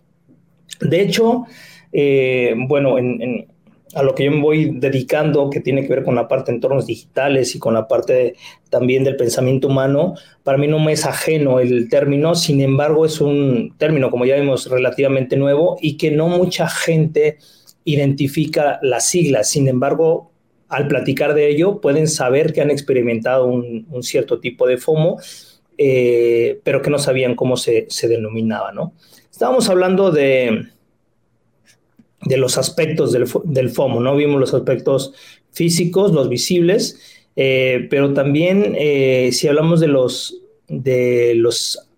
De 0.81 1.01
hecho, 1.01 1.45
eh, 1.93 2.55
bueno, 2.69 2.99
en, 2.99 3.50
a 3.95 4.03
lo 4.03 4.15
que 4.15 4.25
yo 4.25 4.31
me 4.31 4.41
voy 4.41 4.71
dedicando, 4.75 5.51
que 5.51 5.61
tiene 5.61 5.83
que 5.83 5.89
ver 5.89 6.05
con 6.05 6.15
la 6.15 6.29
parte 6.29 6.53
de 6.53 6.57
entornos 6.57 6.87
digitales 6.87 7.55
y 7.55 7.59
con 7.59 7.75
la 7.75 7.89
parte 7.89 8.37
también 8.69 9.03
del 9.03 9.17
pensamiento 9.17 9.67
humano, 9.67 10.15
para 10.45 10.59
mí 10.59 10.69
no 10.69 10.79
me 10.79 10.93
es 10.93 11.07
ajeno 11.07 11.59
el 11.59 11.89
término, 11.89 12.35
sin 12.35 12.61
embargo 12.61 13.05
es 13.05 13.21
un 13.21 13.75
término, 13.79 14.11
como 14.11 14.27
ya 14.27 14.37
vimos, 14.37 14.71
relativamente 14.71 15.37
nuevo 15.37 15.77
y 15.81 15.97
que 15.97 16.11
no 16.13 16.29
mucha 16.29 16.69
gente 16.69 17.39
identifica 17.85 18.79
las 18.83 19.09
siglas. 19.09 19.51
Sin 19.51 19.67
embargo, 19.67 20.31
al 20.69 20.87
platicar 20.87 21.35
de 21.35 21.49
ello, 21.49 21.81
pueden 21.81 22.07
saber 22.07 22.53
que 22.53 22.61
han 22.61 22.71
experimentado 22.71 23.47
un, 23.47 23.87
cierto 24.03 24.39
tipo 24.39 24.69
de 24.69 24.79
FOMO, 24.79 25.19
eh, 25.79 26.61
pero 26.63 26.81
que 26.81 26.91
no 26.91 26.99
sabían 26.99 27.35
cómo 27.35 27.57
se, 27.57 27.87
se 27.89 28.07
denominaba, 28.07 28.71
¿no? 28.71 28.93
Estábamos 29.33 29.69
hablando 29.69 30.13
de 30.13 30.69
de 32.23 32.37
los 32.37 32.59
aspectos 32.59 33.13
del, 33.13 33.71
FOMO, 33.71 34.01
¿no? 34.01 34.17
Vimos 34.17 34.41
los 34.41 34.55
aspectos 34.55 35.15
físicos, 35.53 36.13
los 36.13 36.29
visibles, 36.29 36.99
eh, 37.37 37.87
pero 37.91 38.13
también 38.13 38.75
eh, 38.79 39.31
si 39.33 39.49
hablamos 39.49 39.81
de 39.81 39.89
los, 39.89 40.37
de, 40.69 41.35
los, 41.35 41.89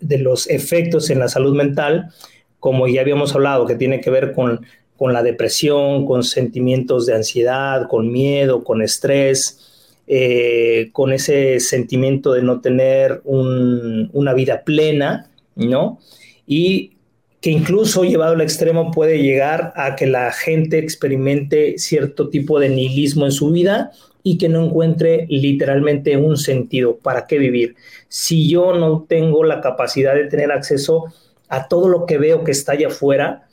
de 0.00 0.18
los 0.18 0.48
efectos 0.50 1.10
en 1.10 1.18
la 1.18 1.28
salud 1.28 1.54
mental, 1.54 2.10
como 2.58 2.86
ya 2.86 3.00
habíamos 3.00 3.34
hablado, 3.34 3.66
que 3.66 3.74
tiene 3.74 4.00
que 4.00 4.10
ver 4.10 4.32
con, 4.32 4.66
con 4.96 5.14
la 5.14 5.22
depresión, 5.22 6.04
con 6.04 6.22
sentimientos 6.22 7.06
de 7.06 7.14
ansiedad, 7.14 7.88
con 7.88 8.12
miedo, 8.12 8.62
con 8.62 8.82
estrés, 8.82 9.70
eh, 10.06 10.90
con 10.92 11.12
ese 11.12 11.60
sentimiento 11.60 12.32
de 12.32 12.42
no 12.42 12.60
tener 12.60 13.22
una 13.24 14.34
vida 14.34 14.62
plena, 14.62 15.30
¿no? 15.54 16.00
Y 16.46 16.94
que 17.40 17.50
incluso 17.50 18.04
llevado 18.04 18.34
al 18.34 18.42
extremo 18.42 18.90
puede 18.90 19.22
llegar 19.22 19.72
a 19.76 19.96
que 19.96 20.06
la 20.06 20.30
gente 20.32 20.78
experimente 20.78 21.78
cierto 21.78 22.28
tipo 22.28 22.60
de 22.60 22.68
nihilismo 22.68 23.24
en 23.24 23.32
su 23.32 23.50
vida 23.50 23.92
y 24.22 24.36
que 24.36 24.48
no 24.48 24.64
encuentre 24.64 25.26
literalmente 25.28 26.16
un 26.18 26.36
sentido 26.36 26.98
para 26.98 27.26
qué 27.26 27.38
vivir. 27.38 27.76
Si 28.08 28.48
yo 28.48 28.74
no 28.76 29.06
tengo 29.08 29.44
la 29.44 29.62
capacidad 29.62 30.14
de 30.14 30.26
tener 30.26 30.52
acceso 30.52 31.04
a 31.48 31.68
todo 31.68 31.88
lo 31.88 32.04
que 32.04 32.18
veo 32.18 32.44
que 32.44 32.52
está 32.52 32.72
allá 32.72 32.88
afuera, 32.88 33.48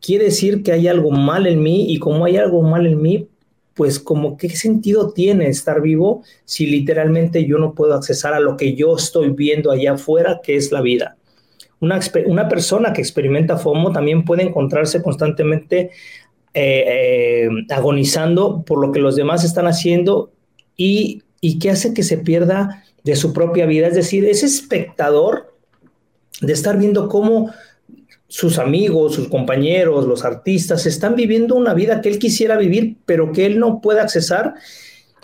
quiere 0.00 0.26
decir 0.26 0.62
que 0.62 0.72
hay 0.72 0.88
algo 0.88 1.10
mal 1.10 1.46
en 1.46 1.62
mí 1.62 1.92
y 1.92 1.98
como 1.98 2.26
hay 2.26 2.36
algo 2.36 2.62
mal 2.62 2.86
en 2.86 3.00
mí, 3.00 3.28
pues 3.74 3.98
como 3.98 4.36
qué 4.36 4.50
sentido 4.50 5.12
tiene 5.12 5.48
estar 5.48 5.80
vivo 5.80 6.22
si 6.44 6.66
literalmente 6.66 7.46
yo 7.46 7.56
no 7.56 7.74
puedo 7.74 7.94
accesar 7.94 8.34
a 8.34 8.40
lo 8.40 8.58
que 8.58 8.74
yo 8.74 8.96
estoy 8.96 9.30
viendo 9.30 9.70
allá 9.70 9.92
afuera, 9.92 10.40
que 10.42 10.56
es 10.56 10.70
la 10.70 10.82
vida. 10.82 11.16
Una, 11.80 12.48
persona 12.48 12.92
que 12.92 13.00
experimenta 13.00 13.56
FOMO 13.56 13.90
también 13.90 14.24
puede 14.24 14.42
encontrarse 14.42 15.02
constantemente 15.02 15.90
eh, 16.52 16.84
eh, 17.44 17.48
agonizando 17.70 18.62
por 18.64 18.80
lo 18.80 18.92
que 18.92 19.00
los 19.00 19.16
demás 19.16 19.44
están 19.44 19.66
haciendo 19.66 20.30
y, 20.76 21.22
y 21.40 21.58
que 21.58 21.70
hace 21.70 21.94
que 21.94 22.02
se 22.02 22.18
pierda 22.18 22.84
de 23.02 23.16
su 23.16 23.32
propia 23.32 23.64
vida. 23.64 23.86
Es 23.86 23.94
decir, 23.94 24.26
ese 24.26 24.44
espectador 24.44 25.54
de 26.42 26.52
estar 26.52 26.78
viendo 26.78 27.08
cómo 27.08 27.50
sus 28.28 28.58
amigos, 28.58 29.14
sus 29.14 29.28
compañeros, 29.28 30.06
los 30.06 30.24
artistas 30.24 30.84
están 30.84 31.16
viviendo 31.16 31.54
una 31.54 31.72
vida 31.72 32.02
que 32.02 32.10
él 32.10 32.18
quisiera 32.18 32.58
vivir, 32.58 32.98
pero 33.06 33.32
que 33.32 33.46
él 33.46 33.58
no 33.58 33.80
puede 33.80 34.00
accesar. 34.00 34.54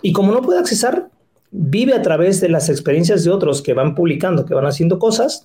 Y 0.00 0.12
como 0.12 0.32
no 0.32 0.40
puede 0.40 0.58
accesar, 0.58 1.10
vive 1.50 1.94
a 1.94 2.02
través 2.02 2.40
de 2.40 2.48
las 2.48 2.70
experiencias 2.70 3.24
de 3.24 3.30
otros 3.30 3.60
que 3.60 3.74
van 3.74 3.94
publicando, 3.94 4.46
que 4.46 4.54
van 4.54 4.66
haciendo 4.66 4.98
cosas 4.98 5.44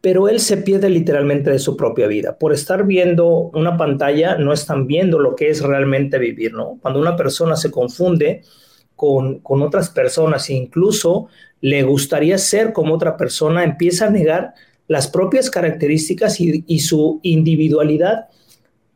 pero 0.00 0.28
él 0.28 0.40
se 0.40 0.58
pierde 0.58 0.88
literalmente 0.88 1.50
de 1.50 1.58
su 1.58 1.76
propia 1.76 2.06
vida. 2.06 2.38
Por 2.38 2.52
estar 2.52 2.86
viendo 2.86 3.50
una 3.54 3.76
pantalla, 3.76 4.36
no 4.36 4.52
están 4.52 4.86
viendo 4.86 5.18
lo 5.18 5.34
que 5.34 5.48
es 5.48 5.62
realmente 5.62 6.18
vivir, 6.18 6.52
¿no? 6.52 6.78
Cuando 6.80 7.00
una 7.00 7.16
persona 7.16 7.56
se 7.56 7.70
confunde 7.70 8.42
con, 8.94 9.40
otras 9.44 9.90
personas 9.90 10.48
e 10.48 10.54
incluso 10.54 11.28
le 11.60 11.82
gustaría 11.82 12.38
ser 12.38 12.72
como 12.72 12.94
otra 12.94 13.16
persona, 13.16 13.64
empieza 13.64 14.06
a 14.06 14.10
negar 14.10 14.54
las 14.88 15.08
propias 15.08 15.50
características 15.50 16.40
y, 16.40 16.78
su 16.80 17.20
individualidad 17.22 18.28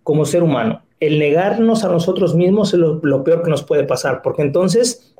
como 0.02 0.24
ser 0.24 0.42
humano. 0.42 0.82
El 1.00 1.18
negarnos 1.18 1.82
a 1.84 1.88
nosotros 1.88 2.34
mismos 2.34 2.72
es 2.72 2.78
lo, 2.80 3.24
peor 3.24 3.42
que 3.42 3.50
nos 3.50 3.64
puede 3.64 3.84
pasar, 3.84 4.22
porque 4.22 4.42
entonces 4.42 5.14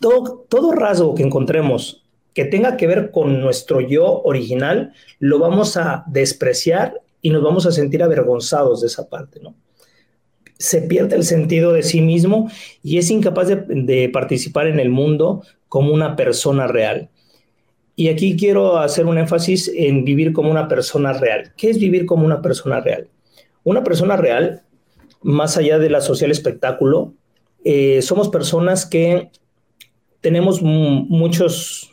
todo, 0.00 0.44
todo 0.48 0.72
rasgo 0.72 1.14
que 1.14 1.22
encontremos 1.22 1.99
que 2.34 2.44
tenga 2.44 2.76
que 2.76 2.86
ver 2.86 3.10
con 3.10 3.40
nuestro 3.40 3.80
yo 3.80 4.22
original, 4.22 4.92
lo 5.18 5.38
vamos 5.38 5.76
a 5.76 6.04
despreciar 6.06 7.00
y 7.22 7.30
nos 7.30 7.42
vamos 7.42 7.66
a 7.66 7.72
sentir 7.72 8.02
avergonzados 8.02 8.80
de 8.80 8.86
esa 8.86 9.08
parte, 9.08 9.40
¿no? 9.40 9.54
Se 10.58 10.82
pierde 10.82 11.16
el 11.16 11.24
sentido 11.24 11.72
de 11.72 11.82
sí 11.82 12.02
mismo 12.02 12.50
y 12.82 12.98
es 12.98 13.10
incapaz 13.10 13.48
de, 13.48 14.10
participar 14.12 14.66
en 14.66 14.78
el 14.78 14.90
mundo 14.90 15.42
como 15.68 15.92
una 15.92 16.16
persona 16.16 16.66
real. 16.66 17.08
Y 17.96 18.08
aquí 18.08 18.36
quiero 18.36 18.78
hacer 18.78 19.06
un 19.06 19.18
énfasis 19.18 19.70
en 19.74 20.04
vivir 20.04 20.32
como 20.32 20.50
una 20.50 20.68
persona 20.68 21.14
real. 21.14 21.52
¿Qué 21.56 21.70
es 21.70 21.78
vivir 21.78 22.04
como 22.04 22.26
una 22.26 22.42
persona 22.42 22.80
real? 22.80 23.08
Una 23.64 23.82
persona 23.82 24.16
real, 24.16 24.62
más 25.22 25.56
allá 25.56 25.78
de 25.78 25.90
la 25.90 26.02
social 26.02 26.30
espectáculo, 26.30 27.14
eh, 27.64 28.02
somos 28.02 28.28
personas 28.28 28.84
que 28.84 29.30
tenemos 30.20 30.60
muchos 30.62 31.89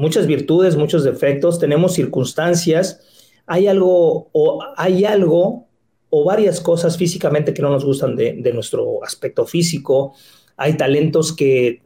muchas 0.00 0.26
virtudes, 0.26 0.76
muchos 0.76 1.04
defectos, 1.04 1.58
tenemos 1.58 1.92
circunstancias, 1.92 3.00
hay 3.46 3.68
algo 3.68 4.28
o 4.32 4.60
hay 4.76 5.04
algo 5.04 5.66
o 6.08 6.24
varias 6.24 6.60
cosas 6.60 6.96
físicamente 6.96 7.52
que 7.54 7.62
no 7.62 7.70
nos 7.70 7.84
gustan 7.84 8.16
de, 8.16 8.52
nuestro 8.52 9.04
aspecto 9.04 9.44
físico, 9.46 10.14
hay 10.56 10.76
talentos 10.76 11.32
que, 11.32 11.82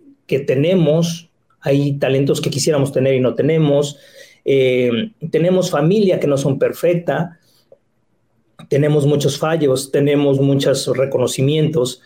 tenemos, 0.46 1.28
hay 1.60 1.98
talentos 1.98 2.40
que 2.40 2.50
quisiéramos 2.50 2.92
tener 2.92 3.14
y 3.14 3.20
no 3.20 3.34
tenemos, 3.34 3.98
eh, 4.44 5.10
tenemos 5.30 5.70
familia 5.70 6.20
que 6.20 6.26
no 6.26 6.38
son 6.38 6.58
perfecta, 6.58 7.38
tenemos 8.68 9.06
muchos 9.06 9.38
fallos, 9.38 9.90
tenemos 9.90 10.40
muchos 10.40 10.86
reconocimientos, 10.96 12.00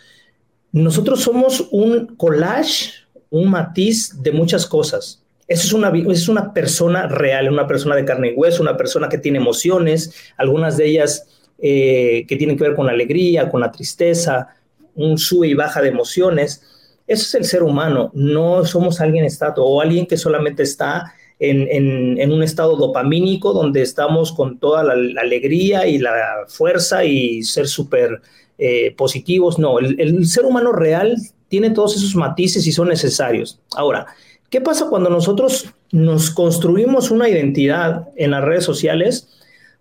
nosotros 0.72 1.20
somos 1.20 1.68
un 1.70 2.16
collage, 2.16 2.90
un 3.30 3.50
matiz 3.50 4.22
de 4.22 4.32
muchas 4.32 4.66
cosas. 4.66 5.22
Eso 5.48 5.66
es 5.66 5.72
una, 5.72 5.92
es 6.12 6.28
una 6.28 6.52
persona 6.52 7.08
real, 7.08 7.50
una 7.50 7.66
persona 7.66 7.96
de 7.96 8.04
carne 8.04 8.30
y 8.30 8.34
hueso, 8.34 8.62
una 8.62 8.76
persona 8.76 9.08
que 9.08 9.18
tiene 9.18 9.38
emociones, 9.38 10.14
algunas 10.36 10.76
de 10.76 10.86
ellas 10.86 11.26
eh, 11.58 12.26
que 12.28 12.36
tienen 12.36 12.56
que 12.56 12.64
ver 12.64 12.76
con 12.76 12.86
la 12.86 12.92
alegría, 12.92 13.48
con 13.48 13.62
la 13.62 13.72
tristeza, 13.72 14.48
un 14.94 15.16
sube 15.16 15.48
y 15.48 15.54
baja 15.54 15.80
de 15.80 15.88
emociones. 15.88 16.62
Eso 17.06 17.22
es 17.22 17.34
el 17.34 17.44
ser 17.46 17.62
humano, 17.62 18.10
no 18.12 18.64
somos 18.66 19.00
alguien 19.00 19.24
estato 19.24 19.64
o 19.64 19.80
alguien 19.80 20.06
que 20.06 20.18
solamente 20.18 20.62
está 20.62 21.14
en, 21.40 22.32
un 22.32 22.42
estado 22.42 22.76
dopamínico 22.76 23.52
donde 23.52 23.82
estamos 23.82 24.32
con 24.32 24.58
toda 24.58 24.82
la, 24.82 25.20
alegría 25.20 25.86
y 25.86 25.98
la 25.98 26.14
fuerza 26.48 27.04
y 27.04 27.42
ser 27.42 27.68
súper 27.68 28.20
eh, 28.58 28.94
positivos. 28.96 29.58
No, 29.58 29.78
el, 29.78 30.26
ser 30.26 30.44
humano 30.44 30.72
real 30.72 31.16
tiene 31.48 31.70
todos 31.70 31.96
esos 31.96 32.14
matices 32.14 32.66
y 32.66 32.72
son 32.72 32.88
necesarios. 32.88 33.60
Ahora, 33.76 34.06
¿qué 34.50 34.60
pasa 34.60 34.88
cuando 34.88 35.10
nosotros 35.10 35.72
nos 35.92 36.30
construimos 36.30 37.10
una 37.10 37.28
identidad 37.28 38.08
en 38.16 38.30
las 38.32 38.44
redes 38.44 38.64
sociales 38.64 39.28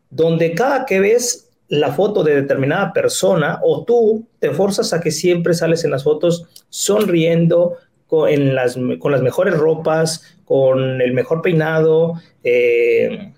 donde 0.09 0.53
cada 0.53 0.86
que 0.86 0.99
ves 0.99 1.49
la 1.70 1.93
foto 1.93 2.24
de 2.24 2.36
determinada 2.36 2.93
persona 2.93 3.59
o 3.63 3.84
tú 3.84 4.26
te 4.39 4.51
forzas 4.51 4.93
a 4.93 5.01
que 5.01 5.11
siempre 5.11 5.53
sales 5.53 5.84
en 5.84 5.91
las 5.91 6.03
fotos 6.03 6.45
sonriendo, 6.70 7.76
con, 8.07 8.55
las, 8.55 8.78
con 8.99 9.11
las 9.11 9.22
mejores 9.22 9.57
ropas, 9.57 10.24
con 10.45 11.01
el 11.01 11.13
mejor 11.13 11.41
peinado, 11.41 12.13
eh, 12.43 13.34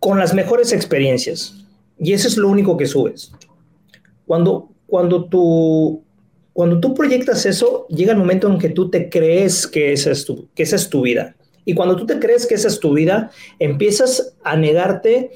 con 0.00 0.18
las 0.18 0.34
mejores 0.34 0.72
experiencias. 0.72 1.54
Y 1.98 2.12
eso 2.12 2.28
es 2.28 2.36
lo 2.36 2.48
único 2.48 2.76
que 2.76 2.86
subes. 2.86 3.32
Cuando, 4.26 4.70
cuando, 4.86 5.26
tú, 5.26 6.02
cuando 6.56 6.80
tú 6.80 6.94
proyectas 6.94 7.44
eso, 7.44 7.86
llega 7.88 8.12
el 8.12 8.18
momento 8.18 8.50
en 8.50 8.58
que 8.58 8.70
tú 8.70 8.88
te 8.88 9.10
crees 9.10 9.66
que 9.66 9.92
esa 9.92 10.10
es 10.10 10.24
tu, 10.24 10.48
que 10.54 10.62
esa 10.62 10.76
es 10.76 10.88
tu 10.88 11.02
vida. 11.02 11.36
Y 11.66 11.74
cuando 11.74 11.96
tú 11.96 12.06
te 12.06 12.18
crees 12.18 12.46
que 12.46 12.54
esa 12.54 12.68
es 12.68 12.80
tu 12.80 12.94
vida, 12.94 13.30
empiezas 13.58 14.34
a 14.42 14.56
negarte 14.56 15.32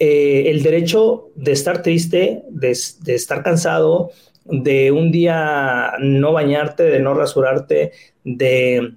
eh, 0.00 0.42
el 0.46 0.64
derecho 0.64 1.28
de 1.36 1.52
estar 1.52 1.82
triste, 1.82 2.42
de, 2.50 2.76
de 3.02 3.14
estar 3.14 3.44
cansado, 3.44 4.10
de 4.44 4.90
un 4.90 5.12
día 5.12 5.92
no 6.00 6.32
bañarte, 6.32 6.82
de 6.82 6.98
no 6.98 7.14
rasurarte, 7.14 7.92
de, 8.24 8.94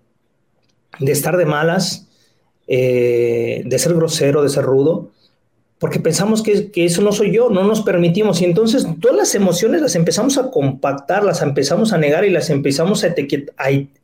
de 1.01 1.11
estar 1.11 1.37
de 1.37 1.45
malas, 1.45 2.09
eh, 2.65 3.61
de 3.63 3.77
ser 3.77 3.93
grosero, 3.93 4.41
de 4.41 4.49
ser 4.49 4.63
rudo, 4.63 5.11
porque 5.83 5.99
pensamos 5.99 6.41
que, 6.41 6.71
eso 6.73 7.01
no 7.01 7.11
soy 7.11 7.33
yo, 7.35 7.49
no 7.49 7.65
nos 7.65 7.81
permitimos. 7.81 8.41
Y 8.41 8.45
entonces 8.45 8.87
todas 9.01 9.17
las 9.17 9.35
emociones 9.35 9.81
las 9.81 9.97
empezamos 9.97 10.37
a 10.37 10.49
compactar, 10.49 11.25
las 11.25 11.41
empezamos 11.41 11.91
a 11.91 11.97
negar 11.97 12.23
y 12.23 12.29
las 12.29 12.49
empezamos 12.49 13.03
a, 13.03 13.13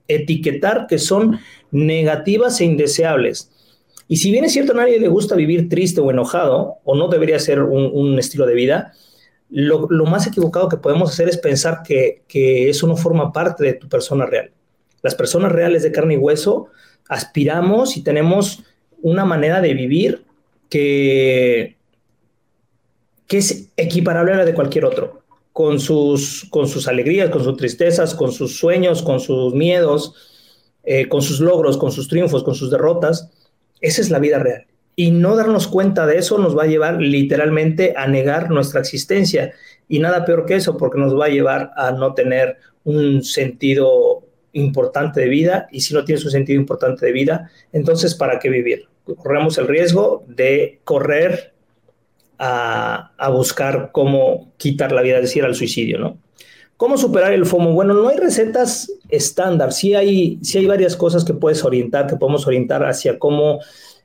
etiquetar 0.10 0.88
que 0.88 1.00
son 1.00 1.40
negativas 1.72 2.60
e 2.60 2.66
indeseables. 2.66 3.50
Y 4.10 4.18
si 4.18 4.30
bien 4.30 4.44
es 4.44 4.52
cierto, 4.52 4.74
a 4.74 4.76
nadie 4.76 5.00
le 5.00 5.08
gusta 5.08 5.38
vivir 5.38 5.70
triste 5.70 6.02
o 6.02 6.12
enojado, 6.12 6.80
o 6.84 6.96
no 6.96 7.08
debería 7.08 7.40
ser 7.40 7.62
un 7.62 8.20
estilo 8.20 8.46
de 8.46 8.56
vida, 8.56 8.92
lo, 9.50 9.88
más 10.06 10.28
equivocado 10.28 10.68
que 10.68 10.76
podemos 10.76 11.10
hacer 11.10 11.30
es 11.30 11.38
pensar 11.38 11.82
que, 11.82 12.24
eso 12.70 12.88
no 12.88 12.98
forma 12.98 13.32
parte 13.32 13.64
de 13.64 13.74
tu 13.74 13.88
persona 13.88 14.26
real. 14.26 14.52
Las 15.02 15.16
personas 15.16 15.54
reales 15.54 15.84
de 15.84 15.94
carne 15.94 16.16
y 16.16 16.18
hueso 16.18 16.68
aspiramos 17.08 17.96
y 17.96 18.02
tenemos 18.02 18.64
una 19.02 19.24
manera 19.24 19.62
de 19.62 19.74
vivir 19.74 20.26
que, 20.70 21.78
que 23.28 23.38
es 23.38 23.70
equiparable 23.76 24.34
a 24.34 24.38
la 24.38 24.46
de 24.46 24.54
cualquier 24.54 24.86
otro, 24.86 25.24
con 25.52 25.80
sus, 25.80 26.48
con 26.50 26.68
sus 26.68 26.88
alegrías, 26.88 27.30
con 27.30 27.44
sus 27.44 27.58
tristezas, 27.58 28.16
con 28.16 28.32
sus 28.32 28.58
sueños, 28.58 29.02
con 29.02 29.20
sus 29.20 29.54
miedos, 29.54 30.14
eh, 30.84 31.10
con 31.10 31.22
sus 31.22 31.40
logros, 31.40 31.78
con 31.78 31.92
sus 31.92 32.08
triunfos, 32.08 32.44
con 32.44 32.56
sus 32.56 32.72
derrotas. 32.72 33.30
Esa 33.82 34.02
es 34.02 34.10
la 34.10 34.20
vida 34.20 34.40
real. 34.40 34.66
Y 34.96 35.12
no 35.12 35.36
darnos 35.36 35.68
cuenta 35.68 36.06
de 36.06 36.18
eso 36.18 36.38
nos 36.38 36.58
va 36.58 36.64
a 36.64 36.68
llevar 36.68 37.02
literalmente 37.02 37.94
a 37.96 38.08
negar 38.08 38.52
nuestra 38.52 38.82
existencia. 38.82 39.54
Y 39.88 40.00
nada 40.00 40.26
peor 40.26 40.46
que 40.46 40.56
eso, 40.56 40.78
porque 40.78 41.00
nos 41.00 41.18
va 41.18 41.26
a 41.26 41.30
llevar 41.30 41.72
a 41.76 41.92
no 41.92 42.14
tener 42.14 42.58
un 42.84 43.24
sentido 43.24 44.24
importante 44.54 45.22
de 45.22 45.30
vida. 45.30 45.68
Y 45.72 45.82
si 45.82 45.94
no 45.94 46.04
tienes 46.04 46.26
un 46.26 46.32
sentido 46.32 46.60
importante 46.60 47.06
de 47.06 47.12
vida, 47.12 47.50
entonces 47.72 48.16
¿para 48.16 48.40
qué 48.40 48.50
vivir? 48.50 48.88
Corremos 49.16 49.58
el 49.58 49.68
riesgo 49.68 50.24
de 50.28 50.80
correr 50.84 51.54
a, 52.40 53.30
buscar 53.32 53.90
cómo 53.92 54.52
quitar 54.58 54.92
la 54.92 55.02
vida, 55.02 55.18
es 55.18 55.24
decir, 55.24 55.44
al 55.44 55.56
suicidio, 55.56 56.00
¿no? 56.00 56.18
¿Cómo 56.78 56.98
superar 56.98 57.34
el 57.34 57.46
FOMO? 57.46 57.74
Bueno, 57.74 57.94
no 57.94 58.08
hay 58.08 58.16
recetas 58.16 58.90
estándar, 59.10 59.74
sí 59.74 59.96
hay, 59.96 60.40
sí 60.42 60.60
hay 60.60 60.66
varias 60.66 60.96
cosas 60.96 61.26
que 61.26 61.34
puedes 61.34 61.66
orientar, 61.66 62.08
que 62.08 62.16
podemos 62.16 62.48
orientar 62.48 62.86
hacia 62.86 63.20
cómo 63.20 63.60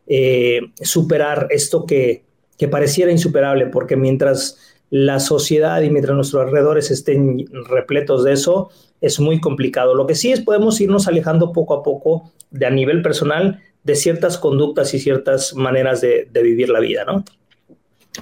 eh, 0.09 0.61
superar 0.83 1.47
esto 1.51 1.87
que, 1.87 2.25
pareciera 2.71 3.13
insuperable, 3.13 3.67
porque 3.67 3.95
mientras 3.95 4.59
la 4.89 5.21
sociedad 5.21 5.83
y 5.83 5.91
mientras 5.91 6.17
nuestros 6.17 6.47
alrededores 6.47 6.91
estén 6.91 7.45
repletos 7.69 8.25
de 8.25 8.33
eso, 8.33 8.71
es 9.03 9.21
muy 9.21 9.39
complicado. 9.39 9.95
Lo 9.95 10.07
que 10.07 10.15
sí 10.15 10.33
es 10.33 10.41
podemos 10.41 10.81
irnos 10.81 11.07
alejando 11.07 11.53
poco 11.53 11.75
a 11.75 11.83
poco 11.83 12.33
de 12.51 12.65
a 12.65 12.71
nivel 12.71 13.03
personal 13.03 13.61
de 13.85 13.95
ciertas 13.95 14.39
conductas 14.39 14.93
y 14.95 14.99
ciertas 14.99 15.55
maneras 15.55 16.01
de, 16.01 16.29
vivir 16.43 16.71
la 16.71 16.81
vida, 16.81 17.05
¿no? 17.05 17.25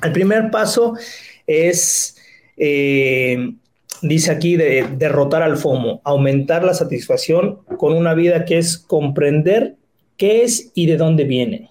El 0.02 0.12
primer 0.12 0.50
paso 0.50 0.94
es, 1.46 2.16
eh, 2.56 3.54
dice 4.02 4.32
aquí, 4.32 4.56
de 4.56 4.86
derrotar 4.96 5.42
al 5.42 5.56
FOMO, 5.56 6.00
aumentar 6.04 6.64
la 6.64 6.74
satisfacción 6.74 7.60
con 7.78 7.94
una 7.94 8.14
vida 8.14 8.44
que 8.44 8.58
es 8.58 8.76
comprender 8.76 9.76
qué 10.16 10.42
es 10.42 10.72
y 10.74 10.86
de 10.86 10.96
dónde 10.96 11.24
viene. 11.24 11.70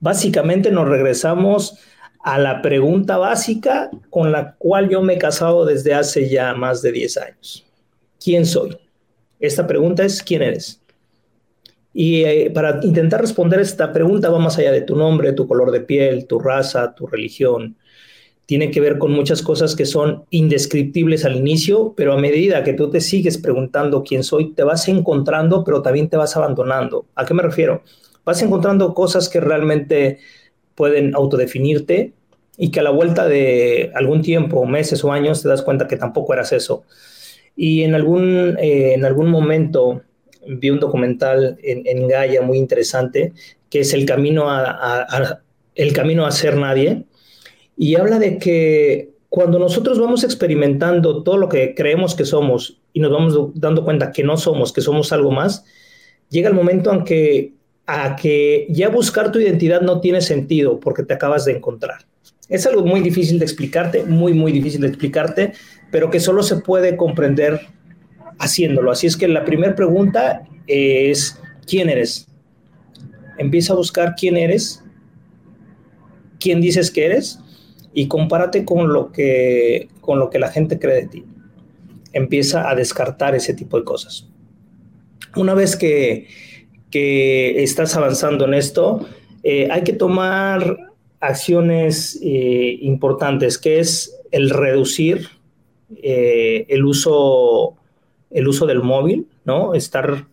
Básicamente 0.00 0.70
nos 0.70 0.88
regresamos 0.88 1.78
a 2.20 2.38
la 2.38 2.62
pregunta 2.62 3.16
básica 3.16 3.90
con 4.10 4.32
la 4.32 4.54
cual 4.56 4.88
yo 4.88 5.02
me 5.02 5.14
he 5.14 5.18
casado 5.18 5.64
desde 5.64 5.94
hace 5.94 6.28
ya 6.28 6.54
más 6.54 6.82
de 6.82 6.92
10 6.92 7.16
años. 7.18 7.66
¿Quién 8.22 8.46
soy? 8.46 8.76
Esta 9.40 9.66
pregunta 9.66 10.04
es 10.04 10.22
¿quién 10.22 10.42
eres? 10.42 10.80
Y 12.00 12.22
eh, 12.22 12.52
para 12.54 12.78
intentar 12.84 13.20
responder 13.20 13.58
esta 13.58 13.92
pregunta 13.92 14.30
va 14.30 14.38
más 14.38 14.56
allá 14.56 14.70
de 14.70 14.82
tu 14.82 14.94
nombre, 14.94 15.32
tu 15.32 15.48
color 15.48 15.72
de 15.72 15.80
piel, 15.80 16.28
tu 16.28 16.38
raza, 16.38 16.94
tu 16.94 17.08
religión. 17.08 17.76
Tiene 18.46 18.70
que 18.70 18.80
ver 18.80 18.98
con 18.98 19.10
muchas 19.10 19.42
cosas 19.42 19.74
que 19.74 19.84
son 19.84 20.22
indescriptibles 20.30 21.24
al 21.24 21.34
inicio, 21.34 21.94
pero 21.96 22.12
a 22.12 22.16
medida 22.16 22.62
que 22.62 22.72
tú 22.72 22.88
te 22.88 23.00
sigues 23.00 23.36
preguntando 23.36 24.04
quién 24.04 24.22
soy, 24.22 24.54
te 24.54 24.62
vas 24.62 24.86
encontrando, 24.86 25.64
pero 25.64 25.82
también 25.82 26.08
te 26.08 26.16
vas 26.16 26.36
abandonando. 26.36 27.06
¿A 27.16 27.26
qué 27.26 27.34
me 27.34 27.42
refiero? 27.42 27.82
vas 28.24 28.42
encontrando 28.42 28.94
cosas 28.94 29.28
que 29.28 29.40
realmente 29.40 30.18
pueden 30.76 31.16
autodefinirte 31.16 32.12
y 32.58 32.70
que 32.70 32.78
a 32.78 32.84
la 32.84 32.90
vuelta 32.90 33.26
de 33.26 33.90
algún 33.96 34.22
tiempo, 34.22 34.66
meses 34.66 35.02
o 35.02 35.10
años, 35.10 35.42
te 35.42 35.48
das 35.48 35.62
cuenta 35.62 35.88
que 35.88 35.96
tampoco 35.96 36.32
eras 36.32 36.52
eso. 36.52 36.84
Y 37.56 37.82
en 37.82 37.96
algún, 37.96 38.56
eh, 38.60 38.92
en 38.94 39.04
algún 39.04 39.30
momento 39.30 40.02
vi 40.46 40.70
un 40.70 40.80
documental 40.80 41.58
en, 41.62 41.82
en, 41.86 42.08
Gaia 42.08 42.42
muy 42.42 42.58
interesante, 42.58 43.32
que 43.70 43.80
es 43.80 43.92
el 43.92 44.06
camino 44.06 44.50
a, 44.50 45.40
el 45.74 45.92
camino 45.92 46.26
a 46.26 46.30
ser 46.30 46.56
nadie, 46.56 47.04
y 47.76 47.94
habla 47.96 48.18
de 48.18 48.38
que 48.38 49.10
cuando 49.28 49.58
nosotros 49.58 49.98
vamos 49.98 50.24
experimentando 50.24 51.22
todo 51.22 51.36
lo 51.36 51.48
que 51.48 51.74
creemos 51.74 52.14
que 52.14 52.24
somos 52.24 52.80
y 52.92 53.00
nos 53.00 53.12
vamos 53.12 53.52
dando 53.54 53.84
cuenta 53.84 54.10
que 54.10 54.24
no 54.24 54.36
somos, 54.36 54.72
que 54.72 54.80
somos 54.80 55.12
algo 55.12 55.30
más, 55.30 55.64
llega 56.30 56.48
el 56.48 56.54
momento 56.54 56.92
en 56.92 57.04
que 57.04 57.52
a 57.86 58.16
que 58.16 58.66
ya 58.68 58.90
buscar 58.90 59.32
tu 59.32 59.38
identidad 59.38 59.80
no 59.80 60.00
tiene 60.00 60.20
sentido 60.20 60.78
porque 60.78 61.02
te 61.02 61.14
acabas 61.14 61.46
de 61.46 61.52
encontrar. 61.52 62.04
Es 62.48 62.66
algo 62.66 62.84
muy 62.84 63.00
difícil 63.00 63.38
de 63.38 63.46
explicarte, 63.46 64.04
muy, 64.04 64.34
muy 64.34 64.52
difícil 64.52 64.82
de 64.82 64.88
explicarte, 64.88 65.52
pero 65.90 66.10
que 66.10 66.20
solo 66.20 66.42
se 66.42 66.56
puede 66.56 66.96
comprender 66.96 67.60
haciéndolo. 68.38 68.90
Así 68.90 69.06
es 69.06 69.16
que 69.16 69.28
la 69.28 69.44
primera 69.44 69.74
pregunta 69.74 70.42
es, 70.66 71.40
¿quién 71.66 71.88
eres? 71.88 72.26
Empieza 73.38 73.72
a 73.72 73.76
buscar 73.76 74.14
quién 74.16 74.36
eres, 74.36 74.84
quién 76.40 76.60
dices 76.60 76.90
que 76.90 77.06
eres 77.06 77.40
y 77.94 78.08
compárate 78.08 78.64
con 78.64 78.92
lo 78.92 79.12
que, 79.12 79.88
con 80.00 80.18
lo 80.18 80.30
que 80.30 80.38
la 80.38 80.50
gente 80.50 80.78
cree 80.78 81.02
de 81.02 81.08
ti. 81.08 81.24
Empieza 82.12 82.68
a 82.68 82.74
descartar 82.74 83.34
ese 83.34 83.54
tipo 83.54 83.78
de 83.78 83.84
cosas. 83.84 84.28
Una 85.36 85.54
vez 85.54 85.76
que 85.76 86.26
que 86.90 87.62
estás 87.62 87.96
avanzando 87.96 88.46
en 88.46 88.54
esto, 88.54 89.06
eh, 89.42 89.68
hay 89.70 89.82
que 89.82 89.92
tomar 89.92 90.78
acciones 91.20 92.18
eh, 92.22 92.78
importantes, 92.80 93.58
que 93.58 93.80
es 93.80 94.16
el 94.30 94.50
reducir 94.50 95.28
eh, 96.02 96.66
el, 96.68 96.84
uso, 96.84 97.76
el 98.30 98.48
uso 98.48 98.66
del 98.66 98.82
móvil, 98.82 99.26
¿no? 99.44 99.74
Estar 99.74 100.26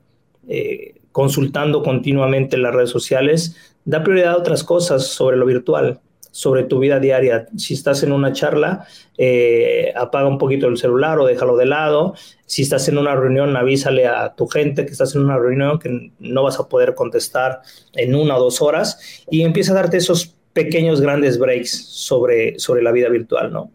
consultando 1.12 1.82
continuamente 1.82 2.58
las 2.58 2.76
redes 2.76 2.89
sociales, 2.89 3.56
da 3.86 4.04
prioridad 4.04 4.34
a 4.34 4.38
otras 4.38 4.64
cosas 4.64 5.08
sobre 5.08 5.38
lo 5.38 5.46
virtual. 5.46 6.02
sobre 6.36 6.64
tu 6.64 6.80
vida 6.80 7.00
diaria. 7.00 7.48
Si 7.56 7.74
estás 7.74 8.04
en 8.04 8.12
una 8.12 8.34
charla, 8.34 8.86
eh, 9.18 9.93
apaga 9.96 10.28
un 10.28 10.38
poquito 10.38 10.68
el 10.68 10.76
celular 10.76 11.18
o 11.18 11.26
déjalo 11.26 11.56
de 11.56 11.66
lado. 11.66 12.14
Si 12.46 12.62
estás 12.62 12.89
en 12.89 12.98
una 12.98 13.16
reunión, 13.16 13.56
avísale 13.56 14.06
a 14.06 14.36
tu 14.36 14.46
gente 14.48 14.86
que 14.86 14.91
estás 14.91 15.16
en 15.16 15.22
una 15.22 15.38
reunión 15.38 15.80
que 15.80 16.12
no 16.20 16.43
vas 16.43 16.60
a 16.60 16.68
poder 16.68 16.93
contestar 16.93 17.62
en 17.93 18.16
una 18.16 18.36
o 18.36 18.43
dos 18.43 18.62
horas 18.62 19.24
y 19.32 19.43
empieza 19.43 19.72
a 19.72 19.76
darte 19.76 19.96
esos 19.96 20.36
pequeños, 20.52 21.00
grandes 21.00 21.39
breaks 21.39 21.72
sobre, 21.72 22.60
sobre 22.60 22.84
la 22.84 22.91
vida 22.91 23.08
virtual, 23.08 23.54
¿no? 23.54 23.72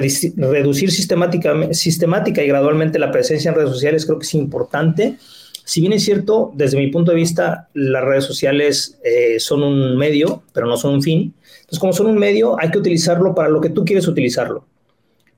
Reducir 0.00 0.90
sistemática, 0.90 1.54
sistemática 1.72 2.42
y 2.42 2.48
gradualmente 2.48 2.98
la 2.98 3.10
presencia 3.10 3.50
en 3.50 3.54
redes 3.54 3.70
sociales 3.70 4.04
creo 4.06 4.18
que 4.18 4.26
es 4.26 4.34
importante 4.34 5.16
si 5.64 5.80
bien 5.80 5.94
es 5.94 6.04
cierto, 6.04 6.52
desde 6.54 6.76
mi 6.76 6.88
punto 6.88 7.10
de 7.10 7.16
vista, 7.16 7.68
las 7.72 8.04
redes 8.04 8.24
sociales 8.24 8.98
eh, 9.02 9.40
son 9.40 9.62
un 9.62 9.96
medio, 9.96 10.42
pero 10.52 10.66
no 10.66 10.76
son 10.76 10.94
un 10.94 11.02
fin. 11.02 11.34
Entonces, 11.60 11.78
como 11.78 11.94
son 11.94 12.06
un 12.06 12.18
medio, 12.18 12.60
hay 12.60 12.70
que 12.70 12.78
utilizarlo 12.78 13.34
para 13.34 13.48
lo 13.48 13.62
que 13.62 13.70
tú 13.70 13.82
quieres 13.84 14.06
utilizarlo. 14.06 14.66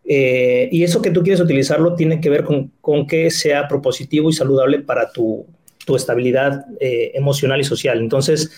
Eh, 0.04 0.68
y 0.72 0.82
eso 0.82 1.00
que 1.00 1.12
tú 1.12 1.22
quieres 1.22 1.40
utilizarlo 1.40 1.94
tiene 1.94 2.20
que 2.20 2.28
ver 2.28 2.42
con, 2.42 2.72
con 2.80 3.06
que 3.06 3.30
sea 3.30 3.68
propositivo 3.68 4.28
y 4.28 4.32
saludable 4.32 4.80
para 4.80 5.10
tu, 5.12 5.46
tu 5.84 5.94
estabilidad 5.94 6.66
eh, 6.80 7.12
emocional 7.14 7.60
y 7.60 7.64
social. 7.64 8.00
Entonces, 8.00 8.50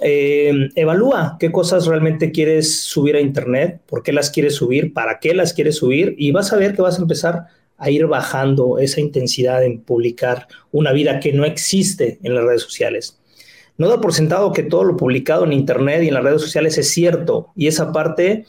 evalúa 0.00 1.36
qué 1.38 1.52
cosas 1.52 1.86
realmente 1.86 2.32
quieres 2.32 2.80
subir 2.80 3.16
a 3.16 3.20
Internet, 3.20 3.80
por 3.86 4.02
qué 4.02 4.12
las 4.12 4.30
quieres 4.30 4.54
subir, 4.54 4.92
para 4.92 5.18
qué 5.18 5.34
las 5.34 5.52
quieres 5.52 5.76
subir, 5.76 6.14
y 6.18 6.32
vas 6.32 6.52
a 6.52 6.56
ver 6.56 6.74
que 6.74 6.82
vas 6.82 6.98
a 6.98 7.02
empezar 7.02 7.46
a 7.76 7.90
ir 7.90 8.06
bajando 8.06 8.78
esa 8.78 9.00
intensidad 9.00 9.64
en 9.64 9.80
publicar 9.80 10.46
una 10.70 10.92
vida 10.92 11.18
que 11.18 11.32
no 11.32 11.44
existe 11.44 12.18
en 12.22 12.34
las 12.34 12.44
redes 12.44 12.62
sociales. 12.62 13.18
No 13.78 13.88
da 13.88 14.00
por 14.00 14.12
sentado 14.12 14.52
que 14.52 14.62
todo 14.62 14.84
lo 14.84 14.96
publicado 14.96 15.44
en 15.44 15.54
Internet 15.54 16.02
y 16.02 16.08
en 16.08 16.14
las 16.14 16.22
redes 16.22 16.42
sociales 16.42 16.76
es 16.76 16.90
cierto, 16.90 17.48
y 17.56 17.66
esa 17.66 17.92
parte 17.92 18.44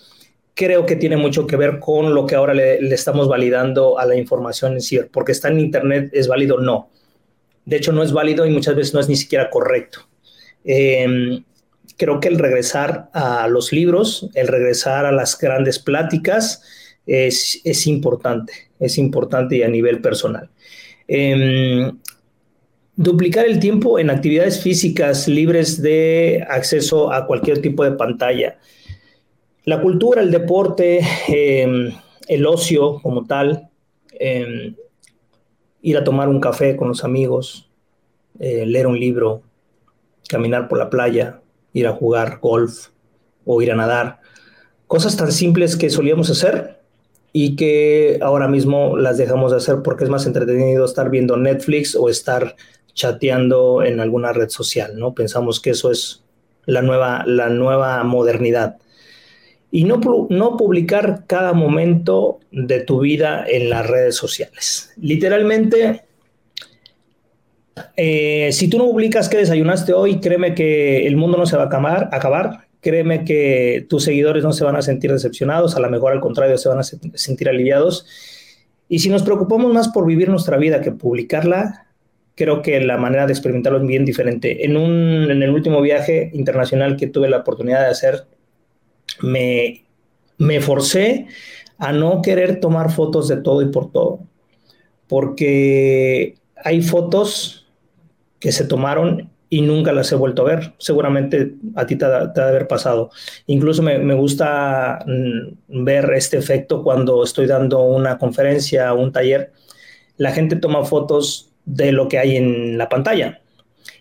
creo 0.53 0.85
que 0.85 0.95
tiene 0.95 1.17
mucho 1.17 1.47
que 1.47 1.55
ver 1.55 1.79
con 1.79 2.13
lo 2.13 2.25
que 2.25 2.35
ahora 2.35 2.53
le, 2.53 2.77
estamos 2.93 3.27
validando 3.27 3.97
a 3.97 4.05
la 4.05 4.15
información 4.15 4.73
en 4.73 4.81
sí, 4.81 4.99
porque 5.11 5.31
está 5.31 5.47
en 5.47 5.59
Internet, 5.59 6.09
¿es 6.13 6.27
válido? 6.27 6.59
No. 6.59 6.89
De 7.65 7.77
hecho, 7.77 7.93
no 7.93 8.03
es 8.03 8.11
válido 8.11 8.45
y 8.45 8.51
muchas 8.51 8.75
veces 8.75 8.93
no 8.93 8.99
es 8.99 9.07
ni 9.07 9.15
siquiera 9.15 9.49
correcto. 9.49 10.01
Em, 10.64 11.43
creo 11.97 12.20
que 12.20 12.28
el 12.28 12.39
regresar 12.39 13.09
a 13.14 13.47
los 13.47 13.72
libros, 13.72 14.30
el 14.34 14.47
regresar 14.47 15.05
a 15.05 15.12
las 15.12 15.38
grandes 15.38 15.80
pláticas, 15.80 16.64
es, 17.05 17.62
es 17.64 17.88
importante 17.88 18.72
es 18.82 18.97
importante 18.97 19.57
y 19.57 19.64
a 19.64 19.70
nivel 19.70 20.01
personal. 20.01 20.49
Em, 21.07 21.97
duplicar 22.95 23.45
el 23.45 23.59
tiempo 23.59 23.99
en 23.99 24.09
actividades 24.09 24.62
físicas 24.62 25.28
libres 25.28 25.82
de 25.82 26.43
acceso 26.49 27.14
a 27.14 27.28
cualquier 27.28 27.62
tipo 27.62 27.84
de 27.84 27.91
pantalla. 27.91 28.57
La 29.66 29.82
cultura, 29.82 30.22
el 30.22 30.32
deporte, 30.32 31.01
em, 31.28 31.93
el 32.28 32.45
ocio 32.45 32.99
como 33.01 33.26
tal, 33.26 33.70
ir 35.84 35.97
a 35.97 36.03
tomar 36.03 36.30
un 36.30 36.39
café 36.39 36.76
con 36.76 36.89
los 36.89 37.03
amigos, 37.03 37.70
eh, 38.39 38.66
leer 38.68 38.86
un 38.86 38.99
libro, 38.99 39.41
caminar 40.28 40.67
por 40.67 40.78
la 40.78 40.89
playa, 40.89 41.41
ir 41.74 41.88
a 41.88 41.93
jugar 41.93 42.39
golf 42.41 42.88
o 43.45 43.61
ir 43.61 43.72
a 43.72 43.76
nadar. 43.76 44.19
Cosas 44.88 45.15
tan 45.17 45.32
simples 45.32 45.76
que 45.76 45.89
solíamos 45.89 46.30
hacer 46.30 46.80
y 47.34 47.55
que 47.55 48.19
ahora 48.22 48.47
mismo 48.47 48.97
las 48.97 49.17
dejamos 49.17 49.51
de 49.51 49.57
hacer 49.57 49.82
porque 49.84 50.03
es 50.03 50.09
más 50.09 50.26
entretenido 50.26 50.86
estar 50.86 51.09
viendo 51.09 51.38
Netflix 51.38 51.95
o 51.95 52.09
estar 52.09 52.55
chateando 52.93 53.84
en 53.84 53.99
alguna 53.99 54.34
red 54.34 54.49
social, 54.49 54.97
¿no? 54.97 55.13
Pensamos 55.13 55.59
que 55.59 55.72
eso 55.72 55.91
es 55.91 56.24
la 56.65 56.82
nueva, 56.82 57.24
la 57.26 57.49
nueva 57.49 58.03
modernidad. 58.03 58.78
Y 59.72 59.86
no, 59.86 60.01
no 60.30 60.57
publicar 60.57 61.24
cada 61.28 61.53
momento 61.53 62.39
de 62.51 62.82
tu 62.82 62.99
vida 62.99 63.45
en 63.47 63.69
las 63.69 63.88
redes 63.88 64.15
sociales. 64.15 64.91
Literalmente, 64.97 66.03
eh, 67.97 68.49
si 68.51 68.69
tú 68.69 68.77
no 68.77 68.86
publicas 68.86 69.29
que 69.29 69.38
desayunaste 69.38 69.93
hoy, 69.93 70.19
créeme 70.19 70.55
que 70.55 71.07
el 71.07 71.15
mundo 71.17 71.38
no 71.38 71.45
se 71.45 71.57
va 71.57 71.63
a 71.63 71.65
acabar, 71.67 72.09
acabar 72.11 72.71
Créeme 72.82 73.25
que 73.25 73.86
tus 73.88 74.03
seguidores 74.03 74.43
no 74.43 74.53
se 74.53 74.63
van 74.63 74.75
a 74.75 74.82
sentir 74.82 75.11
decepcionados, 75.11 75.75
a 75.75 75.79
lo 75.79 75.89
mejor 75.89 76.13
al 76.13 76.19
contrario, 76.19 76.57
se 76.57 76.67
van 76.67 76.79
a 76.79 76.84
sentir 76.84 77.47
aliviados. 77.47 78.07
Y 78.89 78.99
si 78.99 79.09
nos 79.09 79.21
preocupamos 79.21 79.71
más 79.71 79.89
por 79.89 80.07
vivir 80.07 80.29
nuestra 80.29 80.57
vida 80.57 80.82
que 80.82 80.91
publicarla, 80.91 81.86
creo 82.34 82.63
que 82.63 82.82
la 82.82 82.97
manera 82.97 83.27
de 83.27 83.34
experimentarlo 83.34 83.79
es 83.79 83.86
bien 83.86 84.03
diferente. 84.03 84.65
En, 84.65 84.77
un, 84.77 85.29
en 85.29 85.43
el 85.43 85.51
último 85.51 85.79
viaje 85.79 86.32
internacional 86.34 86.97
que 86.97 87.05
tuve 87.05 87.29
la 87.29 87.38
oportunidad 87.38 87.82
de 87.82 87.91
hacer, 87.91 88.25
me, 89.21 89.86
me 90.39 90.59
forcé 90.59 91.27
a 91.77 91.93
no 91.93 92.23
querer 92.23 92.59
tomar 92.59 92.91
fotos 92.91 93.27
de 93.27 93.38
todo 93.38 93.61
y 93.61 93.67
por 93.67 93.91
todo, 93.91 94.21
porque 95.07 96.36
hay 96.55 96.82
fotos 96.82 97.61
que 98.41 98.51
se 98.51 98.65
tomaron 98.65 99.29
y 99.49 99.61
nunca 99.61 99.93
las 99.93 100.11
he 100.11 100.15
vuelto 100.15 100.41
a 100.41 100.45
ver. 100.45 100.73
Seguramente 100.79 101.55
a 101.75 101.85
ti 101.85 101.95
te, 101.95 102.05
ha 102.05 102.25
de 102.27 102.41
haber 102.41 102.67
pasado. 102.67 103.11
Incluso 103.47 103.81
me, 103.83 103.99
me, 103.99 104.15
gusta 104.15 105.05
mm, 105.05 105.83
ver 105.85 106.11
este 106.13 106.37
efecto 106.37 106.83
cuando 106.83 107.23
estoy 107.23 107.45
dando 107.45 107.81
una 107.83 108.17
conferencia 108.17 108.93
o 108.93 109.01
un 109.01 109.11
taller. 109.11 109.53
La 110.17 110.31
gente 110.31 110.55
toma 110.55 110.83
fotos 110.83 111.51
de 111.65 111.91
lo 111.91 112.07
que 112.07 112.17
hay 112.17 112.35
en 112.35 112.77
la 112.77 112.89
pantalla. 112.89 113.41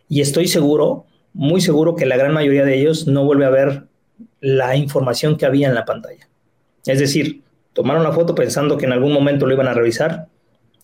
Y 0.09 0.21
estoy 0.21 0.49
seguro, 0.49 1.07
muy 1.35 1.61
seguro 1.61 1.95
que 1.95 2.07
la 2.07 2.17
gran 2.17 2.33
mayoría 2.33 2.65
de 2.65 2.79
ellos 2.79 3.07
no 3.07 3.25
vuelve 3.25 3.45
a 3.45 3.51
ver 3.51 3.85
la 4.41 4.77
información 4.77 5.37
que 5.37 5.47
había 5.47 5.69
en 5.69 5.75
la 5.75 5.85
pantalla. 5.85 6.29
Es 6.87 6.99
decir, 6.99 7.43
tomaron 7.73 8.03
la 8.03 8.13
foto 8.13 8.35
pensando 8.35 8.79
que 8.79 8.87
en 8.87 8.93
algún 8.93 9.13
momento 9.13 9.47
lo 9.47 9.55
iban 9.55 9.69
a 9.69 9.75
revisar 9.75 10.29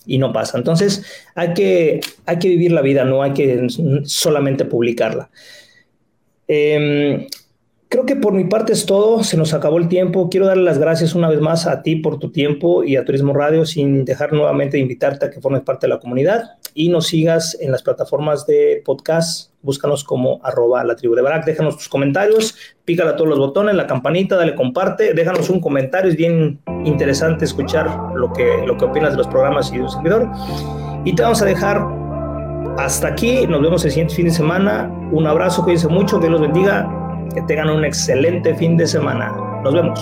y 0.06 0.18
no 0.18 0.32
pasa. 0.32 0.58
Entonces 0.58 1.04
hay 1.34 1.54
que, 1.54 2.00
hay 2.24 2.38
que 2.38 2.48
vivir 2.48 2.72
la 2.72 2.82
vida, 2.82 3.04
no 3.04 3.22
hay 3.22 3.32
que 3.32 3.66
solamente 4.04 4.64
publicarla. 4.64 5.30
Em, 6.48 7.26
Creo 7.88 8.04
que 8.04 8.16
por 8.16 8.32
mi 8.32 8.44
parte 8.44 8.72
es 8.72 8.84
todo, 8.84 9.22
se 9.22 9.36
nos 9.36 9.54
acabó 9.54 9.78
el 9.78 9.88
tiempo. 9.88 10.28
Quiero 10.28 10.46
darle 10.46 10.64
las 10.64 10.78
gracias 10.78 11.14
una 11.14 11.28
vez 11.28 11.40
más 11.40 11.68
a 11.68 11.82
ti 11.82 11.96
por 11.96 12.18
tu 12.18 12.32
tiempo 12.32 12.82
y 12.82 12.96
a 12.96 13.04
Turismo 13.04 13.32
Radio, 13.32 13.64
sin 13.64 14.04
dejar 14.04 14.32
nuevamente 14.32 14.76
de 14.76 14.82
invitarte 14.82 15.26
a 15.26 15.30
que 15.30 15.40
formes 15.40 15.62
parte 15.62 15.86
de 15.86 15.94
la 15.94 16.00
comunidad 16.00 16.56
y 16.74 16.88
nos 16.88 17.06
sigas 17.06 17.56
en 17.60 17.70
las 17.70 17.82
plataformas 17.82 18.44
de 18.44 18.82
podcast. 18.84 19.52
Búscanos 19.66 20.04
como 20.04 20.40
arroba 20.44 20.84
la 20.84 20.94
tribu 20.94 21.14
de 21.16 21.22
Barak. 21.22 21.44
Déjanos 21.44 21.76
tus 21.76 21.88
comentarios, 21.88 22.56
pícala 22.84 23.10
a 23.10 23.16
todos 23.16 23.28
los 23.28 23.38
botones, 23.38 23.74
la 23.74 23.86
campanita, 23.86 24.36
dale 24.36 24.54
comparte, 24.54 25.12
déjanos 25.12 25.50
un 25.50 25.60
comentario. 25.60 26.08
Es 26.10 26.16
bien 26.16 26.60
interesante 26.84 27.44
escuchar 27.44 28.12
lo 28.14 28.32
que, 28.32 28.62
lo 28.64 28.76
que 28.76 28.84
opinas 28.84 29.10
de 29.10 29.18
los 29.18 29.26
programas 29.26 29.70
y 29.72 29.76
de 29.76 29.82
un 29.82 29.90
servidor. 29.90 30.30
Y 31.04 31.14
te 31.14 31.22
vamos 31.22 31.42
a 31.42 31.44
dejar 31.44 31.84
hasta 32.78 33.08
aquí. 33.08 33.46
Nos 33.46 33.60
vemos 33.60 33.84
el 33.84 33.90
siguiente 33.90 34.14
fin 34.14 34.26
de 34.26 34.32
semana. 34.32 34.88
Un 35.10 35.26
abrazo, 35.26 35.64
cuídense 35.64 35.88
mucho, 35.88 36.20
que 36.20 36.30
los 36.30 36.40
bendiga 36.40 36.88
que 37.34 37.42
tengan 37.42 37.68
un 37.70 37.84
excelente 37.84 38.54
fin 38.54 38.76
de 38.76 38.86
semana. 38.86 39.32
Nos 39.64 39.74
vemos. 39.74 40.00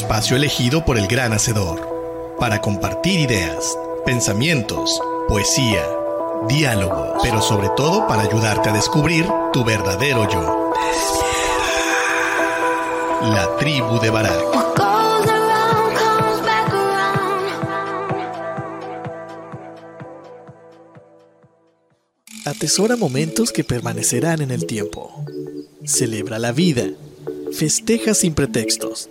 Espacio 0.00 0.34
elegido 0.34 0.82
por 0.82 0.96
el 0.96 1.06
gran 1.06 1.34
hacedor, 1.34 2.34
para 2.38 2.62
compartir 2.62 3.20
ideas, 3.20 3.76
pensamientos, 4.06 4.98
poesía, 5.28 5.84
diálogo, 6.48 7.18
pero 7.22 7.42
sobre 7.42 7.68
todo 7.76 8.06
para 8.06 8.22
ayudarte 8.22 8.70
a 8.70 8.72
descubrir 8.72 9.26
tu 9.52 9.62
verdadero 9.62 10.26
yo. 10.30 10.72
La 13.24 13.56
tribu 13.58 14.00
de 14.00 14.08
Barak. 14.08 14.42
Atesora 22.46 22.96
momentos 22.96 23.52
que 23.52 23.64
permanecerán 23.64 24.40
en 24.40 24.50
el 24.50 24.64
tiempo. 24.64 25.26
Celebra 25.84 26.38
la 26.38 26.52
vida. 26.52 26.84
Festeja 27.52 28.14
sin 28.14 28.32
pretextos. 28.32 29.10